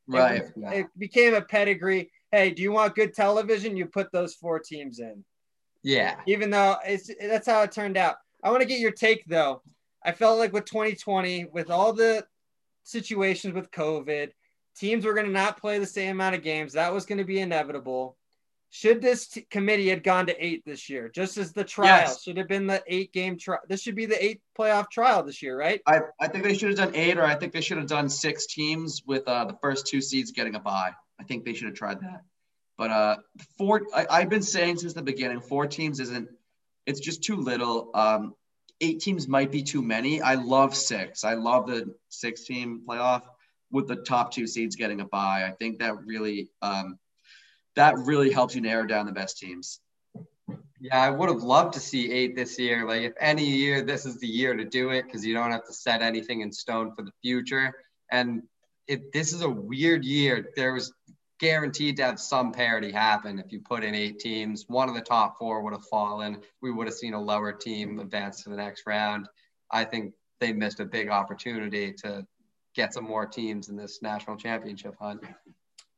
right. 0.08 0.44
It, 0.44 0.54
it 0.72 0.88
became 0.98 1.34
a 1.34 1.42
pedigree. 1.42 2.12
Hey, 2.32 2.52
do 2.52 2.62
you 2.62 2.72
want 2.72 2.96
good 2.96 3.14
television? 3.14 3.76
You 3.76 3.86
put 3.86 4.12
those 4.12 4.36
four 4.36 4.60
teams 4.60 5.00
in. 5.00 5.24
Yeah. 5.84 6.20
Even 6.28 6.50
though 6.50 6.78
it's 6.86 7.10
that's 7.20 7.48
how 7.48 7.62
it 7.64 7.72
turned 7.72 7.98
out. 7.98 8.16
I 8.44 8.50
want 8.50 8.62
to 8.62 8.68
get 8.68 8.80
your 8.80 8.92
take 8.92 9.26
though. 9.28 9.62
I 10.04 10.12
felt 10.12 10.40
like 10.40 10.54
with 10.54 10.66
2020, 10.66 11.46
with 11.46 11.70
all 11.70 11.94
the 11.94 12.26
situations 12.84 13.54
with 13.54 13.72
COVID, 13.72 14.32
teams 14.78 15.06
were 15.06 15.14
going 15.14 15.26
to 15.26 15.32
not 15.32 15.60
play 15.60 15.80
the 15.80 15.86
same 15.86 16.12
amount 16.12 16.36
of 16.36 16.44
games. 16.44 16.74
That 16.74 16.94
was 16.94 17.06
going 17.06 17.18
to 17.18 17.24
be 17.24 17.40
inevitable. 17.40 18.16
Should 18.70 19.02
this 19.02 19.28
t- 19.30 19.48
committee 19.50 19.88
had 19.90 20.04
gone 20.04 20.28
to 20.28 20.46
eight 20.46 20.64
this 20.66 20.90
year, 20.90 21.10
just 21.10 21.38
as 21.38 21.54
the 21.54 21.64
trial 21.64 22.02
Yes. 22.02 22.22
should 22.24 22.38
have 22.38 22.50
been 22.50 22.68
the 22.68 22.84
eight 22.86 23.14
game 23.14 23.38
trial? 23.38 23.60
This 23.68 23.82
should 23.82 23.96
be 23.96 24.06
the 24.06 24.24
eight 24.24 24.42
playoff 24.60 24.92
trial 24.92 25.24
this 25.24 25.42
year, 25.42 25.58
right? 25.58 25.82
I, 25.88 26.02
I 26.20 26.28
think 26.28 26.44
they 26.44 26.54
should 26.54 26.70
have 26.70 26.78
done 26.78 26.96
eight, 26.96 27.18
or 27.18 27.24
I 27.24 27.36
think 27.36 27.54
they 27.54 27.62
should 27.62 27.78
have 27.78 27.88
done 27.88 28.10
six 28.10 28.46
teams 28.46 29.04
with 29.06 29.26
uh, 29.28 29.46
the 29.46 29.58
first 29.62 29.88
two 29.88 30.02
seeds 30.02 30.32
getting 30.32 30.56
a 30.56 30.60
bye. 30.60 30.92
I 31.20 31.24
think 31.24 31.46
they 31.46 31.54
should 31.54 31.68
have 31.68 31.78
tried 31.78 32.02
that. 32.02 32.24
But 32.78 32.92
uh, 32.92 33.16
four, 33.58 33.84
I, 33.96 34.06
I've 34.10 34.30
been 34.30 34.44
saying 34.44 34.78
since 34.78 34.94
the 34.94 35.02
beginning, 35.02 35.40
four 35.40 35.66
teams 35.66 36.00
isn't. 36.02 36.30
It's 36.86 37.00
just 37.00 37.24
too 37.24 37.38
little. 37.38 37.90
Um, 37.94 38.36
eight 38.82 39.00
teams 39.00 39.28
might 39.28 39.52
be 39.52 39.64
too 39.64 39.82
many. 39.82 40.22
I 40.22 40.36
love 40.36 40.76
six. 40.76 41.24
I 41.24 41.34
love 41.34 41.68
the 41.68 41.94
six 42.10 42.44
team 42.44 42.84
playoff 42.88 43.24
with 43.72 43.88
the 43.88 43.96
top 43.96 44.32
two 44.32 44.48
seeds 44.48 44.76
getting 44.76 45.02
a 45.02 45.06
bye. 45.06 45.46
I 45.48 45.52
think 45.52 45.80
that 45.80 46.06
really, 46.06 46.50
um, 46.62 47.00
that 47.76 47.98
really 47.98 48.32
helps 48.32 48.56
you 48.56 48.62
narrow 48.62 48.86
down 48.86 49.06
the 49.06 49.12
best 49.12 49.38
teams. 49.38 49.80
Yeah, 50.80 51.02
I 51.02 51.10
would 51.10 51.30
have 51.30 51.42
loved 51.42 51.74
to 51.74 51.80
see 51.80 52.12
eight 52.12 52.36
this 52.36 52.60
year. 52.60 52.88
Like, 52.88 53.02
if 53.02 53.14
any 53.20 53.46
year, 53.46 53.82
this 53.82 54.06
is 54.06 54.20
the 54.20 54.28
year 54.28 54.56
to 54.56 54.64
do 54.64 54.92
it 54.92 55.06
because 55.06 55.26
you 55.26 55.34
don't 55.34 55.52
have 55.52 55.66
to 55.66 55.74
set 55.74 56.02
anything 56.02 56.42
in 56.42 56.52
stone 56.52 56.94
for 56.96 57.02
the 57.02 57.12
future. 57.22 57.74
And 58.12 58.44
it, 58.88 59.12
this 59.12 59.34
is 59.34 59.42
a 59.42 59.50
weird 59.50 60.06
year. 60.06 60.50
There 60.56 60.74
was 60.74 60.94
guaranteed 61.40 61.98
to 61.98 62.04
have 62.04 62.20
some 62.20 62.52
parity 62.52 62.92
happen 62.92 63.40
if 63.40 63.52
you 63.52 63.60
put 63.60 63.84
in 63.84 63.94
eight 63.94 64.20
teams. 64.20 64.66
One 64.68 64.90
of 64.90 64.96
the 64.96 65.02
top 65.02 65.38
four 65.38 65.62
would 65.62 65.74
have 65.74 65.86
fallen. 65.86 66.42
We 66.62 66.72
would 66.72 66.88
have 66.88 66.96
seen 66.96 67.14
a 67.14 67.22
lower 67.22 67.52
team 67.52 68.00
advance 68.00 68.44
to 68.44 68.50
the 68.50 68.56
next 68.56 68.84
round. 68.88 69.28
I 69.72 69.84
think 69.84 70.14
they 70.40 70.54
missed 70.54 70.80
a 70.80 70.86
big 70.86 71.10
opportunity 71.10 71.94
to 72.04 72.26
get 72.76 72.94
some 72.94 73.04
more 73.04 73.26
teams 73.26 73.70
in 73.70 73.76
this 73.76 74.02
national 74.02 74.38
championship 74.38 74.96
hunt. 75.00 75.22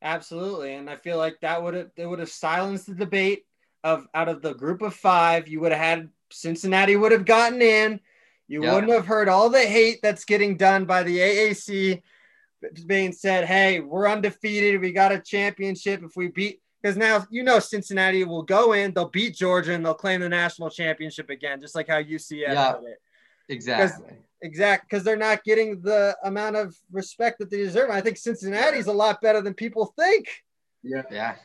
Absolutely, 0.01 0.75
and 0.75 0.89
I 0.89 0.95
feel 0.95 1.17
like 1.17 1.39
that 1.41 1.61
would 1.61 1.73
have 1.73 1.89
they 1.97 2.05
would 2.05 2.19
have 2.19 2.29
silenced 2.29 2.87
the 2.87 2.95
debate 2.95 3.43
of 3.83 4.07
out 4.13 4.29
of 4.29 4.41
the 4.41 4.53
group 4.53 4.81
of 4.81 4.93
five. 4.93 5.47
You 5.47 5.59
would 5.61 5.71
have 5.73 5.81
had 5.81 6.09
Cincinnati 6.31 6.95
would 6.95 7.11
have 7.11 7.25
gotten 7.25 7.61
in. 7.61 7.99
You 8.47 8.63
Yeah. 8.63 8.73
wouldn't 8.73 8.93
have 8.93 9.05
heard 9.05 9.27
all 9.29 9.49
the 9.49 9.65
hate 9.65 9.99
that's 10.01 10.25
getting 10.25 10.57
done 10.57 10.85
by 10.85 11.03
the 11.03 11.19
AAC 11.19 12.01
being 12.85 13.11
said, 13.11 13.45
"Hey, 13.45 13.79
we're 13.79 14.07
undefeated. 14.07 14.81
We 14.81 14.91
got 14.91 15.11
a 15.11 15.19
championship 15.19 16.03
if 16.03 16.15
we 16.15 16.27
beat." 16.27 16.61
Because 16.81 16.95
now 16.95 17.25
you 17.29 17.43
know 17.43 17.59
Cincinnati 17.59 18.23
will 18.23 18.43
go 18.43 18.73
in, 18.73 18.93
they'll 18.93 19.09
beat 19.09 19.35
Georgia, 19.35 19.73
and 19.73 19.85
they'll 19.85 19.93
claim 19.93 20.21
the 20.21 20.29
national 20.29 20.69
championship 20.69 21.29
again, 21.29 21.59
just 21.59 21.75
like 21.75 21.87
how 21.87 21.97
UCF 21.97 22.53
Yeah. 22.53 22.73
did 22.79 22.89
it. 22.89 23.01
Exactly. 23.49 24.15
Exact, 24.41 24.89
because 24.89 25.03
they're 25.03 25.17
not 25.17 25.43
getting 25.43 25.81
the 25.81 26.15
amount 26.23 26.55
of 26.55 26.73
respect 26.91 27.39
that 27.39 27.49
they 27.49 27.57
deserve. 27.57 27.89
I 27.89 27.99
think 27.99 28.15
Cincinnati's 28.15 28.87
a 28.87 28.93
lot 28.93 29.19
better 29.19 29.41
than 29.41 29.53
people 29.53 29.93
think. 29.99 30.29
Yeah. 30.81 31.03
Yeah. 31.11 31.35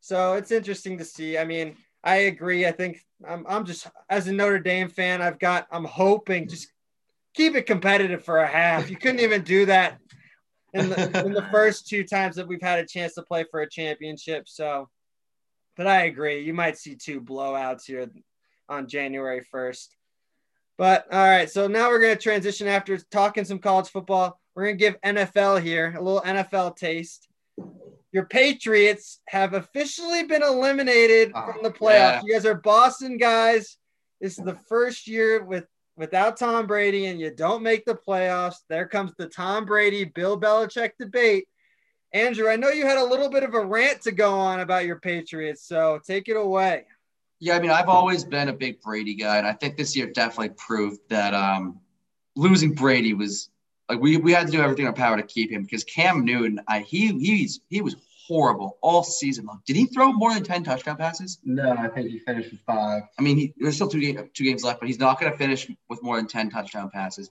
So 0.00 0.34
it's 0.34 0.50
interesting 0.50 0.98
to 0.98 1.04
see. 1.04 1.38
I 1.38 1.44
mean, 1.44 1.76
I 2.04 2.16
agree. 2.16 2.66
I 2.66 2.72
think 2.72 3.00
I'm, 3.26 3.46
I'm 3.48 3.64
just 3.64 3.86
as 4.10 4.28
a 4.28 4.32
Notre 4.32 4.58
Dame 4.58 4.90
fan, 4.90 5.22
I've 5.22 5.38
got 5.38 5.66
I'm 5.70 5.84
hoping 5.84 6.46
just 6.48 6.68
keep 7.34 7.54
it 7.56 7.62
competitive 7.66 8.22
for 8.24 8.38
a 8.38 8.46
half. 8.46 8.90
You 8.90 8.96
couldn't 8.96 9.20
even 9.20 9.42
do 9.42 9.64
that 9.66 9.98
in 10.74 10.88
the, 10.88 11.22
in 11.26 11.32
the 11.32 11.46
first 11.50 11.88
two 11.88 12.04
times 12.04 12.36
that 12.36 12.46
we've 12.48 12.62
had 12.62 12.78
a 12.78 12.86
chance 12.86 13.14
to 13.14 13.22
play 13.22 13.44
for 13.50 13.60
a 13.60 13.68
championship. 13.70 14.48
So, 14.48 14.88
but 15.76 15.86
I 15.86 16.04
agree. 16.04 16.40
You 16.40 16.54
might 16.54 16.78
see 16.78 16.94
two 16.94 17.20
blowouts 17.20 17.84
here 17.86 18.08
on 18.68 18.88
January 18.88 19.44
1st. 19.52 19.88
But 20.78 21.06
all 21.12 21.18
right, 21.26 21.48
so 21.50 21.66
now 21.68 21.88
we're 21.88 22.00
going 22.00 22.16
to 22.16 22.22
transition 22.22 22.66
after 22.68 22.98
talking 23.10 23.44
some 23.44 23.58
college 23.58 23.88
football. 23.88 24.38
we're 24.54 24.64
gonna 24.64 24.76
give 24.76 25.00
NFL 25.02 25.62
here 25.62 25.94
a 25.96 26.02
little 26.02 26.20
NFL 26.20 26.76
taste. 26.76 27.28
Your 28.12 28.24
Patriots 28.26 29.20
have 29.28 29.54
officially 29.54 30.24
been 30.24 30.42
eliminated 30.42 31.32
Oh, 31.34 31.52
from 31.52 31.62
the 31.62 31.70
playoffs. 31.70 31.90
yeah. 31.90 32.20
You 32.24 32.32
guys 32.34 32.46
are 32.46 32.54
Boston 32.54 33.16
guys. 33.18 33.76
This 34.20 34.38
is 34.38 34.44
the 34.44 34.58
first 34.68 35.06
year 35.06 35.44
with 35.44 35.64
without 35.96 36.36
Tom 36.36 36.66
Brady, 36.66 37.06
and 37.06 37.20
you 37.20 37.30
don't 37.30 37.62
make 37.62 37.84
the 37.84 37.94
playoffs. 37.94 38.56
There 38.68 38.86
comes 38.86 39.12
the 39.16 39.28
Tom 39.28 39.64
Brady 39.64 40.04
Bill 40.04 40.38
Belichick 40.38 40.92
debate. 40.98 41.48
Andrew, 42.12 42.48
I 42.48 42.56
know 42.56 42.68
you 42.68 42.86
had 42.86 42.98
a 42.98 43.04
little 43.04 43.28
bit 43.28 43.42
of 43.42 43.54
a 43.54 43.64
rant 43.64 44.02
to 44.02 44.12
go 44.12 44.34
on 44.34 44.60
about 44.60 44.86
your 44.86 45.00
Patriots, 45.00 45.66
so 45.66 46.00
take 46.06 46.28
it 46.28 46.36
away. 46.36 46.84
Yeah, 47.40 47.56
I 47.56 47.60
mean, 47.60 47.70
I've 47.70 47.88
always 47.88 48.24
been 48.24 48.48
a 48.48 48.52
big 48.52 48.80
Brady 48.80 49.14
guy, 49.14 49.36
and 49.38 49.46
I 49.46 49.52
think 49.52 49.76
this 49.76 49.94
year 49.94 50.06
definitely 50.06 50.54
proved 50.56 51.00
that 51.10 51.34
um, 51.34 51.80
losing 52.34 52.72
Brady 52.72 53.12
was 53.12 53.50
like 53.88 54.00
we, 54.00 54.16
we 54.16 54.32
had 54.32 54.46
to 54.46 54.52
do 54.52 54.60
everything 54.60 54.84
in 54.84 54.88
our 54.88 54.94
power 54.94 55.16
to 55.16 55.22
keep 55.22 55.50
him 55.50 55.62
because 55.62 55.84
Cam 55.84 56.24
Newton, 56.24 56.60
I, 56.66 56.80
he 56.80 57.08
he's 57.18 57.60
he 57.68 57.82
was 57.82 57.96
horrible 58.26 58.78
all 58.82 59.02
season 59.02 59.46
long. 59.46 59.60
Did 59.66 59.76
he 59.76 59.86
throw 59.86 60.12
more 60.12 60.34
than 60.34 60.42
ten 60.42 60.64
touchdown 60.64 60.96
passes? 60.96 61.38
No, 61.44 61.72
I 61.72 61.88
think 61.88 62.10
he 62.10 62.18
finished 62.18 62.50
with 62.50 62.60
five. 62.60 63.02
I 63.18 63.22
mean, 63.22 63.36
he, 63.36 63.54
there's 63.56 63.76
still 63.76 63.88
two 63.88 64.00
game, 64.00 64.30
two 64.34 64.44
games 64.44 64.64
left, 64.64 64.80
but 64.80 64.88
he's 64.88 64.98
not 64.98 65.20
going 65.20 65.30
to 65.30 65.38
finish 65.38 65.70
with 65.88 66.02
more 66.02 66.16
than 66.16 66.26
ten 66.26 66.50
touchdown 66.50 66.90
passes. 66.90 67.30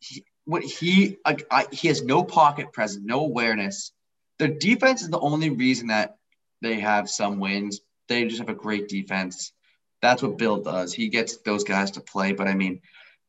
He, 0.00 0.24
what 0.44 0.62
he 0.62 1.18
like, 1.24 1.46
I, 1.50 1.66
he 1.72 1.88
has 1.88 2.02
no 2.02 2.24
pocket 2.24 2.72
presence, 2.72 3.04
no 3.04 3.20
awareness. 3.20 3.92
Their 4.38 4.48
defense 4.48 5.02
is 5.02 5.08
the 5.08 5.20
only 5.20 5.50
reason 5.50 5.88
that 5.88 6.16
they 6.62 6.80
have 6.80 7.08
some 7.08 7.38
wins. 7.38 7.80
They 8.08 8.24
just 8.24 8.38
have 8.38 8.48
a 8.48 8.54
great 8.54 8.88
defense. 8.88 9.52
That's 10.02 10.22
what 10.22 10.38
Bill 10.38 10.58
does. 10.62 10.92
He 10.92 11.08
gets 11.08 11.38
those 11.38 11.64
guys 11.64 11.92
to 11.92 12.00
play. 12.00 12.32
But 12.32 12.48
I 12.48 12.54
mean, 12.54 12.80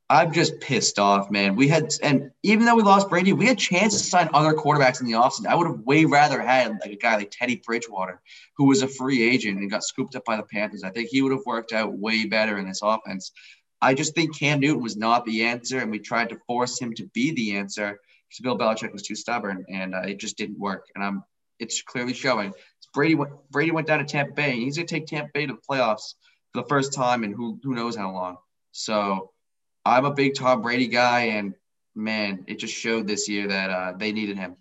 I'm 0.09 0.31
just 0.31 0.61
pissed 0.61 0.99
off, 0.99 1.29
man. 1.29 1.55
We 1.57 1.67
had, 1.67 1.91
and 2.01 2.31
even 2.41 2.65
though 2.65 2.75
we 2.75 2.83
lost 2.83 3.09
Brady, 3.09 3.33
we 3.33 3.45
had 3.45 3.57
chances 3.57 4.01
to 4.01 4.07
sign 4.07 4.29
other 4.33 4.53
quarterbacks 4.53 5.01
in 5.01 5.07
the 5.07 5.13
offseason. 5.13 5.47
I 5.47 5.55
would 5.55 5.67
have 5.67 5.79
way 5.81 6.05
rather 6.05 6.41
had 6.41 6.77
like 6.79 6.91
a 6.91 6.95
guy 6.95 7.17
like 7.17 7.31
Teddy 7.31 7.61
Bridgewater, 7.65 8.21
who 8.55 8.67
was 8.67 8.83
a 8.83 8.87
free 8.87 9.21
agent 9.29 9.59
and 9.59 9.69
got 9.69 9.83
scooped 9.83 10.15
up 10.15 10.23
by 10.23 10.37
the 10.37 10.43
Panthers. 10.43 10.83
I 10.83 10.91
think 10.91 11.09
he 11.09 11.21
would 11.21 11.33
have 11.33 11.45
worked 11.45 11.73
out 11.73 11.97
way 11.97 12.25
better 12.25 12.57
in 12.57 12.67
this 12.67 12.79
offense. 12.81 13.33
I 13.81 13.93
just 13.93 14.15
think 14.15 14.37
Cam 14.37 14.61
Newton 14.61 14.81
was 14.81 14.95
not 14.95 15.25
the 15.25 15.43
answer, 15.43 15.79
and 15.79 15.91
we 15.91 15.99
tried 15.99 16.29
to 16.29 16.39
force 16.47 16.79
him 16.79 16.93
to 16.93 17.05
be 17.13 17.31
the 17.33 17.57
answer 17.57 17.99
because 18.29 18.41
Bill 18.41 18.57
Belichick 18.57 18.93
was 18.93 19.03
too 19.03 19.15
stubborn, 19.15 19.65
and 19.69 19.93
uh, 19.93 20.01
it 20.01 20.19
just 20.19 20.37
didn't 20.37 20.57
work. 20.57 20.85
And 20.95 21.03
I'm, 21.03 21.23
it's 21.59 21.81
clearly 21.81 22.13
showing. 22.13 22.53
Brady 22.93 23.15
went, 23.15 23.31
Brady 23.51 23.71
went 23.71 23.87
down 23.87 23.99
to 23.99 24.05
Tampa 24.05 24.33
Bay. 24.33 24.53
And 24.53 24.61
he's 24.61 24.77
gonna 24.77 24.87
take 24.87 25.05
Tampa 25.05 25.31
Bay 25.33 25.45
to 25.45 25.53
the 25.53 25.59
playoffs 25.59 26.15
for 26.53 26.61
the 26.61 26.67
first 26.67 26.93
time 26.93 27.23
and 27.23 27.35
who 27.35 27.59
who 27.61 27.75
knows 27.75 27.95
how 27.95 28.11
long. 28.11 28.37
So 28.71 29.31
I'm 29.87 30.05
a 30.05 30.13
big 30.13 30.35
Tom 30.35 30.61
Brady 30.61 30.87
guy, 30.87 31.21
and 31.21 31.53
man, 31.95 32.45
it 32.47 32.59
just 32.59 32.73
showed 32.73 33.07
this 33.07 33.27
year 33.27 33.47
that 33.47 33.69
uh, 33.69 33.93
they 33.97 34.11
needed 34.11 34.37
him. 34.37 34.57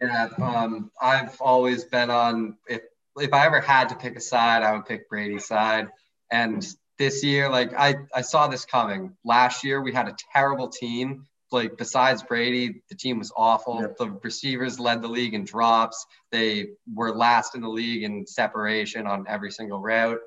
Yeah, 0.00 0.28
um, 0.38 0.90
I've 1.00 1.40
always 1.40 1.84
been 1.84 2.10
on 2.10 2.56
if 2.68 2.82
if 3.16 3.32
I 3.32 3.46
ever 3.46 3.60
had 3.60 3.88
to 3.88 3.96
pick 3.96 4.16
a 4.16 4.20
side, 4.20 4.62
I 4.62 4.72
would 4.72 4.86
pick 4.86 5.08
Brady's 5.08 5.46
side. 5.46 5.88
And 6.30 6.66
this 6.98 7.24
year, 7.24 7.48
like 7.48 7.72
I, 7.76 7.96
I 8.14 8.22
saw 8.22 8.48
this 8.48 8.64
coming. 8.64 9.16
Last 9.24 9.64
year 9.64 9.82
we 9.82 9.92
had 9.92 10.08
a 10.08 10.16
terrible 10.32 10.68
team. 10.68 11.26
Like 11.50 11.76
besides 11.78 12.22
Brady, 12.22 12.82
the 12.90 12.94
team 12.94 13.18
was 13.18 13.32
awful. 13.36 13.80
Yep. 13.80 13.96
The 13.96 14.10
receivers 14.22 14.78
led 14.78 15.00
the 15.00 15.08
league 15.08 15.34
in 15.34 15.44
drops. 15.44 16.06
They 16.30 16.68
were 16.92 17.14
last 17.14 17.54
in 17.54 17.62
the 17.62 17.68
league 17.68 18.02
in 18.02 18.26
separation 18.26 19.06
on 19.06 19.24
every 19.28 19.50
single 19.50 19.80
route. 19.80 20.20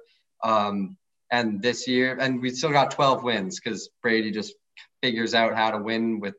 Um, 0.44 0.98
and 1.32 1.62
this 1.62 1.88
year, 1.88 2.18
and 2.20 2.42
we 2.42 2.50
still 2.50 2.72
got 2.72 2.92
12 2.92 3.24
wins 3.24 3.60
because 3.60 3.90
Brady 4.02 4.32
just 4.32 4.54
figures 5.02 5.34
out 5.34 5.56
how 5.56 5.72
to 5.72 5.78
win 5.78 6.20
with 6.20 6.36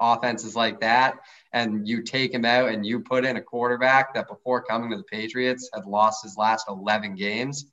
offenses 0.00 0.56
like 0.56 0.80
that 0.80 1.20
and 1.52 1.86
you 1.86 2.02
take 2.02 2.32
him 2.34 2.44
out 2.44 2.70
and 2.70 2.84
you 2.84 3.00
put 3.00 3.24
in 3.24 3.36
a 3.36 3.40
quarterback 3.42 4.14
that 4.14 4.26
before 4.26 4.62
coming 4.62 4.90
to 4.90 4.96
the 4.96 5.04
Patriots 5.04 5.70
had 5.72 5.86
lost 5.86 6.24
his 6.24 6.36
last 6.36 6.66
11 6.68 7.14
games, 7.14 7.66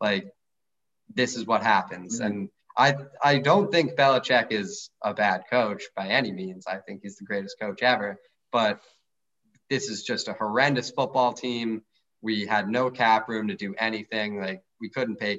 like 0.00 0.32
this 1.12 1.36
is 1.36 1.46
what 1.46 1.62
happens. 1.62 2.20
Mhm. 2.20 2.26
And 2.26 2.48
I 2.76 2.96
I 3.22 3.38
don't 3.38 3.70
think 3.70 3.96
Belichick 3.96 4.52
is 4.52 4.90
a 5.02 5.14
bad 5.14 5.44
coach 5.50 5.84
by 5.96 6.08
any 6.08 6.32
means. 6.32 6.66
I 6.66 6.78
think 6.78 7.00
he's 7.02 7.16
the 7.16 7.24
greatest 7.24 7.58
coach 7.58 7.82
ever, 7.82 8.20
but 8.52 8.80
this 9.70 9.88
is 9.88 10.02
just 10.02 10.28
a 10.28 10.34
horrendous 10.34 10.90
football 10.90 11.32
team. 11.32 11.82
We 12.20 12.46
had 12.46 12.68
no 12.68 12.90
cap 12.90 13.28
room 13.28 13.48
to 13.48 13.56
do 13.56 13.74
anything. 13.78 14.40
Like 14.40 14.62
we 14.80 14.90
couldn't 14.90 15.16
pay 15.16 15.38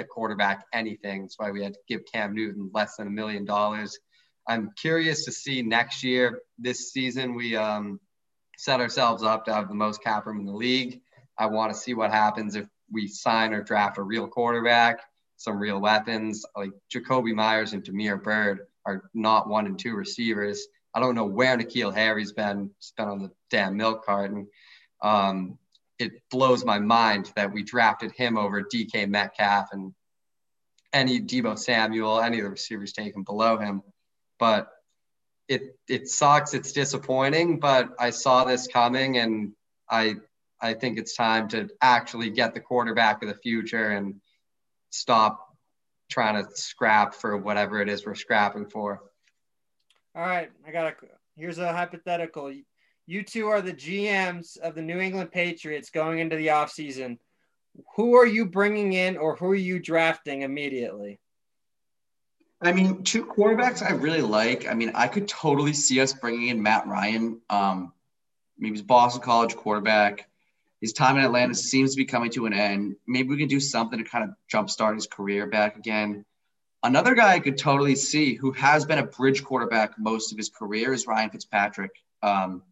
a 0.00 0.04
quarterback 0.04 0.64
anything. 0.72 1.22
That's 1.22 1.38
why 1.38 1.50
we 1.50 1.62
had 1.62 1.74
to 1.74 1.80
give 1.88 2.02
Cam 2.12 2.34
Newton 2.34 2.70
less 2.72 2.96
than 2.96 3.06
a 3.06 3.10
million 3.10 3.44
dollars. 3.44 3.98
I'm 4.48 4.70
curious 4.76 5.24
to 5.24 5.32
see 5.32 5.62
next 5.62 6.02
year. 6.02 6.40
This 6.58 6.92
season, 6.92 7.34
we 7.34 7.56
um, 7.56 8.00
set 8.56 8.80
ourselves 8.80 9.22
up 9.22 9.44
to 9.44 9.54
have 9.54 9.68
the 9.68 9.74
most 9.74 10.02
cap 10.02 10.26
room 10.26 10.40
in 10.40 10.46
the 10.46 10.52
league. 10.52 11.00
I 11.38 11.46
want 11.46 11.72
to 11.72 11.78
see 11.78 11.94
what 11.94 12.10
happens 12.10 12.54
if 12.56 12.66
we 12.90 13.06
sign 13.06 13.52
or 13.54 13.62
draft 13.62 13.98
a 13.98 14.02
real 14.02 14.28
quarterback, 14.28 15.00
some 15.36 15.58
real 15.58 15.80
weapons. 15.80 16.44
Like 16.56 16.70
Jakobi 16.92 17.34
Meyers 17.34 17.72
and 17.72 17.82
Damiere 17.82 18.18
Byrd 18.18 18.66
are 18.84 19.04
not 19.14 19.48
one 19.48 19.66
and 19.66 19.78
two 19.78 19.94
receivers. 19.94 20.66
I 20.94 21.00
don't 21.00 21.14
know 21.14 21.24
where 21.24 21.56
N'Keal 21.56 21.94
Harry's 21.94 22.32
been. 22.32 22.70
He's 22.78 22.92
been 22.96 23.08
on 23.08 23.22
the 23.22 23.30
damn 23.50 23.76
milk 23.76 24.04
carton. 24.04 24.48
Um, 25.02 25.58
it 26.02 26.20
blows 26.30 26.64
my 26.64 26.80
mind 26.80 27.32
that 27.36 27.52
we 27.52 27.62
drafted 27.62 28.10
him 28.12 28.36
over 28.36 28.62
DK 28.62 29.08
Metcalf 29.08 29.68
and 29.72 29.94
any 30.92 31.20
Deebo 31.20 31.56
Samuel, 31.56 32.20
any 32.20 32.38
of 32.38 32.44
the 32.44 32.50
receivers 32.50 32.92
taken 32.92 33.22
below 33.22 33.56
him. 33.56 33.82
But 34.38 34.68
it 35.48 35.76
it 35.88 36.08
sucks. 36.08 36.54
It's 36.54 36.72
disappointing, 36.72 37.60
but 37.60 37.90
I 37.98 38.10
saw 38.10 38.44
this 38.44 38.66
coming, 38.66 39.18
and 39.18 39.52
I 39.88 40.16
I 40.60 40.74
think 40.74 40.98
it's 40.98 41.14
time 41.14 41.48
to 41.48 41.68
actually 41.80 42.30
get 42.30 42.52
the 42.52 42.60
quarterback 42.60 43.22
of 43.22 43.28
the 43.28 43.34
future 43.36 43.90
and 43.90 44.20
stop 44.90 45.56
trying 46.10 46.42
to 46.42 46.50
scrap 46.54 47.14
for 47.14 47.36
whatever 47.36 47.80
it 47.80 47.88
is 47.88 48.04
we're 48.04 48.14
scrapping 48.14 48.68
for. 48.68 49.02
All 50.14 50.22
right, 50.22 50.50
I 50.66 50.72
got 50.72 50.86
a. 50.86 50.94
Here's 51.36 51.58
a 51.58 51.72
hypothetical. 51.72 52.52
You 53.06 53.22
two 53.22 53.48
are 53.48 53.60
the 53.60 53.72
GMs 53.72 54.58
of 54.58 54.74
the 54.74 54.82
New 54.82 54.98
England 54.98 55.32
Patriots 55.32 55.90
going 55.90 56.20
into 56.20 56.36
the 56.36 56.48
offseason. 56.48 57.18
Who 57.96 58.14
are 58.16 58.26
you 58.26 58.46
bringing 58.46 58.92
in, 58.92 59.16
or 59.16 59.36
who 59.36 59.46
are 59.46 59.54
you 59.54 59.78
drafting 59.78 60.42
immediately? 60.42 61.18
I 62.60 62.72
mean, 62.72 63.02
two 63.02 63.24
quarterbacks 63.24 63.82
I 63.82 63.92
really 63.92 64.22
like. 64.22 64.68
I 64.68 64.74
mean, 64.74 64.92
I 64.94 65.08
could 65.08 65.26
totally 65.26 65.72
see 65.72 66.00
us 66.00 66.12
bringing 66.12 66.48
in 66.48 66.62
Matt 66.62 66.86
Ryan. 66.86 67.40
Um, 67.50 67.92
maybe 68.56 68.76
he's 68.76 68.82
Boston 68.82 69.20
College 69.20 69.56
quarterback. 69.56 70.28
His 70.80 70.92
time 70.92 71.16
in 71.16 71.24
Atlanta 71.24 71.54
seems 71.54 71.92
to 71.92 71.96
be 71.96 72.04
coming 72.04 72.30
to 72.32 72.46
an 72.46 72.52
end. 72.52 72.96
Maybe 73.06 73.28
we 73.28 73.36
can 73.36 73.48
do 73.48 73.58
something 73.58 73.98
to 73.98 74.04
kind 74.04 74.24
of 74.24 74.30
jumpstart 74.52 74.94
his 74.94 75.06
career 75.06 75.46
back 75.46 75.76
again. 75.76 76.24
Another 76.84 77.14
guy 77.14 77.32
I 77.32 77.40
could 77.40 77.58
totally 77.58 77.94
see 77.94 78.34
who 78.34 78.52
has 78.52 78.84
been 78.84 78.98
a 78.98 79.06
bridge 79.06 79.44
quarterback 79.44 79.98
most 79.98 80.32
of 80.32 80.38
his 80.38 80.48
career 80.48 80.92
is 80.92 81.06
Ryan 81.06 81.30
Fitzpatrick. 81.30 81.92
Um, 82.22 82.62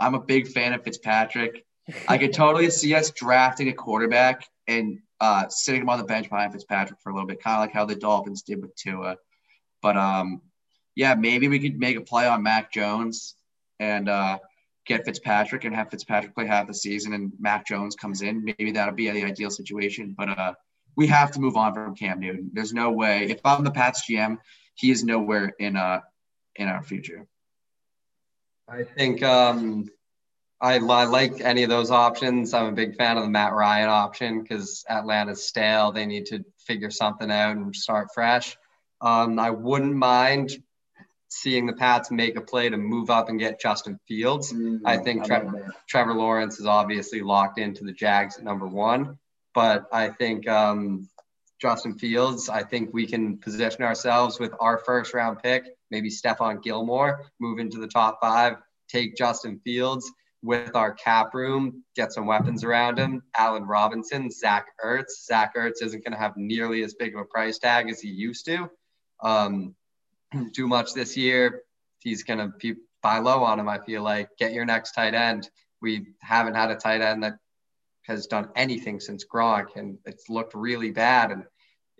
I'm 0.00 0.14
a 0.14 0.20
big 0.20 0.48
fan 0.48 0.72
of 0.72 0.82
Fitzpatrick. 0.82 1.64
I 2.08 2.18
could 2.18 2.32
totally 2.32 2.70
see 2.70 2.94
us 2.94 3.10
drafting 3.10 3.68
a 3.68 3.72
quarterback 3.72 4.46
and 4.66 4.98
uh, 5.20 5.48
sitting 5.48 5.82
him 5.82 5.88
on 5.88 5.98
the 5.98 6.04
bench 6.04 6.28
behind 6.28 6.52
Fitzpatrick 6.52 7.00
for 7.00 7.10
a 7.10 7.14
little 7.14 7.26
bit, 7.26 7.42
kind 7.42 7.56
of 7.56 7.60
like 7.60 7.72
how 7.72 7.84
the 7.84 7.94
Dolphins 7.94 8.42
did 8.42 8.60
with 8.60 8.74
Tua. 8.76 9.16
But 9.80 9.96
um, 9.96 10.42
yeah, 10.94 11.14
maybe 11.14 11.48
we 11.48 11.58
could 11.58 11.78
make 11.78 11.96
a 11.96 12.00
play 12.00 12.26
on 12.26 12.42
Mac 12.42 12.72
Jones 12.72 13.34
and 13.80 14.08
uh, 14.08 14.38
get 14.86 15.04
Fitzpatrick 15.04 15.64
and 15.64 15.74
have 15.74 15.90
Fitzpatrick 15.90 16.34
play 16.34 16.46
half 16.46 16.66
the 16.66 16.74
season 16.74 17.12
and 17.12 17.32
Mac 17.38 17.66
Jones 17.66 17.96
comes 17.96 18.22
in. 18.22 18.44
Maybe 18.44 18.72
that'll 18.72 18.94
be 18.94 19.10
the 19.10 19.24
ideal 19.24 19.50
situation. 19.50 20.14
But 20.16 20.38
uh, 20.38 20.54
we 20.96 21.06
have 21.08 21.32
to 21.32 21.40
move 21.40 21.56
on 21.56 21.74
from 21.74 21.96
Cam 21.96 22.20
Newton. 22.20 22.50
There's 22.52 22.72
no 22.72 22.90
way. 22.90 23.24
If 23.30 23.40
I'm 23.44 23.64
the 23.64 23.70
Pats 23.70 24.04
GM, 24.08 24.38
he 24.74 24.90
is 24.90 25.04
nowhere 25.04 25.52
in 25.58 25.76
uh 25.76 26.00
in 26.56 26.68
our 26.68 26.82
future. 26.82 27.26
I 28.68 28.84
think 28.84 29.22
um, 29.22 29.90
I, 30.60 30.76
I 30.76 31.04
like 31.04 31.40
any 31.40 31.64
of 31.64 31.70
those 31.70 31.90
options. 31.90 32.54
I'm 32.54 32.66
a 32.66 32.72
big 32.72 32.96
fan 32.96 33.16
of 33.16 33.24
the 33.24 33.30
Matt 33.30 33.52
Ryan 33.52 33.88
option 33.88 34.42
because 34.42 34.84
Atlanta's 34.88 35.46
stale. 35.46 35.92
They 35.92 36.06
need 36.06 36.26
to 36.26 36.44
figure 36.58 36.90
something 36.90 37.30
out 37.30 37.56
and 37.56 37.74
start 37.74 38.08
fresh. 38.14 38.56
Um, 39.00 39.38
I 39.38 39.50
wouldn't 39.50 39.94
mind 39.94 40.52
seeing 41.28 41.66
the 41.66 41.72
Pats 41.72 42.10
make 42.10 42.36
a 42.36 42.40
play 42.40 42.68
to 42.68 42.76
move 42.76 43.10
up 43.10 43.28
and 43.28 43.38
get 43.38 43.60
Justin 43.60 43.98
Fields. 44.06 44.54
I 44.84 44.98
think 44.98 45.24
Trevor, 45.24 45.74
Trevor 45.88 46.14
Lawrence 46.14 46.60
is 46.60 46.66
obviously 46.66 47.22
locked 47.22 47.58
into 47.58 47.84
the 47.84 47.92
Jags 47.92 48.36
at 48.36 48.44
number 48.44 48.68
one, 48.68 49.18
but 49.54 49.86
I 49.92 50.10
think 50.10 50.46
um, 50.46 51.08
Justin 51.60 51.98
Fields, 51.98 52.48
I 52.48 52.62
think 52.62 52.92
we 52.92 53.06
can 53.06 53.38
position 53.38 53.82
ourselves 53.82 54.38
with 54.38 54.52
our 54.60 54.78
first 54.78 55.14
round 55.14 55.42
pick, 55.42 55.64
maybe 55.92 56.10
Stephon 56.10 56.60
Gilmore, 56.60 57.26
move 57.38 57.60
into 57.60 57.78
the 57.78 57.86
top 57.86 58.18
five, 58.20 58.56
take 58.88 59.16
Justin 59.16 59.60
Fields 59.62 60.10
with 60.42 60.74
our 60.74 60.92
cap 60.92 61.34
room, 61.34 61.84
get 61.94 62.12
some 62.12 62.26
weapons 62.26 62.64
around 62.64 62.98
him. 62.98 63.22
Allen 63.36 63.64
Robinson, 63.64 64.28
Zach 64.28 64.66
Ertz. 64.84 65.24
Zach 65.24 65.54
Ertz 65.54 65.82
isn't 65.82 66.04
going 66.04 66.12
to 66.12 66.18
have 66.18 66.36
nearly 66.36 66.82
as 66.82 66.94
big 66.94 67.14
of 67.14 67.20
a 67.20 67.24
price 67.24 67.58
tag 67.58 67.88
as 67.88 68.00
he 68.00 68.08
used 68.08 68.44
to. 68.46 68.68
Um, 69.22 69.76
too 70.52 70.66
much 70.66 70.94
this 70.94 71.16
year. 71.16 71.62
he's 72.00 72.24
going 72.24 72.40
to 72.40 72.48
be 72.58 72.74
buy 73.02 73.18
low 73.18 73.44
on 73.44 73.60
him. 73.60 73.68
I 73.68 73.78
feel 73.78 74.02
like 74.02 74.30
get 74.38 74.52
your 74.52 74.64
next 74.64 74.92
tight 74.92 75.14
end. 75.14 75.48
We 75.80 76.06
haven't 76.20 76.54
had 76.54 76.70
a 76.70 76.76
tight 76.76 77.02
end 77.02 77.22
that 77.22 77.34
has 78.06 78.26
done 78.26 78.48
anything 78.56 78.98
since 78.98 79.24
Gronk, 79.24 79.76
and 79.76 79.98
it's 80.06 80.28
looked 80.28 80.54
really 80.54 80.90
bad. 80.90 81.30
And 81.30 81.44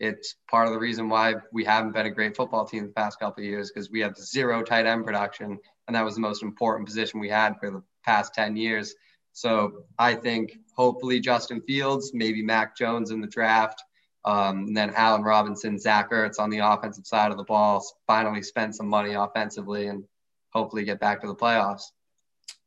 it's 0.02 0.34
part 0.50 0.66
of 0.66 0.72
the 0.72 0.80
reason 0.80 1.08
why 1.08 1.36
we 1.52 1.64
haven't 1.64 1.92
been 1.92 2.06
a 2.06 2.10
great 2.10 2.36
football 2.36 2.66
team 2.66 2.82
the 2.82 2.92
past 2.92 3.20
couple 3.20 3.40
of 3.40 3.48
years 3.48 3.70
because 3.70 3.88
we 3.88 4.00
have 4.00 4.16
zero 4.16 4.64
tight 4.64 4.84
end 4.84 5.06
production, 5.06 5.56
and 5.86 5.96
that 5.96 6.04
was 6.04 6.16
the 6.16 6.20
most 6.20 6.42
important 6.42 6.88
position 6.88 7.20
we 7.20 7.28
had 7.28 7.54
for 7.60 7.70
the 7.70 7.82
past 8.04 8.34
10 8.34 8.56
years. 8.56 8.96
So 9.32 9.84
I 9.96 10.16
think 10.16 10.58
hopefully 10.74 11.20
Justin 11.20 11.62
Fields, 11.62 12.10
maybe 12.12 12.42
Mac 12.42 12.76
Jones 12.76 13.12
in 13.12 13.20
the 13.20 13.28
draft, 13.28 13.80
um, 14.24 14.66
and 14.66 14.76
then 14.76 14.92
Allen 14.96 15.22
Robinson, 15.22 15.78
Zach 15.78 16.10
Ertz 16.10 16.40
on 16.40 16.50
the 16.50 16.58
offensive 16.58 17.06
side 17.06 17.30
of 17.30 17.36
the 17.36 17.44
ball, 17.44 17.84
finally 18.08 18.42
spend 18.42 18.74
some 18.74 18.88
money 18.88 19.14
offensively 19.14 19.86
and 19.86 20.02
hopefully 20.50 20.82
get 20.82 20.98
back 20.98 21.20
to 21.20 21.28
the 21.28 21.34
playoffs. 21.34 21.92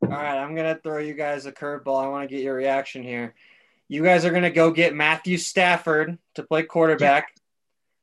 All 0.03 0.09
right, 0.09 0.37
I'm 0.37 0.55
gonna 0.55 0.79
throw 0.81 0.99
you 0.99 1.13
guys 1.13 1.45
a 1.45 1.51
curveball. 1.51 2.01
I 2.01 2.07
want 2.07 2.29
to 2.29 2.33
get 2.33 2.43
your 2.43 2.55
reaction 2.55 3.03
here. 3.03 3.35
You 3.87 4.03
guys 4.03 4.25
are 4.25 4.31
gonna 4.31 4.49
go 4.49 4.71
get 4.71 4.95
Matthew 4.95 5.37
Stafford 5.37 6.17
to 6.35 6.43
play 6.43 6.63
quarterback. 6.63 7.27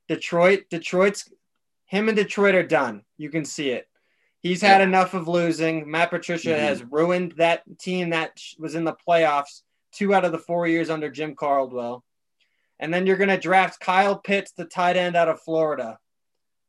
Yeah. 0.09 0.16
Detroit, 0.16 0.64
Detroit's 0.70 1.28
him 1.87 2.09
and 2.09 2.16
Detroit 2.16 2.55
are 2.55 2.62
done. 2.62 3.03
You 3.18 3.28
can 3.28 3.45
see 3.45 3.70
it. 3.70 3.87
He's 4.41 4.62
had 4.62 4.78
yeah. 4.78 4.87
enough 4.87 5.14
of 5.14 5.28
losing. 5.28 5.91
Matt 5.91 6.11
Patricia 6.11 6.49
mm-hmm. 6.51 6.64
has 6.64 6.83
ruined 6.83 7.33
that 7.33 7.62
team 7.78 8.11
that 8.11 8.41
was 8.59 8.74
in 8.74 8.85
the 8.85 8.97
playoffs 9.07 9.61
two 9.93 10.14
out 10.14 10.24
of 10.24 10.33
the 10.33 10.39
four 10.39 10.66
years 10.66 10.91
under 10.91 11.11
Jim 11.11 11.35
Caldwell. 11.35 12.03
And 12.80 12.93
then 12.93 13.07
you're 13.07 13.18
going 13.18 13.28
to 13.28 13.39
draft 13.39 13.78
Kyle 13.78 14.18
Pitts, 14.18 14.53
the 14.53 14.64
tight 14.64 14.97
end 14.97 15.14
out 15.14 15.28
of 15.28 15.41
Florida. 15.43 15.99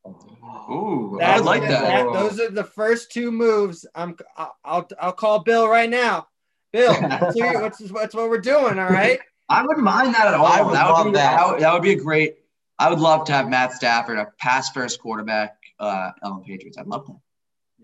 Ooh, 0.05 1.15
That's, 1.19 1.41
I 1.41 1.43
like 1.43 1.61
that. 1.61 1.81
that. 1.81 2.13
Those 2.13 2.39
are 2.39 2.51
the 2.51 2.65
first 2.65 3.11
two 3.11 3.31
moves. 3.31 3.85
I'm. 3.95 4.17
I'll. 4.37 4.87
I'll 4.99 5.13
call 5.13 5.39
Bill 5.39 5.67
right 5.67 5.89
now. 5.89 6.27
Bill, 6.73 6.93
that's 7.01 7.79
what's 7.91 8.15
what 8.15 8.29
we're 8.29 8.39
doing? 8.39 8.79
All 8.79 8.89
right. 8.89 9.19
I 9.47 9.61
wouldn't 9.61 9.85
mind 9.85 10.15
that 10.15 10.27
at 10.27 10.33
all. 10.33 10.45
I 10.45 10.61
would 10.61 10.73
that 10.73 10.89
love 10.89 11.05
would 11.05 11.11
be, 11.11 11.17
that. 11.17 11.37
That 11.37 11.51
would, 11.51 11.59
that 11.61 11.73
would, 11.73 11.83
be 11.83 11.93
a 11.93 11.95
great. 11.95 12.37
I 12.79 12.89
would 12.89 12.99
love 12.99 13.25
to 13.25 13.33
have 13.33 13.47
Matt 13.47 13.73
Stafford, 13.73 14.17
a 14.17 14.27
pass 14.39 14.71
first 14.71 14.99
quarterback 14.99 15.57
uh, 15.79 16.11
on 16.23 16.39
the 16.39 16.43
Patriots. 16.43 16.77
I'd 16.77 16.87
love 16.87 17.05
that. 17.05 17.17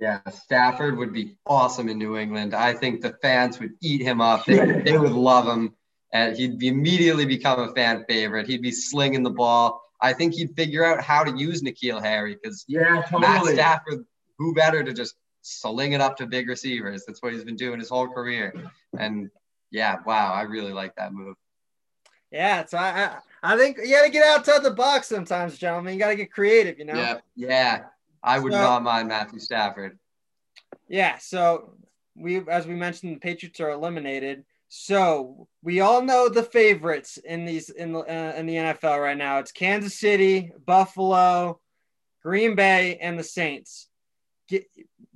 Yeah, 0.02 0.32
Stafford 0.32 0.98
would 0.98 1.14
be 1.14 1.38
awesome 1.46 1.90
in 1.90 1.98
New 1.98 2.18
England. 2.18 2.56
I 2.56 2.74
think 2.74 3.02
the 3.02 3.14
fans 3.22 3.60
would 3.60 3.74
eat 3.82 4.02
him 4.02 4.22
up. 4.22 4.46
They, 4.46 4.82
they 4.86 4.98
would 4.98 5.12
love 5.12 5.46
him, 5.46 5.76
and 6.14 6.36
he'd 6.36 6.58
be 6.58 6.70
immediately 6.70 7.26
become 7.26 7.60
a 7.60 7.74
fan 7.74 8.06
favorite. 8.08 8.48
He'd 8.48 8.62
be 8.62 8.72
slinging 8.72 9.24
the 9.24 9.30
ball. 9.30 9.82
I 10.02 10.14
think 10.14 10.34
he'd 10.34 10.56
figure 10.56 10.86
out 10.86 11.04
how 11.04 11.26
to 11.26 11.38
use 11.38 11.62
N'Keal 11.62 12.02
Harry 12.02 12.38
because 12.42 12.64
yeah, 12.68 13.02
totally. 13.02 13.22
Matt 13.22 13.46
Stafford, 13.46 14.06
who 14.38 14.56
better 14.56 14.84
to 14.84 14.94
just 14.94 15.16
sling 15.42 15.94
it 15.94 16.02
up 16.02 16.18
to 16.18 16.26
big 16.26 16.48
receivers? 16.48 17.06
That's 17.06 17.22
what 17.22 17.34
he's 17.34 17.44
been 17.44 17.56
doing 17.56 17.80
his 17.80 17.90
whole 17.90 18.08
career. 18.08 18.54
And 18.98 19.30
yeah, 19.72 19.98
wow, 20.06 20.34
I 20.34 20.44
really 20.44 20.74
like 20.74 20.96
that 20.96 21.14
move. 21.14 21.36
Yeah, 22.32 22.66
so 22.66 22.78
I, 22.78 23.18
I, 23.42 23.58
think 23.58 23.78
you 23.78 23.90
got 23.90 24.06
to 24.06 24.12
get 24.12 24.24
outside 24.24 24.62
the 24.62 24.72
box 24.72 25.08
sometimes, 25.08 25.58
gentlemen. 25.58 25.94
You 25.94 26.00
got 26.00 26.10
to 26.10 26.16
get 26.16 26.32
creative, 26.32 26.78
you 26.78 26.86
know. 26.86 26.96
Yeah, 26.96 27.18
yeah. 27.36 27.84
I 28.22 28.38
would 28.38 28.52
so, 28.52 28.60
not 28.60 28.84
mind 28.84 29.08
Matthew 29.08 29.40
Stafford. 29.40 29.98
Yeah, 30.88 31.18
so 31.18 31.74
we, 32.16 32.48
as 32.48 32.68
we 32.68 32.76
mentioned, 32.76 33.16
the 33.16 33.20
Patriots 33.20 33.60
are 33.60 33.72
eliminated. 33.72 34.44
So 34.68 35.48
we 35.64 35.80
all 35.80 36.04
know 36.04 36.30
the 36.30 36.44
favorites 36.44 37.18
in 37.18 37.46
these 37.46 37.70
in 37.70 37.94
the 37.94 38.00
uh, 38.02 38.34
in 38.38 38.46
the 38.46 38.56
NFL 38.56 39.02
right 39.02 39.18
now. 39.18 39.40
It's 39.40 39.52
Kansas 39.52 39.98
City, 39.98 40.52
Buffalo, 40.64 41.60
Green 42.22 42.56
Bay, 42.56 42.98
and 42.98 43.18
the 43.18 43.24
Saints. 43.24 43.88
Get, 44.48 44.66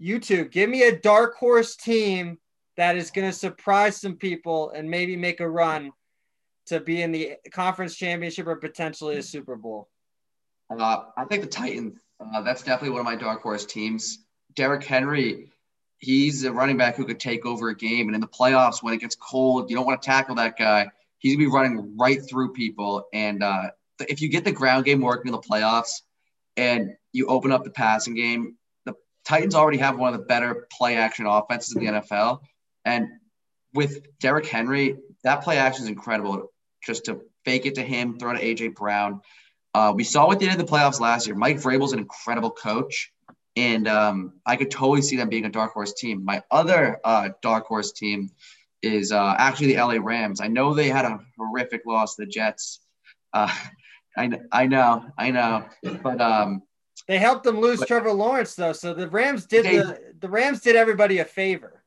you 0.04 0.20
two, 0.20 0.45
give 0.45 0.70
me 0.70 0.84
a 0.84 0.99
dark 0.99 1.36
horse 1.36 1.76
team 1.76 2.38
that 2.78 2.97
is 2.97 3.12
going 3.12 3.30
to 3.30 3.36
surprise 3.36 4.01
some 4.01 4.16
people 4.16 4.72
and 4.72 4.89
maybe 4.89 5.16
make 5.16 5.39
a 5.39 5.49
run 5.49 5.91
to 6.66 6.80
be 6.80 7.01
in 7.01 7.12
the 7.12 7.34
conference 7.51 7.95
championship 7.95 8.47
or 8.47 8.56
potentially 8.56 9.18
a 9.18 9.24
Super 9.24 9.56
Bowl. 9.56 9.89
Uh, 10.70 11.04
I 11.16 11.26
think 11.26 11.41
the 11.41 11.49
Titans. 11.49 11.99
Uh, 12.20 12.41
that's 12.41 12.64
definitely 12.64 12.91
one 12.91 13.01
of 13.01 13.06
my 13.06 13.16
dark 13.16 13.41
horse 13.41 13.66
teams. 13.66 14.20
Derrick 14.56 14.84
Henry 14.84 15.51
he's 16.04 16.43
a 16.43 16.51
running 16.51 16.76
back 16.76 16.97
who 16.97 17.06
could 17.06 17.20
take 17.20 17.45
over 17.45 17.70
a 17.70 17.76
game. 17.76 18.08
And 18.08 18.16
in 18.16 18.20
the 18.20 18.28
playoffs, 18.28 18.84
when 18.84 18.93
it 18.93 18.99
gets 18.99 19.16
cold, 19.16 19.70
you 19.70 19.76
don't 19.76 19.86
want 19.86 20.01
to 20.01 20.06
tackle 20.06 20.36
that 20.36 20.58
guy. 20.58 20.89
He's 21.20 21.36
gonna 21.36 21.45
be 21.45 21.51
running 21.51 21.97
right 21.97 22.20
through 22.30 22.51
people. 22.51 23.08
And 23.14 23.41
uh, 23.41 23.70
if 24.01 24.22
you 24.22 24.28
get 24.28 24.43
the 24.43 24.51
ground 24.51 24.84
game 24.84 24.99
working 24.99 25.28
in 25.28 25.32
the 25.32 25.39
playoffs, 25.39 26.01
and 26.58 26.91
you 27.14 27.28
open 27.28 27.51
up 27.51 27.64
the 27.64 27.72
passing 27.72 28.16
game, 28.16 28.58
Titans 29.26 29.55
already 29.55 29.78
have 29.78 29.97
one 29.97 30.13
of 30.13 30.19
the 30.19 30.26
better 30.26 30.67
play 30.71 30.95
action 30.95 31.26
offenses 31.26 31.76
in 31.76 31.86
the 31.86 31.91
NFL. 31.91 32.39
And 32.86 33.07
with 33.74 34.05
Derrick 34.19 34.45
Henry, 34.45 34.97
that 35.24 35.43
play 35.43 35.57
action 35.57 35.84
is 35.84 35.89
incredible. 35.89 36.51
Just 36.84 37.05
to 37.05 37.21
fake 37.45 37.65
it 37.65 37.76
to 37.76 37.82
him, 37.82 38.17
throw 38.19 38.34
to 38.34 38.39
AJ 38.39 38.76
Brown. 38.76 39.21
Uh, 39.74 39.93
we 39.95 40.03
saw 40.03 40.28
what 40.28 40.39
they 40.39 40.45
did 40.45 40.59
in 40.59 40.65
the 40.65 40.71
playoffs 40.71 40.99
last 40.99 41.26
year. 41.26 41.36
Mike 41.36 41.57
Vrabel's 41.57 41.93
an 41.93 41.99
incredible 41.99 42.51
coach. 42.51 43.11
And 43.55 43.88
um, 43.88 44.34
I 44.45 44.55
could 44.55 44.71
totally 44.71 45.01
see 45.01 45.15
them 45.15 45.30
being 45.30 45.45
a 45.45 45.49
dark 45.49 45.74
horse 45.74 45.93
team. 45.93 46.26
My 46.26 46.41
other 46.49 46.99
uh, 47.03 47.30
dark 47.41 47.65
horse 47.67 47.91
team 47.91 48.32
is 48.82 49.11
uh, 49.11 49.36
actually 49.38 49.74
the 49.74 49.82
LA 49.82 49.97
Rams. 50.01 50.41
I 50.41 50.47
know 50.47 50.74
they 50.74 50.89
had 50.89 51.05
a 51.05 51.19
horrific 51.38 51.86
loss 51.86 52.15
to 52.15 52.26
the 52.26 52.32
Jets. 52.32 52.80
Uh, 53.32 53.53
I, 54.17 54.30
I 54.51 54.67
know, 54.67 55.05
I 55.17 55.32
know, 55.32 55.65
but 56.03 56.21
um, 56.21 56.61
they 57.07 57.17
helped 57.17 57.43
them 57.43 57.59
lose 57.59 57.79
but, 57.79 57.87
Trevor 57.87 58.13
Lawrence 58.13 58.55
though, 58.55 58.73
so 58.73 58.93
the 58.93 59.07
Rams 59.07 59.45
did 59.45 59.65
they, 59.65 59.77
the 59.77 59.99
the 60.19 60.29
Rams 60.29 60.61
did 60.61 60.75
everybody 60.75 61.19
a 61.19 61.25
favor. 61.25 61.83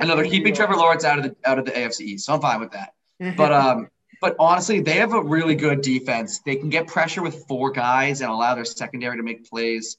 I 0.00 0.06
know 0.06 0.16
they're 0.16 0.24
keeping 0.24 0.54
Trevor 0.54 0.76
Lawrence 0.76 1.04
out 1.04 1.18
of 1.18 1.24
the 1.24 1.36
out 1.44 1.58
of 1.58 1.64
the 1.64 1.72
AFC 1.72 2.00
East, 2.00 2.26
so 2.26 2.34
I'm 2.34 2.40
fine 2.40 2.60
with 2.60 2.72
that. 2.72 2.94
But 3.36 3.52
um, 3.52 3.88
but 4.20 4.36
honestly, 4.38 4.80
they 4.80 4.94
have 4.94 5.12
a 5.12 5.22
really 5.22 5.56
good 5.56 5.80
defense. 5.80 6.40
They 6.46 6.56
can 6.56 6.68
get 6.68 6.86
pressure 6.86 7.22
with 7.22 7.44
four 7.48 7.72
guys 7.72 8.20
and 8.20 8.30
allow 8.30 8.54
their 8.54 8.64
secondary 8.64 9.16
to 9.16 9.22
make 9.22 9.48
plays. 9.48 9.96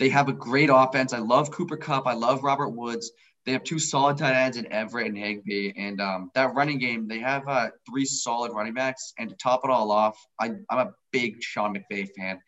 They 0.00 0.08
have 0.08 0.28
a 0.28 0.32
great 0.32 0.70
offense. 0.72 1.12
I 1.12 1.18
love 1.18 1.50
Cooper 1.52 1.76
Kupp. 1.76 2.06
I 2.06 2.14
love 2.14 2.42
Robert 2.42 2.70
Woods. 2.70 3.12
They 3.46 3.52
have 3.52 3.62
two 3.62 3.78
solid 3.78 4.18
tight 4.18 4.34
ends 4.34 4.56
in 4.56 4.70
Everett 4.72 5.06
and 5.06 5.16
Higbee. 5.16 5.72
And 5.76 6.00
um, 6.00 6.30
that 6.34 6.54
running 6.54 6.78
game, 6.78 7.06
they 7.06 7.20
have 7.20 7.46
uh, 7.46 7.68
three 7.88 8.04
solid 8.04 8.52
running 8.52 8.74
backs. 8.74 9.12
And 9.18 9.30
to 9.30 9.36
top 9.36 9.60
it 9.62 9.70
all 9.70 9.90
off, 9.90 10.18
I, 10.38 10.52
I, 10.68 10.80
am 10.80 10.88
a 10.88 10.92
big 11.12 11.42
Sean 11.42 11.74
McVay 11.74 12.08
fan. 12.16 12.40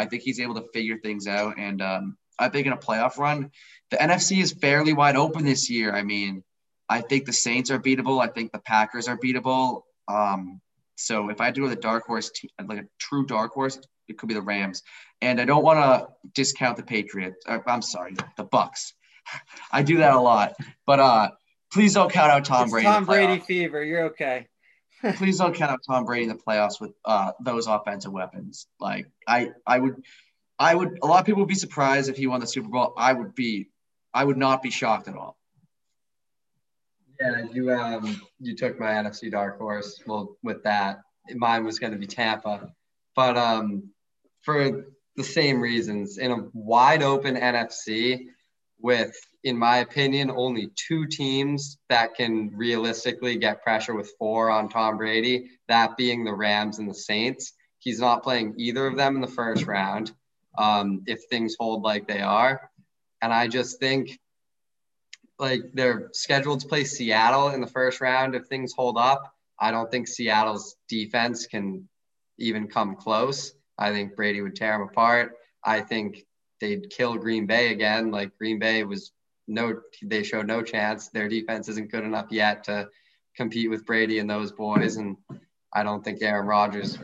I 0.00 0.06
think 0.06 0.22
he's 0.22 0.40
able 0.40 0.54
to 0.54 0.66
figure 0.72 0.98
things 0.98 1.26
out. 1.26 1.58
And 1.58 1.82
um, 1.82 2.16
I 2.38 2.48
think 2.48 2.66
in 2.66 2.72
a 2.72 2.76
playoff 2.76 3.18
run, 3.18 3.50
the 3.90 3.98
NFC 3.98 4.42
is 4.42 4.52
fairly 4.52 4.92
wide 4.92 5.16
open 5.16 5.44
this 5.44 5.68
year. 5.68 5.94
I 5.94 6.02
mean, 6.02 6.42
I 6.88 7.02
think 7.02 7.26
the 7.26 7.32
Saints 7.32 7.70
are 7.70 7.78
beatable. 7.78 8.22
I 8.22 8.28
think 8.28 8.52
the 8.52 8.60
Packers 8.60 9.08
are 9.08 9.18
beatable. 9.18 9.82
Um, 10.08 10.60
so 10.96 11.28
if 11.28 11.40
I 11.40 11.46
had 11.46 11.54
to 11.54 11.60
go 11.60 11.68
with 11.68 11.78
a 11.78 11.80
dark 11.80 12.06
horse, 12.06 12.30
team, 12.30 12.50
like 12.66 12.78
a 12.78 12.86
true 12.98 13.26
dark 13.26 13.52
horse, 13.52 13.78
it 14.08 14.18
could 14.18 14.28
be 14.28 14.34
the 14.34 14.42
Rams. 14.42 14.82
And 15.20 15.40
I 15.40 15.44
don't 15.44 15.62
want 15.62 15.78
to 15.78 16.08
discount 16.34 16.76
the 16.76 16.82
Patriots. 16.82 17.44
Uh, 17.46 17.58
I'm 17.66 17.82
sorry, 17.82 18.14
the 18.36 18.44
Bucks. 18.44 18.94
I 19.72 19.82
do 19.82 19.98
that 19.98 20.14
a 20.14 20.20
lot, 20.20 20.54
but 20.86 20.98
uh, 20.98 21.30
please 21.72 21.94
don't 21.94 22.10
count 22.10 22.32
out 22.32 22.44
Tom 22.44 22.64
it's 22.64 22.72
Brady. 22.72 22.86
Tom 22.86 23.04
Brady 23.04 23.38
fever. 23.38 23.84
You're 23.84 24.04
okay. 24.04 24.48
Please 25.16 25.38
don't 25.38 25.54
count 25.54 25.72
out 25.72 25.80
Tom 25.86 26.04
Brady 26.04 26.24
in 26.24 26.28
the 26.28 26.34
playoffs 26.34 26.80
with 26.80 26.92
uh, 27.04 27.32
those 27.40 27.66
offensive 27.66 28.12
weapons. 28.12 28.66
Like 28.78 29.06
I, 29.26 29.50
I 29.66 29.78
would, 29.78 30.02
I 30.58 30.74
would. 30.74 30.98
A 31.02 31.06
lot 31.06 31.20
of 31.20 31.26
people 31.26 31.40
would 31.40 31.48
be 31.48 31.54
surprised 31.54 32.08
if 32.08 32.16
he 32.16 32.26
won 32.26 32.40
the 32.40 32.46
Super 32.46 32.68
Bowl. 32.68 32.94
I 32.96 33.12
would 33.12 33.34
be, 33.34 33.68
I 34.12 34.24
would 34.24 34.36
not 34.36 34.62
be 34.62 34.70
shocked 34.70 35.08
at 35.08 35.16
all. 35.16 35.38
Yeah, 37.20 37.44
you 37.52 37.72
um, 37.72 38.20
you 38.40 38.54
took 38.56 38.78
my 38.80 38.90
NFC 38.90 39.30
dark 39.30 39.58
horse. 39.58 40.00
Well, 40.06 40.36
with 40.42 40.62
that, 40.64 41.00
mine 41.34 41.64
was 41.64 41.78
going 41.78 41.92
to 41.92 41.98
be 41.98 42.06
Tampa, 42.06 42.72
but 43.14 43.36
um, 43.36 43.90
for 44.42 44.86
the 45.16 45.24
same 45.24 45.60
reasons. 45.60 46.18
In 46.18 46.30
a 46.30 46.48
wide 46.52 47.02
open 47.02 47.36
NFC 47.36 48.26
with, 48.82 49.14
in 49.44 49.56
my 49.56 49.78
opinion, 49.78 50.30
only 50.30 50.70
two 50.76 51.06
teams 51.06 51.78
that 51.88 52.14
can 52.14 52.50
realistically 52.54 53.36
get 53.36 53.62
pressure 53.62 53.94
with 53.94 54.12
four 54.18 54.50
on 54.50 54.68
Tom 54.68 54.96
Brady, 54.96 55.50
that 55.68 55.96
being 55.96 56.24
the 56.24 56.34
Rams 56.34 56.78
and 56.78 56.88
the 56.88 56.94
Saints. 56.94 57.52
He's 57.78 58.00
not 58.00 58.22
playing 58.22 58.54
either 58.58 58.86
of 58.86 58.96
them 58.96 59.16
in 59.16 59.22
the 59.22 59.26
first 59.28 59.66
round 59.66 60.12
um, 60.58 61.02
if 61.06 61.24
things 61.24 61.56
hold 61.58 61.82
like 61.82 62.06
they 62.06 62.20
are. 62.20 62.70
And 63.22 63.32
I 63.32 63.48
just 63.48 63.78
think 63.78 64.18
like 65.38 65.62
they're 65.72 66.10
scheduled 66.12 66.60
to 66.60 66.68
play 66.68 66.84
Seattle 66.84 67.48
in 67.48 67.60
the 67.60 67.66
first 67.66 68.00
round 68.00 68.34
if 68.34 68.46
things 68.46 68.74
hold 68.76 68.98
up. 68.98 69.34
I 69.58 69.70
don't 69.70 69.90
think 69.90 70.08
Seattle's 70.08 70.76
defense 70.88 71.46
can 71.46 71.88
even 72.38 72.68
come 72.68 72.96
close. 72.96 73.52
I 73.78 73.90
think 73.90 74.16
Brady 74.16 74.42
would 74.42 74.56
tear 74.56 74.72
them 74.72 74.88
apart. 74.88 75.32
I 75.64 75.80
think 75.80 76.24
they'd 76.60 76.90
kill 76.90 77.16
Green 77.16 77.46
Bay 77.46 77.72
again. 77.72 78.10
Like 78.10 78.36
Green 78.38 78.58
Bay 78.58 78.84
was 78.84 79.12
no, 79.48 79.80
they 80.02 80.22
showed 80.22 80.46
no 80.46 80.62
chance. 80.62 81.08
Their 81.08 81.28
defense 81.28 81.68
isn't 81.68 81.90
good 81.90 82.04
enough 82.04 82.26
yet 82.30 82.64
to 82.64 82.88
compete 83.36 83.70
with 83.70 83.86
Brady 83.86 84.18
and 84.18 84.30
those 84.30 84.52
boys. 84.52 84.96
And 84.96 85.16
I 85.72 85.82
don't 85.82 86.04
think 86.04 86.22
Aaron 86.22 86.46
Rodgers 86.46 86.98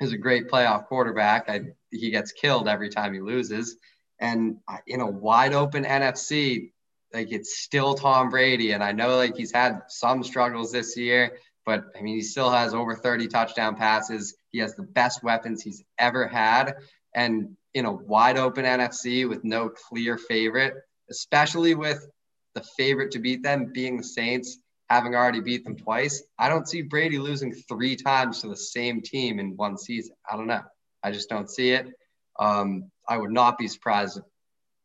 is 0.00 0.12
a 0.12 0.18
great 0.18 0.48
playoff 0.48 0.86
quarterback. 0.86 1.48
I, 1.48 1.60
he 1.90 2.10
gets 2.10 2.32
killed 2.32 2.68
every 2.68 2.88
time 2.88 3.14
he 3.14 3.20
loses. 3.20 3.76
And 4.18 4.58
in 4.86 5.00
a 5.00 5.10
wide 5.10 5.54
open 5.54 5.84
NFC, 5.84 6.70
like 7.12 7.30
it's 7.30 7.58
still 7.58 7.94
Tom 7.94 8.30
Brady. 8.30 8.72
And 8.72 8.82
I 8.82 8.92
know 8.92 9.16
like 9.16 9.36
he's 9.36 9.52
had 9.52 9.82
some 9.88 10.24
struggles 10.24 10.72
this 10.72 10.96
year, 10.96 11.38
but 11.64 11.84
I 11.96 12.02
mean, 12.02 12.16
he 12.16 12.22
still 12.22 12.50
has 12.50 12.74
over 12.74 12.94
30 12.94 13.28
touchdown 13.28 13.76
passes. 13.76 14.34
He 14.50 14.58
has 14.58 14.74
the 14.74 14.82
best 14.82 15.22
weapons 15.22 15.62
he's 15.62 15.82
ever 15.98 16.26
had. 16.26 16.76
And 17.14 17.56
in 17.74 17.84
a 17.84 17.92
wide 17.92 18.38
open 18.38 18.64
NFC 18.64 19.28
with 19.28 19.44
no 19.44 19.68
clear 19.68 20.16
favorite, 20.16 20.74
especially 21.10 21.74
with 21.74 22.08
the 22.54 22.62
favorite 22.76 23.10
to 23.12 23.18
beat 23.18 23.42
them 23.42 23.72
being 23.72 23.96
the 23.96 24.04
Saints, 24.04 24.58
having 24.88 25.14
already 25.14 25.40
beat 25.40 25.64
them 25.64 25.76
twice, 25.76 26.22
I 26.38 26.48
don't 26.48 26.68
see 26.68 26.82
Brady 26.82 27.18
losing 27.18 27.52
three 27.52 27.96
times 27.96 28.40
to 28.40 28.48
the 28.48 28.56
same 28.56 29.02
team 29.02 29.38
in 29.38 29.56
one 29.56 29.76
season. 29.76 30.14
I 30.30 30.36
don't 30.36 30.46
know. 30.46 30.62
I 31.02 31.10
just 31.10 31.28
don't 31.28 31.50
see 31.50 31.72
it. 31.72 31.88
Um, 32.38 32.90
I 33.08 33.16
would 33.16 33.32
not 33.32 33.58
be 33.58 33.68
surprised 33.68 34.18
if 34.18 34.24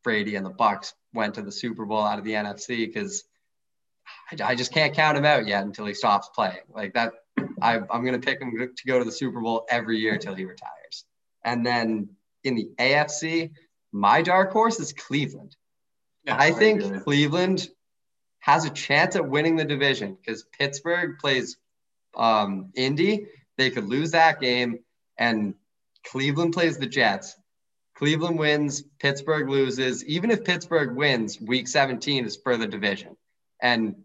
Brady 0.04 0.36
and 0.36 0.46
the 0.46 0.52
Bucks 0.52 0.94
went 1.14 1.36
to 1.36 1.42
the 1.42 1.52
Super 1.52 1.86
Bowl 1.86 2.04
out 2.04 2.20
of 2.20 2.26
the 2.26 2.34
NFC 2.34 2.88
because 2.88 3.24
I, 4.32 4.52
I, 4.52 4.56
just 4.56 4.74
can't 4.74 4.94
count 4.94 5.18
him 5.18 5.26
out 5.26 5.48
yet 5.48 5.64
until 5.64 5.86
he 5.86 5.94
stops 5.94 6.30
playing. 6.34 6.60
Like 6.70 6.94
that, 6.94 7.14
I, 7.62 7.78
I'm 7.78 8.04
going 8.04 8.20
to 8.20 8.26
pick 8.26 8.42
him 8.42 8.52
to 8.58 8.88
go 8.88 9.00
to 9.00 9.06
the 9.06 9.12
Super 9.12 9.42
Bowl 9.42 9.66
every 9.70 9.98
year 9.98 10.14
until 10.14 10.36
he 10.36 10.46
retires. 10.46 11.06
And 11.44 11.66
then 11.66 12.10
in 12.44 12.56
the 12.56 12.70
AFC, 12.80 13.52
my 13.92 14.22
dark 14.22 14.52
horse 14.52 14.80
is 14.80 14.94
Cleveland. 14.94 15.56
Yeah, 16.24 16.38
I 16.38 16.52
think 16.52 16.84
I 16.84 17.00
Cleveland 17.00 17.68
has 18.40 18.66
a 18.66 18.70
chance 18.70 19.16
at 19.16 19.28
winning 19.28 19.56
the 19.56 19.66
division 19.66 20.18
because 20.20 20.46
Pittsburgh 20.58 21.18
plays 21.20 21.58
um, 22.16 22.72
Indy. 22.76 23.28
They 23.58 23.70
could 23.70 23.86
lose 23.86 24.12
that 24.12 24.40
game, 24.40 24.80
and 25.18 25.54
Cleveland 26.06 26.54
plays 26.54 26.78
the 26.78 26.88
Jets. 26.88 27.36
Cleveland 27.96 28.40
wins, 28.40 28.84
Pittsburgh 29.00 29.50
loses. 29.50 30.06
Even 30.06 30.32
if 30.32 30.46
Pittsburgh 30.46 30.96
wins, 30.96 31.40
week 31.42 31.68
17 31.68 32.26
is 32.26 32.38
for 32.38 32.56
the 32.56 32.66
division. 32.66 33.18
And 33.62 33.96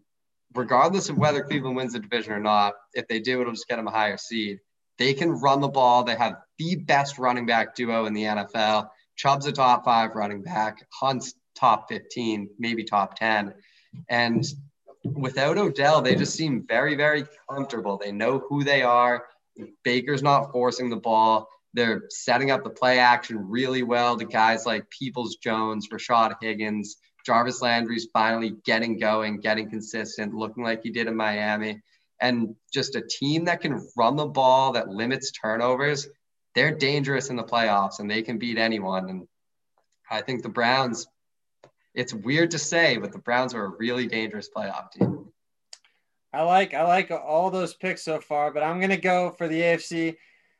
regardless 0.53 1.07
of 1.07 1.17
whether 1.17 1.41
Cleveland 1.41 1.77
wins 1.77 1.93
the 1.93 1.99
division 1.99 2.33
or 2.33 2.39
not, 2.41 2.73
if 2.93 3.07
they 3.07 3.19
do, 3.21 3.39
it'll 3.39 3.53
just 3.53 3.69
get 3.69 3.77
them 3.77 3.87
a 3.87 3.91
higher 3.91 4.17
seed. 4.17 4.59
They 4.97 5.13
can 5.13 5.31
run 5.31 5.61
the 5.61 5.67
ball. 5.67 6.03
They 6.03 6.15
have 6.15 6.37
the 6.57 6.75
best 6.75 7.17
running 7.17 7.45
back 7.45 7.75
duo 7.75 8.05
in 8.05 8.13
the 8.13 8.23
NFL. 8.23 8.89
Chubb's 9.17 9.45
a 9.45 9.51
top 9.51 9.85
five 9.85 10.15
running 10.15 10.41
back. 10.41 10.85
Hunt's 10.91 11.35
top 11.55 11.89
15, 11.89 12.49
maybe 12.59 12.83
top 12.83 13.17
10. 13.17 13.53
And 14.09 14.45
without 15.03 15.57
Odell, 15.57 16.01
they 16.01 16.15
just 16.15 16.35
seem 16.35 16.65
very, 16.67 16.95
very 16.95 17.25
comfortable. 17.49 17.97
They 17.97 18.11
know 18.11 18.43
who 18.49 18.63
they 18.63 18.81
are. 18.81 19.25
Baker's 19.83 20.23
not 20.23 20.51
forcing 20.51 20.89
the 20.89 20.97
ball. 20.97 21.47
They're 21.73 22.03
setting 22.09 22.51
up 22.51 22.63
the 22.63 22.69
play 22.69 22.99
action 22.99 23.49
really 23.49 23.83
well 23.83 24.17
to 24.17 24.25
guys 24.25 24.65
like 24.65 24.89
Peoples 24.89 25.37
Jones, 25.37 25.89
Rashad 25.89 26.35
Higgins, 26.41 26.97
Jarvis 27.25 27.61
Landry's 27.61 28.07
finally 28.13 28.55
getting 28.65 28.97
going, 28.97 29.39
getting 29.39 29.69
consistent, 29.69 30.33
looking 30.33 30.63
like 30.63 30.83
he 30.83 30.89
did 30.89 31.07
in 31.07 31.15
Miami. 31.15 31.81
And 32.21 32.55
just 32.73 32.95
a 32.95 33.01
team 33.01 33.45
that 33.45 33.61
can 33.61 33.87
run 33.97 34.15
the 34.15 34.25
ball, 34.25 34.71
that 34.73 34.87
limits 34.87 35.31
turnovers, 35.31 36.07
they're 36.53 36.73
dangerous 36.73 37.29
in 37.29 37.35
the 37.35 37.43
playoffs 37.43 37.99
and 37.99 38.09
they 38.09 38.21
can 38.21 38.37
beat 38.37 38.57
anyone. 38.57 39.09
And 39.09 39.27
I 40.09 40.21
think 40.21 40.41
the 40.41 40.49
Browns, 40.49 41.07
it's 41.93 42.13
weird 42.13 42.51
to 42.51 42.59
say, 42.59 42.97
but 42.97 43.11
the 43.11 43.19
Browns 43.19 43.53
are 43.53 43.65
a 43.65 43.69
really 43.69 44.07
dangerous 44.07 44.49
playoff 44.55 44.91
team. 44.91 45.27
I 46.33 46.41
like 46.41 46.73
I 46.73 46.83
like 46.83 47.11
all 47.11 47.49
those 47.49 47.73
picks 47.73 48.03
so 48.03 48.19
far, 48.19 48.51
but 48.51 48.61
I'm 48.61 48.81
gonna 48.81 48.97
go 48.97 49.31
for 49.31 49.47
the 49.47 49.61
AFC. 49.61 50.17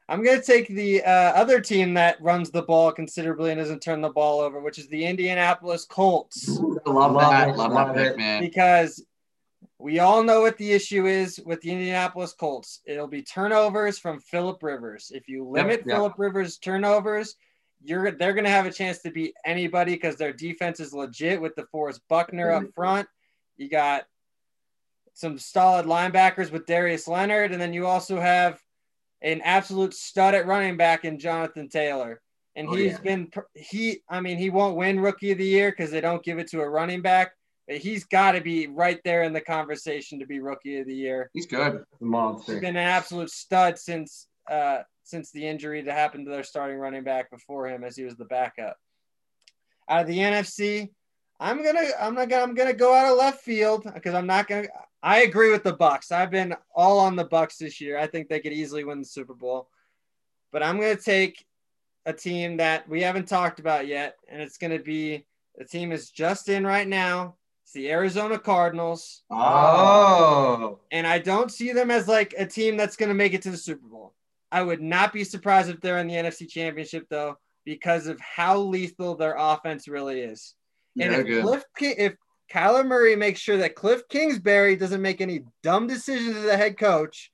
I'm 0.08 0.24
going 0.24 0.40
to 0.40 0.46
take 0.46 0.68
the 0.68 1.04
uh, 1.04 1.10
other 1.10 1.60
team 1.60 1.96
that 1.96 2.22
runs 2.22 2.52
the 2.52 2.62
ball 2.62 2.92
considerably 2.92 3.52
and 3.52 3.60
doesn't 3.60 3.82
turn 3.82 4.02
the 4.02 4.10
ball 4.10 4.40
over, 4.40 4.60
which 4.60 4.78
is 4.78 4.88
the 4.88 5.04
Indianapolis 5.04 5.84
Colts. 5.86 6.60
love, 6.86 7.14
love 7.14 7.32
that. 7.32 7.58
Love, 7.58 7.72
love 7.72 7.96
that 7.96 8.10
pick, 8.10 8.18
man. 8.18 8.42
Because 8.42 9.04
we 9.78 10.00
all 10.00 10.24
know 10.24 10.42
what 10.42 10.58
the 10.58 10.72
issue 10.72 11.06
is 11.06 11.40
with 11.46 11.62
the 11.62 11.72
Indianapolis 11.72 12.34
Colts. 12.34 12.82
It'll 12.86 13.08
be 13.08 13.22
turnovers 13.22 14.00
from 14.00 14.20
Philip 14.20 14.64
Rivers. 14.64 15.12
If 15.14 15.28
you 15.28 15.48
limit 15.48 15.80
yep, 15.80 15.88
yep. 15.88 15.96
Philip 15.96 16.14
Rivers' 16.18 16.58
turnovers, 16.58 17.36
you're 17.84 18.12
they're 18.12 18.34
going 18.34 18.46
to 18.46 18.50
have 18.50 18.66
a 18.66 18.72
chance 18.72 19.00
to 19.00 19.12
beat 19.12 19.34
anybody 19.46 19.94
because 19.94 20.16
their 20.16 20.34
defense 20.34 20.80
is 20.80 20.94
legit 20.94 21.42
with 21.42 21.56
DeForest 21.56 22.00
Buckner 22.08 22.52
up 22.52 22.64
front. 22.74 23.08
You 23.58 23.70
got 23.70 24.06
some 25.14 25.38
solid 25.38 25.86
linebackers 25.86 26.52
with 26.52 26.66
Darius 26.66 27.08
Leonard, 27.08 27.52
and 27.52 27.62
then 27.62 27.74
you 27.74 27.86
also 27.86 28.20
have 28.20 28.62
an 29.22 29.42
absolute 29.42 29.94
stud 29.94 30.36
at 30.36 30.48
running 30.48 30.78
back 30.78 31.06
in 31.06 31.20
Jonathan 31.20 31.68
Taylor. 31.70 32.22
And 32.56 32.70
oh, 32.70 32.76
he's 32.76 32.94
yeah. 32.94 33.00
been 33.00 33.32
he 33.54 34.00
I 34.10 34.22
mean 34.22 34.38
he 34.38 34.50
won't 34.50 34.78
win 34.78 35.00
rookie 35.00 35.32
of 35.32 35.38
the 35.38 35.46
year 35.46 35.72
because 35.72 35.92
they 35.92 36.02
don't 36.02 36.24
give 36.24 36.40
it 36.40 36.50
to 36.52 36.62
a 36.62 36.70
running 36.70 37.02
back. 37.02 37.32
He's 37.68 38.04
got 38.04 38.34
to 38.34 38.42
be 38.42 38.68
right 38.68 39.00
there 39.04 39.24
in 39.24 39.34
the 39.34 39.42
conversation 39.42 40.20
to 40.20 40.26
be 40.26 40.40
rookie 40.40 40.80
of 40.80 40.88
the 40.88 40.96
year. 40.96 41.32
He's 41.34 41.48
good. 41.48 41.84
Monster. 42.00 42.54
He's 42.54 42.62
been 42.62 42.76
an 42.76 42.88
absolute 42.88 43.32
stud 43.32 43.78
since 43.80 44.28
uh 44.50 44.80
since 45.04 45.32
the 45.32 45.46
injury 45.46 45.82
that 45.82 45.94
happened 45.94 46.26
to 46.26 46.32
their 46.32 46.44
starting 46.44 46.78
running 46.78 47.04
back 47.04 47.32
before 47.32 47.68
him 47.68 47.84
as 47.84 47.96
he 47.96 48.04
was 48.04 48.16
the 48.16 48.26
backup. 48.26 48.78
Out 49.90 50.02
of 50.02 50.08
the 50.08 50.18
NFC, 50.18 50.90
I'm 51.40 51.64
gonna 51.64 51.88
I'm 52.00 52.14
not 52.14 52.30
gonna 52.30 52.44
I'm 52.44 52.54
gonna 52.54 52.74
go 52.74 52.94
out 52.94 53.12
of 53.12 53.18
left 53.18 53.44
field 53.44 53.84
because 53.92 54.14
I'm 54.14 54.28
not 54.28 54.48
gonna 54.48 54.68
I 55.06 55.22
agree 55.22 55.52
with 55.52 55.62
the 55.62 55.74
Bucks. 55.74 56.12
I've 56.12 56.32
been 56.32 56.56
all 56.74 56.98
on 56.98 57.16
the 57.16 57.26
Bucks 57.26 57.58
this 57.58 57.80
year. 57.80 57.96
I 57.96 58.08
think 58.08 58.28
they 58.28 58.40
could 58.40 58.54
easily 58.54 58.84
win 58.84 58.98
the 58.98 59.06
Super 59.06 59.36
Bowl. 59.36 59.70
But 60.52 60.64
I'm 60.64 60.80
going 60.80 60.98
to 60.98 61.02
take 61.02 61.46
a 62.08 62.12
team 62.12 62.58
that 62.58 62.90
we 62.90 63.04
haven't 63.04 63.28
talked 63.28 63.60
about 63.60 63.86
yet, 63.86 64.16
and 64.28 64.42
it's 64.42 64.58
going 64.58 64.76
to 64.76 64.84
be 64.84 65.28
the 65.60 65.64
team 65.64 65.92
is 65.92 66.10
just 66.10 66.50
in 66.50 66.66
right 66.66 66.88
now. 66.88 67.36
It's 67.66 67.74
the 67.74 67.90
Arizona 67.90 68.38
Cardinals. 68.38 69.24
Oh. 69.32 70.80
And 70.92 71.08
I 71.08 71.18
don't 71.18 71.52
see 71.52 71.72
them 71.72 71.90
as 71.90 72.08
like 72.08 72.36
a 72.38 72.46
team 72.46 72.78
that's 72.78 72.96
going 72.96 73.10
to 73.10 73.16
make 73.16 73.34
it 73.34 73.42
to 73.42 73.50
the 73.50 73.58
Super 73.58 73.88
Bowl. 73.88 74.14
I 74.52 74.62
would 74.62 74.84
not 74.84 75.12
be 75.12 75.24
surprised 75.24 75.72
if 75.72 75.82
they're 75.82 75.98
in 75.98 76.08
the 76.08 76.14
NFC 76.14 76.48
Championship 76.48 77.08
though, 77.10 77.38
because 77.66 78.06
of 78.06 78.20
how 78.20 78.60
lethal 78.60 79.16
their 79.16 79.36
offense 79.36 79.88
really 79.88 80.22
is. 80.22 80.54
And 81.02 81.12
yeah, 81.12 81.38
if 81.38 81.44
Cliff, 81.44 81.64
if 81.82 82.16
Kyler 82.54 82.86
Murray 82.86 83.16
makes 83.16 83.40
sure 83.40 83.58
that 83.58 83.74
Cliff 83.74 84.08
Kingsbury 84.10 84.76
doesn't 84.76 85.02
make 85.02 85.20
any 85.20 85.42
dumb 85.64 85.88
decisions 85.88 86.38
as 86.38 86.46
a 86.46 86.56
head 86.56 86.78
coach. 86.78 87.32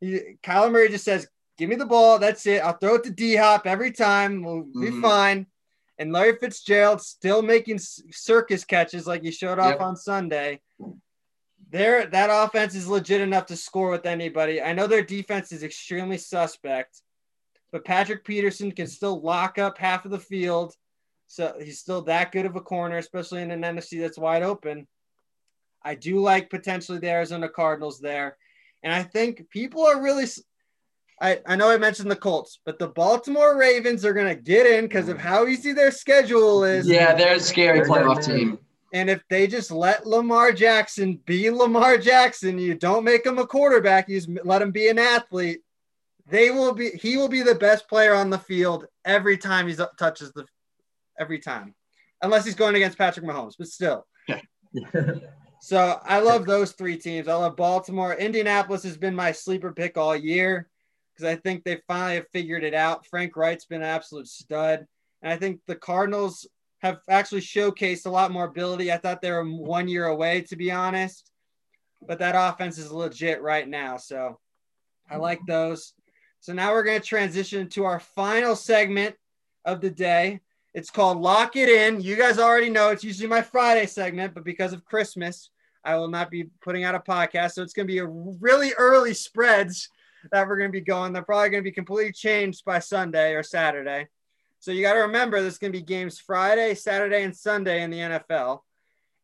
He, 0.00 0.20
Kyler 0.42 0.72
Murray 0.72 0.88
just 0.88 1.04
says, 1.04 1.28
"Give 1.58 1.70
me 1.70 1.76
the 1.76 1.86
ball. 1.86 2.18
That's 2.18 2.44
it. 2.46 2.60
I'll 2.60 2.76
throw 2.76 2.96
it 2.96 3.04
to 3.04 3.10
D 3.10 3.36
Hop 3.36 3.68
every 3.68 3.92
time. 3.92 4.42
We'll 4.42 4.64
be 4.64 4.88
mm-hmm. 4.88 5.00
fine." 5.00 5.46
And 5.98 6.12
Larry 6.12 6.36
Fitzgerald 6.36 7.00
still 7.00 7.42
making 7.42 7.78
circus 7.78 8.64
catches 8.64 9.06
like 9.06 9.22
he 9.22 9.30
showed 9.30 9.58
off 9.58 9.74
yep. 9.74 9.80
on 9.80 9.96
Sunday. 9.96 10.60
There, 11.70 12.06
that 12.06 12.30
offense 12.30 12.74
is 12.74 12.88
legit 12.88 13.20
enough 13.20 13.46
to 13.46 13.56
score 13.56 13.90
with 13.90 14.06
anybody. 14.06 14.60
I 14.60 14.72
know 14.72 14.86
their 14.86 15.02
defense 15.02 15.52
is 15.52 15.62
extremely 15.62 16.18
suspect, 16.18 17.00
but 17.72 17.84
Patrick 17.84 18.24
Peterson 18.24 18.72
can 18.72 18.86
still 18.86 19.20
lock 19.20 19.58
up 19.58 19.78
half 19.78 20.04
of 20.04 20.10
the 20.10 20.18
field 20.18 20.74
so 21.26 21.54
he's 21.60 21.80
still 21.80 22.02
that 22.02 22.32
good 22.32 22.46
of 22.46 22.56
a 22.56 22.60
corner, 22.60 22.98
especially 22.98 23.42
in 23.42 23.50
an 23.50 23.62
NFC 23.62 24.00
that's 24.00 24.18
wide 24.18 24.42
open. 24.42 24.86
I 25.82 25.94
do 25.94 26.20
like 26.20 26.50
potentially 26.50 26.98
the 26.98 27.10
Arizona 27.10 27.48
Cardinals 27.48 28.00
there. 28.00 28.36
And 28.82 28.92
I 28.92 29.02
think 29.02 29.50
people 29.50 29.84
are 29.84 30.02
really 30.02 30.26
I, 31.20 31.40
I 31.46 31.56
know 31.56 31.70
I 31.70 31.78
mentioned 31.78 32.10
the 32.10 32.16
Colts, 32.16 32.58
but 32.64 32.78
the 32.78 32.88
Baltimore 32.88 33.56
Ravens 33.56 34.04
are 34.04 34.12
going 34.12 34.34
to 34.34 34.40
get 34.40 34.66
in 34.66 34.84
because 34.84 35.08
of 35.08 35.18
how 35.18 35.46
easy 35.46 35.72
their 35.72 35.90
schedule 35.90 36.64
is. 36.64 36.88
Yeah, 36.88 37.14
they're 37.14 37.36
a 37.36 37.40
scary 37.40 37.80
playoff 37.82 38.24
team. 38.24 38.58
And 38.92 39.10
if 39.10 39.22
they 39.28 39.46
just 39.46 39.70
let 39.70 40.06
Lamar 40.06 40.52
Jackson 40.52 41.20
be 41.24 41.50
Lamar 41.50 41.98
Jackson, 41.98 42.58
you 42.58 42.74
don't 42.74 43.04
make 43.04 43.26
him 43.26 43.38
a 43.38 43.46
quarterback, 43.46 44.08
you 44.08 44.20
just 44.20 44.30
let 44.44 44.62
him 44.62 44.70
be 44.70 44.88
an 44.88 44.98
athlete. 44.98 45.60
They 46.26 46.50
will 46.50 46.72
be 46.72 46.90
he 46.90 47.16
will 47.16 47.28
be 47.28 47.42
the 47.42 47.56
best 47.56 47.88
player 47.88 48.14
on 48.14 48.30
the 48.30 48.38
field 48.38 48.86
every 49.04 49.36
time 49.36 49.68
he 49.68 49.76
touches 49.98 50.32
the 50.32 50.46
every 51.18 51.38
time, 51.38 51.74
unless 52.22 52.44
he's 52.44 52.54
going 52.54 52.76
against 52.76 52.96
Patrick 52.96 53.26
Mahomes, 53.26 53.54
but 53.58 53.66
still. 53.66 54.06
so 55.60 56.00
I 56.04 56.20
love 56.20 56.46
those 56.46 56.72
three 56.72 56.96
teams. 56.96 57.28
I 57.28 57.34
love 57.34 57.56
Baltimore. 57.56 58.14
Indianapolis 58.14 58.84
has 58.84 58.96
been 58.96 59.14
my 59.14 59.32
sleeper 59.32 59.72
pick 59.72 59.98
all 59.98 60.16
year 60.16 60.68
because 61.14 61.30
I 61.30 61.36
think 61.36 61.64
they 61.64 61.80
finally 61.86 62.16
have 62.16 62.28
figured 62.32 62.64
it 62.64 62.74
out. 62.74 63.06
Frank 63.06 63.36
Reich's 63.36 63.66
been 63.66 63.82
an 63.82 63.88
absolute 63.88 64.26
stud. 64.26 64.86
And 65.22 65.32
I 65.32 65.36
think 65.36 65.60
the 65.66 65.76
Cardinals 65.76 66.46
have 66.80 66.98
actually 67.08 67.40
showcased 67.40 68.06
a 68.06 68.10
lot 68.10 68.32
more 68.32 68.44
ability. 68.44 68.92
I 68.92 68.98
thought 68.98 69.22
they 69.22 69.30
were 69.30 69.44
one 69.44 69.88
year 69.88 70.06
away, 70.06 70.42
to 70.42 70.56
be 70.56 70.70
honest. 70.70 71.30
But 72.06 72.18
that 72.18 72.34
offense 72.36 72.78
is 72.78 72.92
legit 72.92 73.40
right 73.40 73.66
now. 73.66 73.96
So 73.96 74.38
I 75.08 75.16
like 75.16 75.40
those. 75.46 75.94
So 76.40 76.52
now 76.52 76.72
we're 76.72 76.82
going 76.82 77.00
to 77.00 77.06
transition 77.06 77.68
to 77.70 77.84
our 77.84 78.00
final 78.00 78.54
segment 78.56 79.14
of 79.64 79.80
the 79.80 79.90
day. 79.90 80.40
It's 80.74 80.90
called 80.90 81.18
Lock 81.18 81.56
It 81.56 81.68
In. 81.68 82.00
You 82.00 82.16
guys 82.16 82.38
already 82.38 82.68
know 82.68 82.90
it's 82.90 83.04
usually 83.04 83.28
my 83.28 83.40
Friday 83.40 83.86
segment, 83.86 84.34
but 84.34 84.44
because 84.44 84.72
of 84.72 84.84
Christmas, 84.84 85.50
I 85.84 85.96
will 85.96 86.08
not 86.08 86.30
be 86.30 86.50
putting 86.60 86.84
out 86.84 86.94
a 86.94 86.98
podcast. 86.98 87.52
So 87.52 87.62
it's 87.62 87.72
going 87.72 87.86
to 87.86 87.92
be 87.92 87.98
a 87.98 88.06
really 88.06 88.72
early 88.76 89.14
spreads 89.14 89.88
that 90.32 90.46
we're 90.46 90.58
going 90.58 90.70
to 90.70 90.72
be 90.72 90.84
going. 90.84 91.12
They're 91.12 91.22
probably 91.22 91.50
going 91.50 91.62
to 91.62 91.70
be 91.70 91.74
completely 91.74 92.12
changed 92.12 92.64
by 92.64 92.78
Sunday 92.78 93.34
or 93.34 93.42
Saturday. 93.42 94.08
So 94.58 94.72
you 94.72 94.82
got 94.82 94.94
to 94.94 95.00
remember 95.00 95.40
there's 95.40 95.58
going 95.58 95.72
to 95.72 95.78
be 95.78 95.84
games 95.84 96.18
Friday, 96.18 96.74
Saturday, 96.74 97.22
and 97.22 97.36
Sunday 97.36 97.82
in 97.82 97.90
the 97.90 97.98
NFL. 97.98 98.60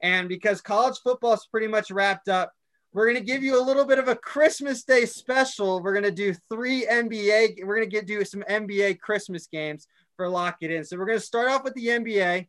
And 0.02 0.28
because 0.28 0.60
college 0.60 0.98
football 1.02 1.34
is 1.34 1.48
pretty 1.50 1.66
much 1.66 1.90
wrapped 1.90 2.28
up, 2.28 2.52
we're 2.92 3.06
going 3.06 3.24
to 3.24 3.32
give 3.32 3.42
you 3.42 3.60
a 3.60 3.62
little 3.62 3.84
bit 3.84 3.98
of 3.98 4.08
a 4.08 4.16
Christmas 4.16 4.82
Day 4.82 5.06
special. 5.06 5.80
We're 5.80 5.92
going 5.92 6.04
to 6.04 6.10
do 6.10 6.34
three 6.50 6.86
NBA. 6.86 7.64
We're 7.64 7.76
going 7.76 7.88
to 7.88 7.96
get 7.96 8.06
do 8.06 8.24
some 8.24 8.42
NBA 8.50 8.98
Christmas 8.98 9.46
games 9.46 9.86
for 10.16 10.28
lock 10.28 10.58
it 10.60 10.70
in. 10.70 10.84
So 10.84 10.96
we're 10.96 11.06
going 11.06 11.18
to 11.18 11.24
start 11.24 11.48
off 11.48 11.64
with 11.64 11.74
the 11.74 11.86
NBA. 11.86 12.48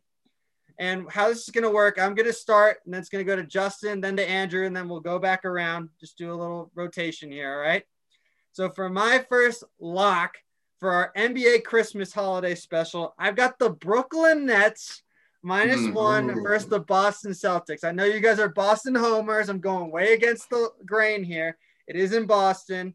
And 0.78 1.10
how 1.10 1.28
this 1.28 1.42
is 1.42 1.50
going 1.50 1.64
to 1.64 1.70
work, 1.70 1.98
I'm 2.00 2.14
going 2.14 2.26
to 2.26 2.32
start, 2.32 2.78
and 2.84 2.92
then 2.92 3.00
it's 3.00 3.10
going 3.10 3.24
to 3.24 3.30
go 3.30 3.36
to 3.36 3.46
Justin, 3.46 4.00
then 4.00 4.16
to 4.16 4.28
Andrew, 4.28 4.66
and 4.66 4.74
then 4.74 4.88
we'll 4.88 5.00
go 5.00 5.18
back 5.18 5.44
around. 5.44 5.90
Just 6.00 6.18
do 6.18 6.32
a 6.32 6.34
little 6.34 6.70
rotation 6.74 7.30
here. 7.30 7.52
All 7.52 7.60
right. 7.60 7.84
So 8.52 8.68
for 8.68 8.90
my 8.90 9.24
first 9.30 9.64
lock 9.80 10.36
for 10.78 10.92
our 10.92 11.12
NBA 11.16 11.64
Christmas 11.64 12.12
holiday 12.12 12.54
special, 12.54 13.14
I've 13.18 13.36
got 13.36 13.58
the 13.58 13.70
Brooklyn 13.70 14.44
Nets 14.44 15.02
minus 15.42 15.80
mm-hmm. 15.80 15.94
one 15.94 16.42
versus 16.42 16.68
the 16.68 16.80
Boston 16.80 17.32
Celtics. 17.32 17.82
I 17.82 17.92
know 17.92 18.04
you 18.04 18.20
guys 18.20 18.38
are 18.38 18.50
Boston 18.50 18.94
homers. 18.94 19.48
I'm 19.48 19.60
going 19.60 19.90
way 19.90 20.12
against 20.12 20.50
the 20.50 20.70
grain 20.84 21.24
here. 21.24 21.56
It 21.88 21.96
is 21.96 22.12
in 22.12 22.26
Boston. 22.26 22.94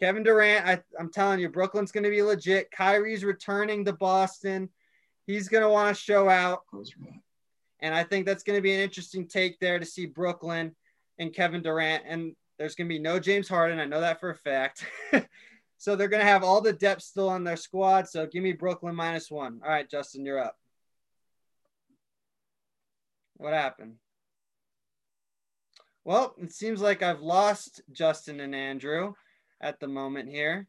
Kevin 0.00 0.22
Durant, 0.22 0.66
I, 0.66 0.82
am 1.00 1.10
telling 1.10 1.40
you, 1.40 1.48
Brooklyn's 1.48 1.92
going 1.92 2.04
to 2.04 2.10
be 2.10 2.22
legit. 2.22 2.70
Kyrie's 2.70 3.24
returning 3.24 3.84
to 3.84 3.92
Boston. 3.92 4.68
He's 5.26 5.48
going 5.48 5.62
to 5.62 5.68
want 5.68 5.94
to 5.94 6.02
show 6.02 6.28
out. 6.28 6.62
And 7.80 7.94
I 7.94 8.04
think 8.04 8.26
that's 8.26 8.42
going 8.42 8.58
to 8.58 8.62
be 8.62 8.74
an 8.74 8.80
interesting 8.80 9.26
take 9.26 9.58
there 9.58 9.78
to 9.78 9.84
see 9.84 10.06
Brooklyn 10.06 10.74
and 11.18 11.34
Kevin 11.34 11.62
Durant. 11.62 12.04
And 12.06 12.34
there's 12.58 12.74
going 12.74 12.88
to 12.88 12.94
be 12.94 13.00
no 13.00 13.18
James 13.18 13.48
Harden. 13.48 13.80
I 13.80 13.84
know 13.84 14.00
that 14.00 14.20
for 14.20 14.30
a 14.30 14.36
fact. 14.36 14.84
so 15.78 15.96
they're 15.96 16.08
going 16.08 16.22
to 16.22 16.30
have 16.30 16.44
all 16.44 16.60
the 16.60 16.72
depth 16.72 17.02
still 17.02 17.28
on 17.28 17.44
their 17.44 17.56
squad. 17.56 18.08
So 18.08 18.26
give 18.26 18.42
me 18.42 18.52
Brooklyn 18.52 18.94
minus 18.94 19.30
one. 19.30 19.60
All 19.64 19.70
right, 19.70 19.88
Justin, 19.88 20.24
you're 20.24 20.42
up. 20.42 20.56
What 23.36 23.52
happened? 23.52 23.94
Well, 26.04 26.34
it 26.38 26.52
seems 26.52 26.80
like 26.80 27.02
I've 27.02 27.22
lost 27.22 27.80
Justin 27.90 28.40
and 28.40 28.54
Andrew 28.54 29.14
at 29.60 29.80
the 29.80 29.88
moment 29.88 30.28
here. 30.28 30.66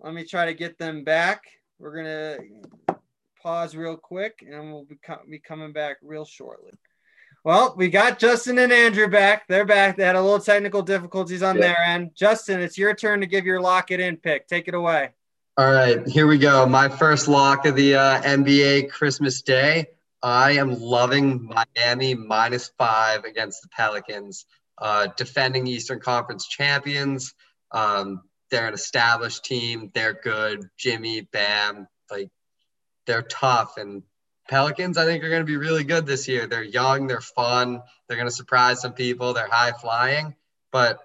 Let 0.00 0.12
me 0.12 0.24
try 0.24 0.46
to 0.46 0.54
get 0.54 0.76
them 0.76 1.04
back. 1.04 1.42
We're 1.78 1.94
going 1.94 2.04
to 2.04 2.96
pause 3.40 3.76
real 3.76 3.96
quick 3.96 4.44
and 4.46 4.72
we'll 4.72 4.84
be, 4.84 4.98
co- 5.04 5.22
be 5.30 5.38
coming 5.38 5.72
back 5.72 5.98
real 6.02 6.24
shortly. 6.24 6.72
Well, 7.46 7.74
we 7.76 7.90
got 7.90 8.18
Justin 8.18 8.58
and 8.58 8.72
Andrew 8.72 9.06
back. 9.06 9.46
They're 9.46 9.64
back. 9.64 9.96
They 9.96 10.02
had 10.02 10.16
a 10.16 10.20
little 10.20 10.40
technical 10.40 10.82
difficulties 10.82 11.44
on 11.44 11.54
yeah. 11.54 11.60
their 11.60 11.78
end. 11.78 12.10
Justin, 12.16 12.60
it's 12.60 12.76
your 12.76 12.92
turn 12.92 13.20
to 13.20 13.26
give 13.28 13.46
your 13.46 13.60
lock 13.60 13.92
it 13.92 14.00
in 14.00 14.16
pick. 14.16 14.48
Take 14.48 14.66
it 14.66 14.74
away. 14.74 15.10
All 15.56 15.72
right, 15.72 16.04
here 16.08 16.26
we 16.26 16.38
go. 16.38 16.66
My 16.66 16.88
first 16.88 17.28
lock 17.28 17.64
of 17.64 17.76
the 17.76 17.94
uh, 17.94 18.20
NBA 18.22 18.90
Christmas 18.90 19.42
Day. 19.42 19.86
I 20.24 20.58
am 20.58 20.80
loving 20.80 21.48
Miami 21.76 22.14
minus 22.14 22.72
five 22.76 23.22
against 23.22 23.62
the 23.62 23.68
Pelicans, 23.68 24.44
uh, 24.78 25.06
defending 25.16 25.68
Eastern 25.68 26.00
Conference 26.00 26.48
champions. 26.48 27.32
Um, 27.70 28.22
they're 28.50 28.66
an 28.66 28.74
established 28.74 29.44
team. 29.44 29.92
They're 29.94 30.18
good. 30.20 30.68
Jimmy, 30.76 31.20
Bam, 31.20 31.86
like 32.10 32.28
they're 33.06 33.22
tough. 33.22 33.76
And 33.76 34.02
Pelicans, 34.48 34.98
I 34.98 35.04
think, 35.04 35.24
are 35.24 35.28
going 35.28 35.42
to 35.42 35.46
be 35.46 35.56
really 35.56 35.84
good 35.84 36.06
this 36.06 36.28
year. 36.28 36.46
They're 36.46 36.62
young. 36.62 37.06
They're 37.06 37.20
fun. 37.20 37.82
They're 38.06 38.16
going 38.16 38.28
to 38.28 38.34
surprise 38.34 38.80
some 38.80 38.92
people. 38.92 39.34
They're 39.34 39.48
high 39.50 39.72
flying, 39.72 40.34
but 40.72 41.00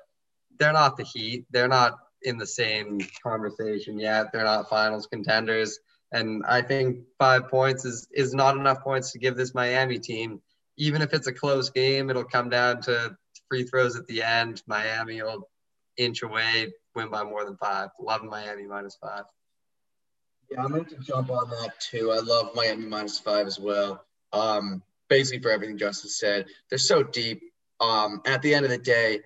they're 0.59 0.73
not 0.73 0.97
the 0.97 1.03
Heat. 1.03 1.45
They're 1.49 1.67
not 1.67 1.97
in 2.21 2.37
the 2.37 2.47
same 2.47 2.99
conversation 3.23 3.99
yet. 3.99 4.31
They're 4.31 4.43
not 4.43 4.69
finals 4.69 5.07
contenders. 5.07 5.79
And 6.11 6.43
I 6.47 6.61
think 6.61 6.99
five 7.17 7.47
points 7.49 7.85
is 7.85 8.07
is 8.11 8.33
not 8.33 8.57
enough 8.57 8.81
points 8.81 9.11
to 9.13 9.19
give 9.19 9.35
this 9.37 9.55
Miami 9.55 9.97
team. 9.97 10.41
Even 10.77 11.01
if 11.01 11.13
it's 11.13 11.27
a 11.27 11.33
close 11.33 11.69
game, 11.69 12.09
it'll 12.09 12.23
come 12.23 12.49
down 12.49 12.81
to 12.81 13.15
free 13.49 13.63
throws 13.63 13.95
at 13.95 14.07
the 14.07 14.21
end. 14.23 14.61
Miami 14.67 15.21
will 15.21 15.49
inch 15.97 16.21
away, 16.21 16.73
win 16.95 17.09
by 17.09 17.23
more 17.23 17.45
than 17.45 17.57
five. 17.57 17.89
Love 17.99 18.23
Miami 18.23 18.65
minus 18.65 18.97
five. 19.01 19.23
Yeah, 20.51 20.63
I'm 20.63 20.71
going 20.71 20.85
to 20.85 20.97
jump 20.97 21.29
on 21.29 21.49
that 21.49 21.79
too. 21.79 22.11
I 22.11 22.19
love 22.19 22.51
Miami 22.53 22.85
minus 22.85 23.17
five 23.17 23.47
as 23.47 23.57
well. 23.57 24.03
Um, 24.33 24.83
basically 25.07 25.41
for 25.41 25.49
everything 25.49 25.77
Justin 25.77 26.09
said, 26.09 26.45
they're 26.69 26.77
so 26.77 27.03
deep. 27.03 27.41
Um, 27.79 28.21
at 28.25 28.41
the 28.41 28.53
end 28.53 28.65
of 28.65 28.71
the 28.71 28.77
day, 28.77 29.21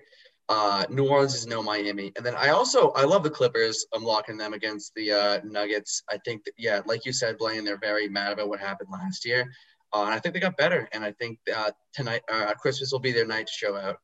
uh, 0.48 0.84
New 0.88 1.08
Orleans 1.08 1.34
is 1.34 1.46
no 1.46 1.62
Miami. 1.62 2.12
And 2.16 2.24
then 2.24 2.36
I 2.36 2.50
also 2.50 2.90
I 2.90 3.02
love 3.02 3.24
the 3.24 3.30
Clippers. 3.30 3.86
I'm 3.92 4.04
locking 4.04 4.36
them 4.36 4.52
against 4.52 4.94
the 4.94 5.12
uh, 5.12 5.40
Nuggets. 5.44 6.04
I 6.08 6.18
think 6.18 6.44
that 6.44 6.52
yeah, 6.56 6.80
like 6.86 7.04
you 7.04 7.12
said, 7.12 7.38
Blaine, 7.38 7.64
they're 7.64 7.76
very 7.76 8.08
mad 8.08 8.32
about 8.32 8.48
what 8.48 8.60
happened 8.60 8.90
last 8.92 9.24
year. 9.24 9.50
Uh, 9.92 10.04
and 10.04 10.14
I 10.14 10.20
think 10.20 10.34
they 10.34 10.40
got 10.40 10.56
better. 10.56 10.88
And 10.92 11.04
I 11.04 11.12
think 11.12 11.40
uh, 11.54 11.72
tonight 11.92 12.22
uh, 12.32 12.54
Christmas 12.54 12.92
will 12.92 13.00
be 13.00 13.12
their 13.12 13.26
night 13.26 13.48
to 13.48 13.52
show 13.52 13.76
out. 13.76 13.98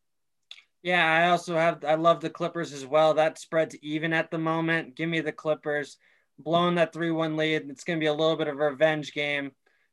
Yeah, 0.83 1.07
I 1.07 1.29
also 1.31 1.57
have 1.57 1.85
I 1.85 1.95
love 1.95 2.21
the 2.21 2.31
Clippers 2.31 2.73
as 2.73 2.85
well. 2.85 3.15
That 3.15 3.39
spread's 3.39 3.77
even 3.77 4.13
at 4.13 4.33
the 4.33 4.39
moment. 4.39 4.97
Give 4.97 5.09
me 5.09 5.21
the 5.21 5.31
Clippers 5.31 5.97
blowing 6.39 6.77
that 6.77 6.93
three 6.93 7.11
one 7.11 7.37
lead. 7.37 7.67
It's 7.69 7.85
gonna 7.85 8.01
be 8.01 8.07
a 8.07 8.15
little 8.15 8.37
bit 8.37 8.49
of 8.49 8.55
a 8.55 8.71
revenge 8.71 9.13
game 9.13 9.53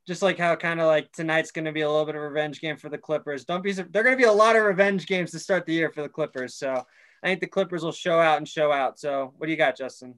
just 0.10 0.24
like 0.24 0.40
how 0.40 0.56
kind 0.56 0.82
of 0.82 0.88
like 0.88 1.12
tonight's 1.12 1.52
going 1.52 1.66
to 1.66 1.72
be 1.72 1.82
a 1.82 1.90
little 1.90 2.04
bit 2.04 2.16
of 2.16 2.22
a 2.24 2.28
revenge 2.28 2.62
game 2.62 2.78
for 2.78 2.90
the 2.90 2.98
Clippers. 2.98 3.46
Don't 3.46 3.64
be 3.64 3.74
they're 3.74 3.86
going 3.86 4.16
to 4.16 4.18
be 4.18 4.24
a 4.24 4.32
lot 4.32 4.56
of 4.56 4.64
revenge 4.64 5.06
games 5.06 5.30
to 5.32 5.40
start 5.40 5.68
the 5.68 5.74
year 5.74 5.92
for 5.92 6.02
the 6.02 6.10
Clippers. 6.10 6.56
So 6.56 6.84
I 7.24 7.28
think 7.28 7.42
the 7.42 7.48
Clippers 7.48 7.84
will 7.84 7.92
show 7.92 8.20
out 8.20 8.38
and 8.38 8.48
show 8.48 8.72
out. 8.72 9.00
So 9.00 9.36
what 9.38 9.46
do 9.46 9.52
you 9.52 9.58
got, 9.58 9.78
Justin? 9.78 10.16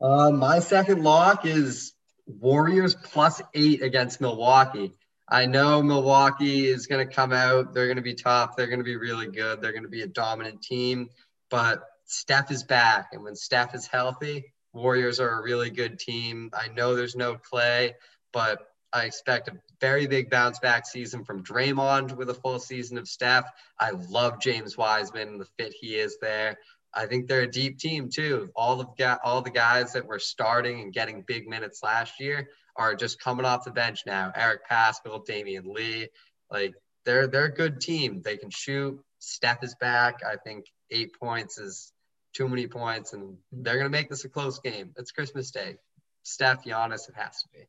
Uh, 0.00 0.30
my 0.30 0.60
second 0.60 1.04
lock 1.04 1.44
is 1.44 1.92
Warriors 2.26 2.94
plus 2.94 3.42
eight 3.52 3.82
against 3.82 4.18
Milwaukee. 4.18 4.94
I 5.28 5.44
know 5.44 5.82
Milwaukee 5.82 6.66
is 6.66 6.86
going 6.86 7.06
to 7.06 7.14
come 7.14 7.34
out. 7.34 7.74
They're 7.74 7.86
going 7.86 7.96
to 7.96 8.02
be 8.02 8.14
tough. 8.14 8.56
They're 8.56 8.66
going 8.66 8.80
to 8.80 8.84
be 8.84 8.96
really 8.96 9.26
good. 9.26 9.60
They're 9.60 9.72
going 9.72 9.84
to 9.84 9.90
be 9.90 10.02
a 10.02 10.06
dominant 10.06 10.62
team. 10.62 11.10
But 11.50 11.82
Steph 12.06 12.50
is 12.50 12.62
back. 12.62 13.10
And 13.12 13.22
when 13.22 13.36
Steph 13.36 13.74
is 13.74 13.86
healthy, 13.86 14.54
Warriors 14.72 15.20
are 15.20 15.40
a 15.40 15.42
really 15.42 15.70
good 15.70 15.98
team. 15.98 16.50
I 16.54 16.68
know 16.68 16.94
there's 16.94 17.16
no 17.16 17.36
Klay, 17.36 17.92
but 18.32 18.58
I 18.92 19.04
expect 19.04 19.48
a 19.48 19.56
very 19.80 20.06
big 20.06 20.30
bounce 20.30 20.58
back 20.58 20.86
season 20.86 21.24
from 21.24 21.42
Draymond 21.42 22.16
with 22.16 22.30
a 22.30 22.34
full 22.34 22.58
season 22.58 22.98
of 22.98 23.08
Steph. 23.08 23.50
I 23.78 23.90
love 23.90 24.40
James 24.40 24.76
Wiseman 24.76 25.28
and 25.28 25.40
the 25.40 25.48
fit 25.58 25.72
he 25.78 25.96
is 25.96 26.18
there. 26.20 26.58
I 26.94 27.06
think 27.06 27.26
they're 27.26 27.42
a 27.42 27.50
deep 27.50 27.78
team 27.78 28.10
too. 28.10 28.50
All 28.54 28.80
of 28.80 28.88
all 29.24 29.40
the 29.42 29.50
guys 29.50 29.94
that 29.94 30.06
were 30.06 30.18
starting 30.18 30.80
and 30.80 30.92
getting 30.92 31.22
big 31.22 31.48
minutes 31.48 31.82
last 31.82 32.20
year 32.20 32.50
are 32.76 32.94
just 32.94 33.20
coming 33.20 33.46
off 33.46 33.64
the 33.64 33.70
bench 33.70 34.00
now. 34.06 34.30
Eric 34.34 34.68
Paschall, 34.68 35.26
Damion 35.26 35.66
Lee, 35.66 36.08
like 36.50 36.74
they're 37.04 37.26
they're 37.26 37.46
a 37.46 37.54
good 37.54 37.80
team. 37.80 38.20
They 38.22 38.36
can 38.36 38.50
shoot. 38.50 39.00
Steph 39.20 39.62
is 39.62 39.74
back. 39.76 40.20
I 40.26 40.36
think 40.36 40.66
eight 40.90 41.14
points 41.18 41.58
is 41.58 41.92
too 42.32 42.48
many 42.48 42.66
points, 42.66 43.12
and 43.12 43.36
they're 43.52 43.76
gonna 43.76 43.88
make 43.88 44.08
this 44.08 44.24
a 44.24 44.28
close 44.28 44.58
game. 44.58 44.92
It's 44.96 45.10
Christmas 45.10 45.50
Day. 45.50 45.76
Steph, 46.22 46.64
Giannis, 46.64 47.08
it 47.08 47.14
has 47.16 47.42
to 47.42 47.48
be. 47.52 47.66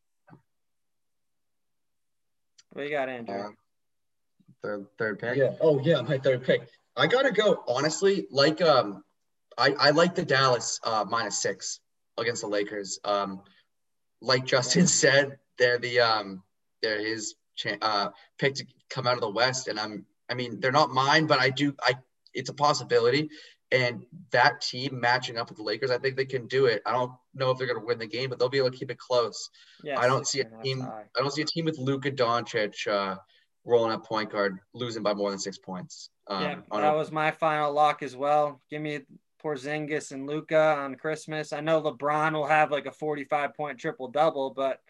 What 2.72 2.86
you 2.86 2.92
got, 2.92 3.10
Andrew? 3.10 3.36
Uh, 3.36 3.50
third, 4.62 4.86
third 4.98 5.20
pick. 5.20 5.38
Yeah. 5.38 5.52
Oh 5.62 5.80
yeah, 5.80 6.02
my 6.02 6.18
third 6.18 6.44
pick. 6.44 6.68
I 6.96 7.08
gotta 7.08 7.32
go. 7.32 7.64
Honestly, 7.68 8.28
like 8.32 8.62
um, 8.62 9.04
I 9.58 9.76
I 9.80 9.90
like 9.92 10.16
the 10.16 10.26
Dallas 10.26 10.80
uh, 10.84 11.06
minus 11.08 11.42
six 11.42 11.80
against 12.18 12.42
the 12.42 12.48
Lakers. 12.48 13.00
Um, 13.04 13.42
like 14.22 14.46
Justin 14.46 14.88
said, 15.02 15.38
they're 15.58 15.80
the 15.80 16.00
um, 16.00 16.44
they're 16.82 17.00
his 17.00 17.36
cha- 17.56 17.78
uh 17.82 18.10
pick 18.38 18.56
to 18.56 18.66
come 18.90 19.08
out 19.08 19.16
of 19.16 19.22
the 19.22 19.30
West, 19.30 19.68
and 19.68 19.80
I'm 19.80 20.06
I 20.30 20.34
mean 20.34 20.60
they're 20.60 20.72
not 20.72 20.90
mine, 20.90 21.28
but 21.28 21.40
I 21.40 21.50
do 21.50 21.76
I 21.82 21.94
it's 22.34 22.50
a 22.50 22.54
possibility. 22.54 23.30
And 23.74 24.06
that 24.30 24.62
team 24.62 25.00
matching 25.00 25.38
up 25.38 25.50
with 25.50 25.58
the 25.58 25.64
Lakers, 25.64 25.90
I 25.90 25.98
think 25.98 26.16
they 26.16 26.26
can 26.26 26.46
do 26.46 26.68
it. 26.68 26.84
I 26.86 26.92
don't 26.92 27.12
know 27.34 27.50
if 27.50 27.58
they're 27.58 27.66
going 27.66 27.80
to 27.80 27.86
win 27.86 27.98
the 27.98 28.06
game, 28.06 28.30
but 28.30 28.38
they'll 28.38 28.48
be 28.48 28.60
able 28.60 28.70
to 28.70 28.78
keep 28.78 28.92
it 28.92 29.00
close. 29.00 29.50
Yeah, 29.84 30.00
I 30.00 30.06
don't 30.06 30.28
see 30.28 30.42
a 30.42 30.50
team. 30.64 30.84
I 30.84 31.06
don't 31.20 31.34
see 31.34 31.42
a 31.42 31.46
team 31.46 31.66
with 31.66 31.80
Luka 31.80 32.12
Doncic 32.12 32.88
uh, 32.88 33.18
rolling 33.66 33.92
up 33.92 34.06
point 34.06 34.30
guard 34.30 34.60
losing 34.76 35.02
by 35.02 35.16
more 35.16 35.32
than 35.32 35.40
six 35.40 35.58
points. 35.58 36.12
Um, 36.28 36.44
yeah, 36.44 36.56
that 36.72 36.94
a- 36.94 36.98
was 36.98 37.12
my 37.12 37.32
final 37.32 37.74
lock 37.74 38.04
as 38.04 38.16
well. 38.16 38.62
Give 38.70 38.82
me 38.82 39.00
Porzingis 39.44 40.12
and 40.12 40.28
Luka 40.28 40.76
on 40.78 40.94
Christmas. 40.94 41.52
I 41.52 41.60
know 41.60 41.82
LeBron 41.82 42.34
will 42.34 42.46
have 42.46 42.72
like 42.72 42.86
a 42.86 42.92
45 42.92 43.56
point 43.56 43.80
triple 43.80 44.08
double, 44.08 44.52
but 44.52 44.82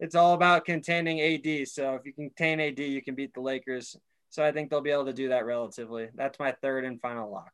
it's 0.00 0.16
all 0.16 0.34
about 0.34 0.64
containing 0.64 1.20
AD. 1.20 1.68
So 1.68 1.94
if 1.94 2.04
you 2.04 2.12
contain 2.12 2.60
AD, 2.60 2.80
you 2.80 3.02
can 3.02 3.14
beat 3.14 3.32
the 3.34 3.40
Lakers. 3.40 3.96
So 4.30 4.44
I 4.44 4.50
think 4.50 4.68
they'll 4.68 4.80
be 4.80 4.90
able 4.90 5.06
to 5.06 5.12
do 5.12 5.28
that 5.28 5.46
relatively. 5.46 6.08
That's 6.14 6.38
my 6.40 6.52
third 6.52 6.84
and 6.84 7.00
final 7.00 7.30
lock. 7.30 7.52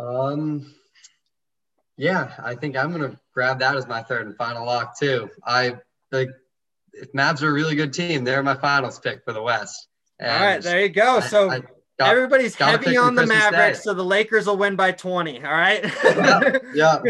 Um, 0.00 0.74
yeah, 1.96 2.32
I 2.42 2.54
think 2.54 2.76
I'm 2.76 2.92
gonna 2.92 3.18
grab 3.34 3.58
that 3.60 3.76
as 3.76 3.86
my 3.86 4.02
third 4.02 4.26
and 4.26 4.36
final 4.36 4.64
lock 4.64 4.98
too. 4.98 5.28
I 5.44 5.76
like 6.10 6.30
if 6.92 7.12
Mavs 7.12 7.42
are 7.42 7.48
a 7.48 7.52
really 7.52 7.76
good 7.76 7.92
team, 7.92 8.24
they're 8.24 8.42
my 8.42 8.54
finals 8.54 8.98
pick 8.98 9.22
for 9.24 9.32
the 9.32 9.42
West. 9.42 9.88
And 10.18 10.30
all 10.30 10.40
right, 10.40 10.62
there 10.62 10.80
you 10.80 10.88
go. 10.88 11.20
So 11.20 11.50
I, 11.50 11.56
I 11.56 11.60
got, 11.98 12.10
everybody's 12.10 12.54
heavy 12.54 12.96
on 12.96 13.14
the 13.14 13.22
Christmas 13.22 13.52
Mavericks, 13.52 13.78
Day. 13.78 13.82
so 13.82 13.94
the 13.94 14.04
Lakers 14.04 14.46
will 14.46 14.56
win 14.56 14.76
by 14.76 14.92
20. 14.92 15.44
All 15.44 15.50
right. 15.50 15.84
yeah. 16.74 17.02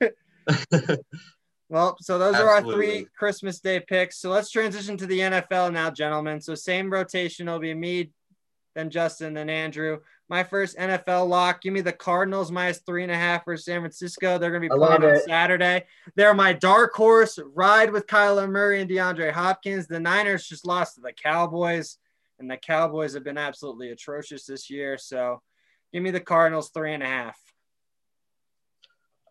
yeah. 0.00 0.96
Well, 1.70 1.96
so 2.00 2.18
those 2.18 2.34
Absolutely. 2.34 2.46
are 2.46 2.54
our 2.54 2.72
three 2.72 3.06
Christmas 3.18 3.58
Day 3.58 3.80
picks. 3.80 4.20
So 4.20 4.30
let's 4.30 4.50
transition 4.50 4.96
to 4.98 5.06
the 5.06 5.18
NFL 5.18 5.72
now, 5.72 5.90
gentlemen. 5.90 6.40
So 6.40 6.54
same 6.54 6.92
rotation. 6.92 7.48
It'll 7.48 7.58
be 7.58 7.74
me, 7.74 8.12
then 8.76 8.90
Justin, 8.90 9.34
then 9.34 9.48
Andrew. 9.50 9.98
My 10.28 10.42
first 10.42 10.78
NFL 10.78 11.28
lock. 11.28 11.60
Give 11.60 11.72
me 11.72 11.82
the 11.82 11.92
Cardinals 11.92 12.50
minus 12.50 12.78
three 12.78 13.02
and 13.02 13.12
a 13.12 13.16
half 13.16 13.44
for 13.44 13.56
San 13.56 13.80
Francisco. 13.80 14.38
They're 14.38 14.50
going 14.50 14.62
to 14.62 14.68
be 14.68 14.76
playing 14.76 15.04
on 15.04 15.20
Saturday. 15.26 15.84
They're 16.14 16.34
my 16.34 16.54
dark 16.54 16.94
horse. 16.94 17.38
Ride 17.54 17.92
with 17.92 18.06
Kyler 18.06 18.48
Murray 18.48 18.80
and 18.80 18.90
DeAndre 18.90 19.32
Hopkins. 19.32 19.86
The 19.86 20.00
Niners 20.00 20.46
just 20.46 20.66
lost 20.66 20.94
to 20.94 21.02
the 21.02 21.12
Cowboys, 21.12 21.98
and 22.38 22.50
the 22.50 22.56
Cowboys 22.56 23.12
have 23.14 23.24
been 23.24 23.38
absolutely 23.38 23.90
atrocious 23.90 24.46
this 24.46 24.70
year. 24.70 24.96
So 24.96 25.42
give 25.92 26.02
me 26.02 26.10
the 26.10 26.20
Cardinals 26.20 26.70
three 26.70 26.94
and 26.94 27.02
a 27.02 27.06
half. 27.06 27.38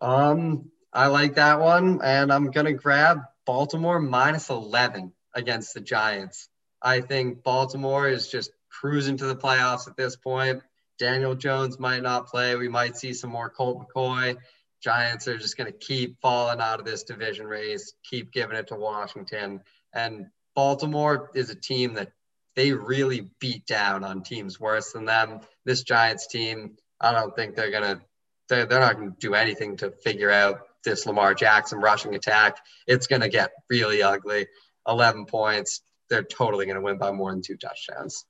Um, 0.00 0.70
I 0.92 1.08
like 1.08 1.34
that 1.34 1.60
one, 1.60 2.00
and 2.04 2.32
I'm 2.32 2.52
gonna 2.52 2.72
grab 2.72 3.22
Baltimore 3.46 3.98
minus 3.98 4.48
11 4.48 5.12
against 5.34 5.74
the 5.74 5.80
Giants. 5.80 6.48
I 6.80 7.00
think 7.00 7.42
Baltimore 7.42 8.08
is 8.08 8.28
just 8.28 8.52
cruising 8.68 9.16
to 9.16 9.26
the 9.26 9.36
playoffs 9.36 9.88
at 9.88 9.96
this 9.96 10.16
point. 10.16 10.62
Daniel 10.98 11.34
Jones 11.34 11.78
might 11.78 12.02
not 12.02 12.28
play. 12.28 12.54
We 12.56 12.68
might 12.68 12.96
see 12.96 13.12
some 13.12 13.30
more 13.30 13.50
Colt 13.50 13.84
McCoy. 13.84 14.36
Giants 14.82 15.28
are 15.28 15.38
just 15.38 15.56
going 15.56 15.70
to 15.70 15.78
keep 15.78 16.20
falling 16.20 16.60
out 16.60 16.78
of 16.78 16.84
this 16.84 17.04
division 17.04 17.46
race, 17.46 17.94
keep 18.08 18.32
giving 18.32 18.56
it 18.56 18.68
to 18.68 18.74
Washington. 18.74 19.62
And 19.94 20.26
Baltimore 20.54 21.30
is 21.34 21.50
a 21.50 21.54
team 21.54 21.94
that 21.94 22.12
they 22.54 22.72
really 22.72 23.30
beat 23.40 23.66
down 23.66 24.04
on 24.04 24.22
teams 24.22 24.60
worse 24.60 24.92
than 24.92 25.06
them. 25.06 25.40
This 25.64 25.82
Giants 25.82 26.26
team, 26.26 26.76
I 27.00 27.12
don't 27.12 27.34
think 27.34 27.56
they're 27.56 27.70
going 27.70 27.96
to, 27.96 28.00
they're, 28.48 28.66
they're 28.66 28.80
not 28.80 28.96
going 28.96 29.12
to 29.12 29.18
do 29.18 29.34
anything 29.34 29.78
to 29.78 29.90
figure 29.90 30.30
out 30.30 30.60
this 30.84 31.06
Lamar 31.06 31.34
Jackson 31.34 31.78
rushing 31.80 32.14
attack. 32.14 32.58
It's 32.86 33.06
going 33.06 33.22
to 33.22 33.28
get 33.28 33.52
really 33.70 34.02
ugly. 34.02 34.46
11 34.86 35.24
points. 35.26 35.80
They're 36.10 36.22
totally 36.22 36.66
going 36.66 36.76
to 36.76 36.82
win 36.82 36.98
by 36.98 37.10
more 37.10 37.32
than 37.32 37.40
two 37.40 37.56
touchdowns. 37.56 38.26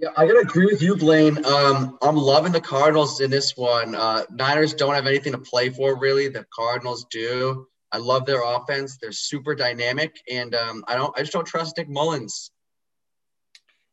Yeah, 0.00 0.10
I 0.16 0.26
gotta 0.26 0.40
agree 0.40 0.66
with 0.66 0.80
you, 0.80 0.96
Blaine. 0.96 1.44
Um, 1.44 1.98
I'm 2.02 2.16
loving 2.16 2.52
the 2.52 2.60
Cardinals 2.60 3.20
in 3.20 3.30
this 3.30 3.56
one. 3.56 3.96
Uh, 3.96 4.24
Niners 4.30 4.72
don't 4.72 4.94
have 4.94 5.08
anything 5.08 5.32
to 5.32 5.38
play 5.38 5.70
for, 5.70 5.98
really. 5.98 6.28
The 6.28 6.46
Cardinals 6.54 7.04
do. 7.10 7.66
I 7.90 7.98
love 7.98 8.24
their 8.24 8.42
offense. 8.44 8.96
They're 8.98 9.10
super 9.10 9.56
dynamic, 9.56 10.14
and 10.30 10.54
um, 10.54 10.84
I 10.86 10.94
don't. 10.94 11.12
I 11.18 11.22
just 11.22 11.32
don't 11.32 11.46
trust 11.46 11.76
Nick 11.76 11.88
Mullens. 11.88 12.52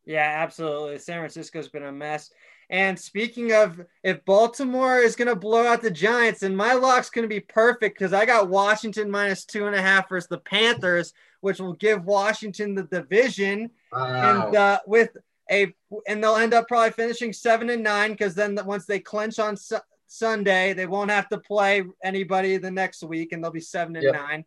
Yeah, 0.06 0.32
absolutely. 0.44 1.00
San 1.00 1.18
Francisco's 1.20 1.70
been 1.70 1.84
a 1.84 1.92
mess. 1.92 2.30
And 2.70 3.00
speaking 3.00 3.54
of, 3.54 3.82
if 4.04 4.24
Baltimore 4.26 5.00
is 5.00 5.16
going 5.16 5.28
to 5.28 5.36
blow 5.36 5.66
out 5.66 5.82
the 5.82 5.92
Giants, 5.92 6.44
and 6.44 6.56
my 6.56 6.74
lock's 6.74 7.10
going 7.10 7.24
to 7.24 7.30
be 7.30 7.40
perfect 7.40 7.98
because 7.98 8.14
I 8.14 8.26
got 8.26 8.50
Washington 8.50 9.10
minus 9.10 9.46
two 9.46 9.66
and 9.66 9.76
a 9.76 9.82
half 9.82 10.10
versus 10.10 10.28
the 10.28 10.38
Panthers, 10.40 11.14
which 11.42 11.60
will 11.60 11.74
give 11.74 12.06
Washington 12.06 12.76
the 12.76 12.84
division. 12.84 13.72
Wow. 13.92 14.48
And 14.48 14.56
uh, 14.56 14.80
with 14.86 15.10
a, 15.52 15.74
and 16.08 16.24
they'll 16.24 16.36
end 16.36 16.54
up 16.54 16.68
probably 16.68 16.92
finishing 16.92 17.34
seven 17.34 17.70
and 17.70 17.84
nine 17.84 18.12
because 18.12 18.36
then 18.36 18.58
once 18.66 18.86
they 18.86 19.00
clinch 19.00 19.40
on 19.40 19.58
su- 19.58 19.78
Sunday, 20.08 20.74
they 20.74 20.88
won't 20.88 21.12
have 21.12 21.30
to 21.30 21.38
play 21.38 21.84
anybody 22.04 22.58
the 22.58 22.72
next 22.72 23.04
week, 23.04 23.32
and 23.32 23.44
they'll 23.44 23.52
be 23.52 23.60
seven 23.60 23.96
and 23.96 24.06
yep. 24.06 24.14
nine. 24.14 24.46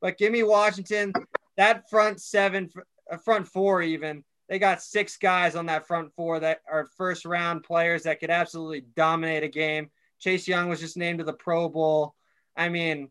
But 0.00 0.18
give 0.18 0.32
me 0.32 0.42
Washington. 0.42 1.12
That 1.56 1.90
front 1.90 2.20
seven, 2.20 2.70
uh, 3.10 3.16
front 3.16 3.48
four, 3.48 3.82
even 3.82 4.24
they 4.48 4.58
got 4.58 4.82
six 4.82 5.16
guys 5.16 5.56
on 5.56 5.66
that 5.66 5.86
front 5.86 6.12
four 6.14 6.40
that 6.40 6.60
are 6.70 6.88
first 6.96 7.24
round 7.24 7.64
players 7.64 8.04
that 8.04 8.20
could 8.20 8.30
absolutely 8.30 8.84
dominate 8.96 9.42
a 9.42 9.48
game. 9.48 9.90
Chase 10.18 10.48
Young 10.48 10.68
was 10.68 10.80
just 10.80 10.96
named 10.96 11.18
to 11.18 11.24
the 11.24 11.32
Pro 11.32 11.68
Bowl. 11.68 12.14
I 12.56 12.68
mean, 12.68 13.10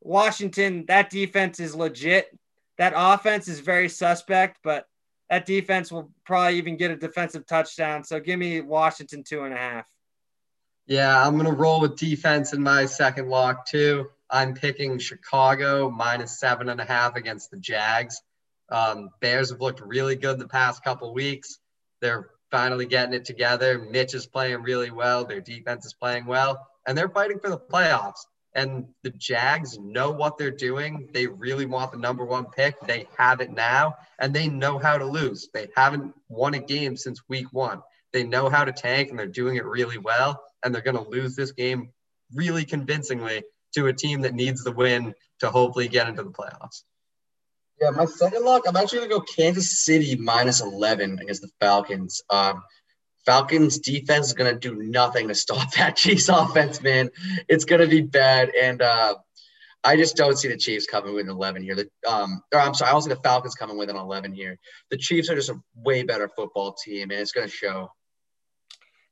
Washington, 0.00 0.84
that 0.86 1.10
defense 1.10 1.60
is 1.60 1.74
legit. 1.74 2.28
That 2.78 2.92
offense 2.94 3.48
is 3.48 3.60
very 3.60 3.88
suspect, 3.88 4.58
but 4.62 4.86
that 5.30 5.46
defense 5.46 5.90
will 5.90 6.10
probably 6.24 6.58
even 6.58 6.76
get 6.76 6.90
a 6.90 6.96
defensive 6.96 7.46
touchdown. 7.46 8.04
So 8.04 8.20
give 8.20 8.38
me 8.38 8.60
Washington 8.60 9.24
two 9.24 9.42
and 9.44 9.52
a 9.52 9.56
half. 9.56 9.86
Yeah, 10.86 11.20
I'm 11.20 11.34
going 11.34 11.46
to 11.46 11.52
roll 11.52 11.80
with 11.80 11.96
defense 11.96 12.52
in 12.52 12.62
my 12.62 12.86
second 12.86 13.28
lock, 13.28 13.66
too. 13.66 14.06
I'm 14.30 14.54
picking 14.54 14.98
Chicago 14.98 15.90
minus 15.90 16.38
seven 16.38 16.68
and 16.68 16.80
a 16.80 16.84
half 16.84 17.16
against 17.16 17.50
the 17.50 17.56
Jags. 17.56 18.22
Um, 18.70 19.10
Bears 19.20 19.50
have 19.50 19.60
looked 19.60 19.80
really 19.80 20.14
good 20.14 20.38
the 20.38 20.46
past 20.48 20.84
couple 20.84 21.12
weeks. 21.12 21.58
They're 22.00 22.30
finally 22.52 22.86
getting 22.86 23.14
it 23.14 23.24
together. 23.24 23.78
Mitch 23.78 24.14
is 24.14 24.26
playing 24.26 24.62
really 24.62 24.92
well. 24.92 25.24
Their 25.24 25.40
defense 25.40 25.86
is 25.86 25.94
playing 25.94 26.26
well, 26.26 26.64
and 26.86 26.96
they're 26.96 27.08
fighting 27.08 27.40
for 27.40 27.50
the 27.50 27.58
playoffs. 27.58 28.26
And 28.56 28.86
the 29.04 29.10
Jags 29.10 29.78
know 29.78 30.10
what 30.10 30.38
they're 30.38 30.50
doing. 30.50 31.10
They 31.12 31.28
really 31.28 31.66
want 31.66 31.92
the 31.92 31.98
number 31.98 32.24
one 32.24 32.46
pick. 32.46 32.80
They 32.80 33.06
have 33.16 33.40
it 33.40 33.52
now, 33.52 33.94
and 34.18 34.34
they 34.34 34.48
know 34.48 34.78
how 34.78 34.98
to 34.98 35.04
lose. 35.04 35.48
They 35.54 35.68
haven't 35.76 36.14
won 36.28 36.54
a 36.54 36.58
game 36.58 36.96
since 36.96 37.20
week 37.28 37.46
one. 37.52 37.82
They 38.12 38.24
know 38.24 38.48
how 38.48 38.64
to 38.64 38.72
tank, 38.72 39.10
and 39.10 39.18
they're 39.18 39.26
doing 39.26 39.56
it 39.56 39.64
really 39.64 39.98
well. 39.98 40.42
And 40.64 40.74
they're 40.74 40.82
going 40.82 40.96
to 40.96 41.08
lose 41.08 41.36
this 41.36 41.52
game 41.52 41.90
really 42.34 42.64
convincingly 42.64 43.44
to 43.74 43.86
a 43.86 43.92
team 43.92 44.22
that 44.22 44.34
needs 44.34 44.64
the 44.64 44.72
win 44.72 45.14
to 45.40 45.50
hopefully 45.50 45.86
get 45.86 46.08
into 46.08 46.22
the 46.22 46.30
playoffs. 46.30 46.82
Yeah, 47.80 47.90
my 47.90 48.06
second 48.06 48.42
lock, 48.42 48.62
I'm 48.66 48.76
actually 48.76 49.00
gonna 49.00 49.10
go 49.10 49.20
Kansas 49.20 49.84
City 49.84 50.16
minus 50.16 50.62
11 50.62 51.18
against 51.20 51.42
the 51.42 51.50
Falcons. 51.60 52.22
Um, 52.30 52.62
Falcons 53.26 53.78
defense 53.78 54.28
is 54.28 54.32
gonna 54.32 54.58
do 54.58 54.74
nothing 54.76 55.28
to 55.28 55.34
stop 55.34 55.70
that 55.76 55.96
Chiefs 55.96 56.28
offense, 56.28 56.80
man. 56.82 57.10
It's 57.48 57.64
gonna 57.64 57.86
be 57.86 58.00
bad, 58.00 58.52
and 58.54 58.80
uh, 58.80 59.16
I 59.84 59.96
just 59.96 60.16
don't 60.16 60.38
see 60.38 60.48
the 60.48 60.56
Chiefs 60.56 60.86
coming 60.86 61.14
with 61.14 61.26
an 61.26 61.32
11 61.32 61.62
here. 61.62 61.74
The, 61.74 61.90
um, 62.08 62.42
or 62.54 62.60
I'm 62.60 62.74
sorry, 62.74 62.90
I 62.90 62.92
don't 62.92 63.02
see 63.02 63.10
the 63.10 63.16
Falcons 63.16 63.54
coming 63.54 63.76
with 63.76 63.90
an 63.90 63.96
11 63.96 64.32
here. 64.32 64.58
The 64.90 64.96
Chiefs 64.96 65.28
are 65.28 65.34
just 65.34 65.50
a 65.50 65.60
way 65.74 66.02
better 66.02 66.30
football 66.34 66.72
team, 66.72 67.10
and 67.10 67.20
it's 67.20 67.32
gonna 67.32 67.48
show. 67.48 67.90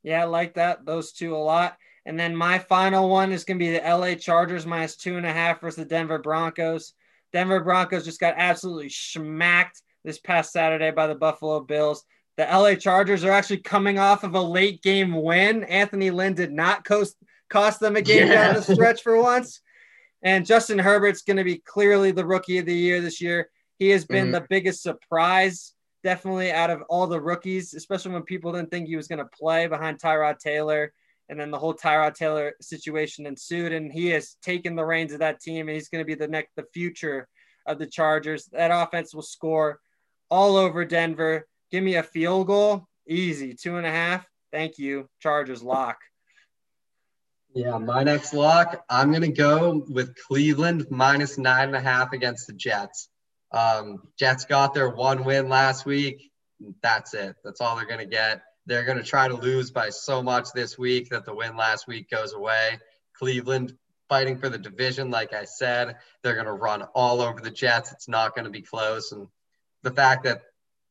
Yeah, 0.02 0.22
I 0.22 0.24
like 0.24 0.54
that. 0.54 0.84
Those 0.84 1.12
two 1.12 1.34
a 1.34 1.38
lot. 1.38 1.76
And 2.06 2.20
then 2.20 2.36
my 2.36 2.58
final 2.58 3.08
one 3.08 3.32
is 3.32 3.44
going 3.44 3.58
to 3.58 3.64
be 3.64 3.72
the 3.72 3.78
LA 3.78 4.14
Chargers 4.14 4.66
minus 4.66 4.96
two 4.96 5.16
and 5.16 5.24
a 5.24 5.32
half 5.32 5.62
versus 5.62 5.76
the 5.76 5.84
Denver 5.86 6.18
Broncos. 6.18 6.92
Denver 7.32 7.64
Broncos 7.64 8.04
just 8.04 8.20
got 8.20 8.34
absolutely 8.36 8.90
smacked 8.90 9.80
this 10.04 10.18
past 10.18 10.52
Saturday 10.52 10.90
by 10.90 11.06
the 11.06 11.14
Buffalo 11.14 11.60
Bills. 11.60 12.04
The 12.36 12.44
LA 12.44 12.74
Chargers 12.74 13.24
are 13.24 13.30
actually 13.30 13.58
coming 13.58 13.98
off 13.98 14.24
of 14.24 14.34
a 14.34 14.40
late 14.40 14.82
game 14.82 15.14
win. 15.14 15.64
Anthony 15.64 16.10
Lynn 16.10 16.34
did 16.34 16.52
not 16.52 16.84
cost, 16.84 17.16
cost 17.48 17.80
them 17.80 17.96
a 17.96 18.02
game 18.02 18.26
yeah. 18.26 18.52
down 18.52 18.54
the 18.54 18.62
stretch 18.74 19.02
for 19.02 19.20
once. 19.20 19.60
And 20.22 20.46
Justin 20.46 20.78
Herbert's 20.78 21.22
going 21.22 21.36
to 21.36 21.44
be 21.44 21.58
clearly 21.58 22.10
the 22.10 22.26
rookie 22.26 22.58
of 22.58 22.66
the 22.66 22.74
year 22.74 23.00
this 23.00 23.20
year. 23.20 23.50
He 23.78 23.90
has 23.90 24.04
been 24.04 24.26
mm-hmm. 24.26 24.32
the 24.32 24.46
biggest 24.48 24.82
surprise, 24.82 25.74
definitely 26.02 26.50
out 26.50 26.70
of 26.70 26.82
all 26.88 27.06
the 27.06 27.20
rookies, 27.20 27.74
especially 27.74 28.12
when 28.12 28.22
people 28.22 28.52
didn't 28.52 28.70
think 28.70 28.88
he 28.88 28.96
was 28.96 29.08
going 29.08 29.18
to 29.18 29.30
play 29.38 29.66
behind 29.66 30.00
Tyrod 30.00 30.38
Taylor 30.38 30.92
and 31.28 31.40
then 31.40 31.50
the 31.50 31.58
whole 31.58 31.74
Tyrod 31.74 32.14
Taylor 32.14 32.52
situation 32.60 33.26
ensued, 33.26 33.72
and 33.72 33.92
he 33.92 34.08
has 34.08 34.36
taken 34.42 34.76
the 34.76 34.84
reins 34.84 35.12
of 35.12 35.20
that 35.20 35.40
team, 35.40 35.68
and 35.68 35.74
he's 35.74 35.88
going 35.88 36.02
to 36.02 36.06
be 36.06 36.14
the 36.14 36.28
next, 36.28 36.50
the 36.56 36.66
future 36.74 37.28
of 37.66 37.78
the 37.78 37.86
Chargers. 37.86 38.46
That 38.52 38.70
offense 38.70 39.14
will 39.14 39.22
score 39.22 39.80
all 40.30 40.56
over 40.56 40.84
Denver. 40.84 41.46
Give 41.74 41.82
me 41.82 41.96
a 41.96 42.04
field 42.04 42.46
goal, 42.46 42.86
easy, 43.04 43.52
two 43.52 43.78
and 43.78 43.84
a 43.84 43.90
half. 43.90 44.24
Thank 44.52 44.78
you, 44.78 45.08
Chargers 45.18 45.60
lock. 45.60 45.96
Yeah, 47.52 47.78
my 47.78 48.04
next 48.04 48.32
lock, 48.32 48.84
I'm 48.88 49.10
going 49.10 49.22
to 49.22 49.32
go 49.32 49.84
with 49.88 50.14
Cleveland 50.28 50.86
minus 50.88 51.36
nine 51.36 51.66
and 51.66 51.76
a 51.76 51.80
half 51.80 52.12
against 52.12 52.46
the 52.46 52.52
Jets. 52.52 53.08
Um, 53.50 54.06
Jets 54.16 54.44
got 54.44 54.72
their 54.72 54.88
one 54.88 55.24
win 55.24 55.48
last 55.48 55.84
week. 55.84 56.30
That's 56.80 57.12
it. 57.12 57.34
That's 57.42 57.60
all 57.60 57.74
they're 57.74 57.86
going 57.86 57.98
to 57.98 58.06
get. 58.06 58.42
They're 58.66 58.84
going 58.84 58.98
to 58.98 59.02
try 59.02 59.26
to 59.26 59.34
lose 59.34 59.72
by 59.72 59.88
so 59.88 60.22
much 60.22 60.52
this 60.54 60.78
week 60.78 61.08
that 61.10 61.24
the 61.24 61.34
win 61.34 61.56
last 61.56 61.88
week 61.88 62.08
goes 62.08 62.34
away. 62.34 62.78
Cleveland 63.14 63.76
fighting 64.08 64.38
for 64.38 64.48
the 64.48 64.58
division, 64.58 65.10
like 65.10 65.32
I 65.32 65.42
said, 65.42 65.96
they're 66.22 66.34
going 66.34 66.46
to 66.46 66.52
run 66.52 66.82
all 66.94 67.20
over 67.20 67.40
the 67.40 67.50
Jets. 67.50 67.90
It's 67.90 68.06
not 68.06 68.36
going 68.36 68.44
to 68.44 68.50
be 68.52 68.62
close. 68.62 69.10
And 69.10 69.26
the 69.82 69.90
fact 69.90 70.22
that 70.22 70.42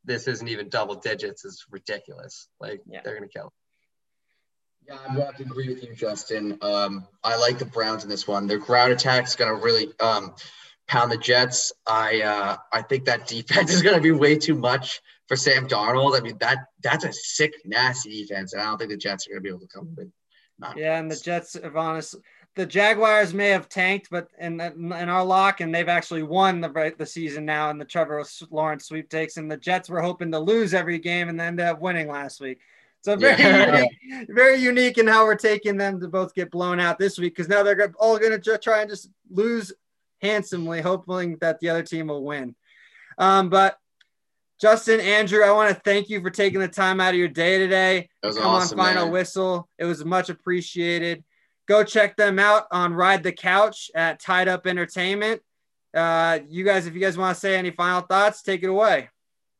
this 0.06 0.28
isn't 0.28 0.48
even 0.48 0.70
double 0.70 0.96
digits 0.96 1.46
is 1.46 1.66
ridiculous. 1.72 2.48
Like 2.60 2.82
yeah. 2.86 3.02
they're 3.04 3.18
going 3.18 3.30
to 3.30 3.34
kill. 3.34 3.54
Yeah, 4.88 4.98
I'm 5.08 5.16
going 5.16 5.34
to 5.34 5.44
agree 5.44 5.70
with 5.70 5.84
you, 5.84 5.96
Justin. 5.96 6.58
Um, 6.62 7.08
I 7.24 7.38
like 7.38 7.58
the 7.58 7.66
Browns 7.66 8.04
in 8.04 8.10
this 8.10 8.28
one. 8.28 8.48
Their 8.48 8.58
ground 8.58 8.92
attack 8.92 9.26
is 9.26 9.36
going 9.36 9.56
to 9.56 9.64
really 9.64 9.88
um, 10.02 10.36
pound 10.88 11.12
the 11.12 11.18
Jets. 11.18 11.72
I 11.88 12.22
uh, 12.22 12.58
I 12.72 12.82
think 12.82 13.06
that 13.06 13.28
defense 13.28 13.72
is 13.74 13.82
going 13.82 13.96
to 13.96 14.02
be 14.02 14.12
way 14.12 14.38
too 14.38 14.56
much 14.56 15.02
for 15.28 15.38
Sam 15.38 15.68
Darnold. 15.68 16.18
I 16.18 16.22
mean 16.22 16.38
that 16.40 16.66
that's 16.82 17.06
a 17.06 17.14
sick, 17.14 17.54
nasty 17.66 18.24
defense, 18.24 18.54
and 18.54 18.62
I 18.62 18.66
don't 18.66 18.78
think 18.78 18.92
the 18.92 18.98
Jets 18.98 19.28
are 19.28 19.32
going 19.32 19.40
to 19.40 19.44
be 19.44 19.50
able 19.50 19.60
to 19.60 19.68
come 19.68 19.96
with. 19.96 20.12
Yeah, 20.76 20.98
and 21.00 21.12
the 21.12 21.16
Jets 21.16 21.58
have 21.62 21.76
honestly, 21.76 22.22
the 22.56 22.66
Jaguars 22.66 23.34
may 23.34 23.50
have 23.50 23.68
tanked, 23.68 24.10
but 24.12 24.28
in 24.40 24.60
in 24.62 24.92
our 24.92 25.24
lock, 25.24 25.62
and 25.62 25.74
they've 25.74 25.90
actually 25.90 26.24
won 26.24 26.62
the 26.62 26.94
the 26.98 27.06
season 27.06 27.46
now 27.46 27.70
in 27.70 27.78
the 27.78 27.86
Trevor 27.86 28.24
Lawrence 28.52 28.86
sweep 28.86 29.10
takes, 29.10 29.38
and 29.38 29.50
the 29.50 29.58
Jets 29.58 29.90
were 29.90 30.02
hoping 30.02 30.32
to 30.32 30.40
lose 30.40 30.74
every 30.74 31.00
game 31.00 31.30
and 31.30 31.42
ended 31.42 31.66
up 31.66 31.82
winning 31.82 32.08
last 32.08 32.40
week. 32.40 32.60
So 33.02 33.16
very 33.16 33.42
yeah. 33.42 33.86
unique, 34.06 34.30
very 34.30 34.58
unique 34.58 34.98
in 34.98 35.08
how 35.08 35.26
we're 35.26 35.36
taking 35.36 35.78
them 35.78 36.00
to 36.00 36.08
both 36.08 36.34
get 36.34 36.52
blown 36.52 36.80
out 36.80 36.98
this 36.98 37.18
week 37.18 37.36
because 37.36 37.50
now 37.50 37.64
they're 37.64 37.92
all 38.00 38.18
going 38.18 38.40
to 38.40 38.58
try 38.58 38.82
and 38.82 38.90
just 38.90 39.10
lose 39.30 39.74
handsomely, 40.22 40.82
hoping 40.82 41.38
that 41.42 41.60
the 41.60 41.70
other 41.70 41.84
team 41.84 42.08
will 42.08 42.24
win. 42.24 42.56
Um, 43.18 43.50
but 43.50 43.78
Justin, 44.62 45.02
Andrew, 45.02 45.44
I 45.44 45.52
want 45.52 45.76
to 45.76 45.82
thank 45.82 46.10
you 46.10 46.22
for 46.22 46.30
taking 46.30 46.62
the 46.62 46.68
time 46.70 47.02
out 47.02 47.14
of 47.14 47.20
your 47.20 47.28
day 47.28 47.58
today. 47.58 48.10
That 48.22 48.28
was 48.30 48.38
Come 48.38 48.48
awesome, 48.48 48.80
on, 48.80 48.86
Final 48.86 49.06
man. 49.06 49.14
Whistle. 49.14 49.70
It 49.78 49.84
was 49.84 50.06
much 50.06 50.30
appreciated. 50.30 51.24
Go 51.68 51.84
check 51.84 52.18
them 52.18 52.40
out 52.40 52.66
on 52.72 52.94
Ride 52.94 53.24
the 53.24 53.32
Couch 53.32 53.90
at 53.96 54.20
Tied 54.20 54.48
Up 54.48 54.68
Entertainment. 54.68 55.42
Uh, 55.94 56.40
you 56.48 56.64
guys, 56.64 56.88
if 56.88 56.94
you 56.94 57.00
guys 57.00 57.18
want 57.18 57.36
to 57.36 57.40
say 57.40 57.56
any 57.56 57.72
final 57.72 58.02
thoughts, 58.02 58.42
take 58.42 58.64
it 58.64 58.68
away. 58.68 59.10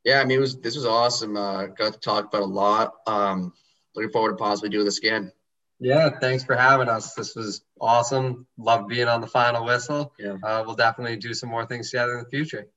Yeah, 0.04 0.20
I 0.20 0.24
mean, 0.24 0.38
it 0.38 0.40
was 0.40 0.60
this 0.60 0.76
was 0.76 0.84
awesome. 0.84 1.36
Uh, 1.36 1.66
got 1.66 1.94
to 1.94 1.98
talk 1.98 2.26
about 2.26 2.42
a 2.42 2.46
lot. 2.46 2.94
Um, 3.06 3.52
looking 3.94 4.10
forward 4.10 4.32
to 4.32 4.36
possibly 4.36 4.68
doing 4.68 4.84
this 4.84 4.98
again. 4.98 5.32
Yeah, 5.80 6.10
thanks 6.20 6.44
for 6.44 6.56
having 6.56 6.88
us. 6.88 7.14
This 7.14 7.34
was 7.34 7.64
awesome. 7.80 8.46
Love 8.58 8.86
being 8.86 9.08
on 9.08 9.20
the 9.20 9.26
final 9.26 9.64
whistle. 9.64 10.12
Yeah. 10.18 10.36
Uh, 10.42 10.62
we'll 10.64 10.76
definitely 10.76 11.16
do 11.16 11.34
some 11.34 11.48
more 11.48 11.66
things 11.66 11.90
together 11.90 12.18
in 12.18 12.24
the 12.24 12.30
future. 12.30 12.68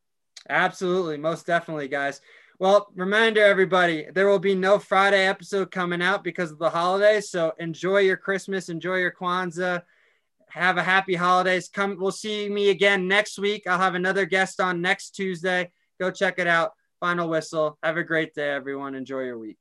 Absolutely, 0.50 1.18
most 1.18 1.46
definitely, 1.46 1.90
guys. 1.90 2.22
Well, 2.60 2.92
reminder 2.96 3.44
everybody, 3.44 4.08
there 4.12 4.28
will 4.28 4.40
be 4.40 4.56
no 4.56 4.80
Friday 4.80 5.28
episode 5.28 5.70
coming 5.70 6.02
out 6.02 6.24
because 6.24 6.52
of 6.52 6.58
the 6.58 6.72
holidays. 6.72 7.30
So 7.30 7.54
enjoy 7.60 8.00
your 8.00 8.18
Christmas, 8.18 8.70
enjoy 8.70 8.96
your 8.96 9.12
Kwanzaa, 9.12 9.84
have 10.50 10.78
a 10.78 10.84
happy 10.84 11.14
holidays. 11.14 11.70
Come, 11.70 11.98
we'll 12.00 12.12
see 12.12 12.50
me 12.50 12.72
again 12.72 13.08
next 13.08 13.38
week. 13.38 13.68
I'll 13.68 13.78
have 13.78 13.94
another 13.94 14.26
guest 14.26 14.60
on 14.60 14.82
next 14.82 15.12
Tuesday. 15.12 15.72
Go 16.00 16.10
check 16.10 16.40
it 16.40 16.48
out. 16.48 16.72
Final 17.00 17.30
whistle. 17.30 17.78
Have 17.84 17.98
a 17.98 18.04
great 18.04 18.34
day, 18.34 18.50
everyone. 18.50 18.96
Enjoy 18.96 19.22
your 19.22 19.38
week. 19.38 19.60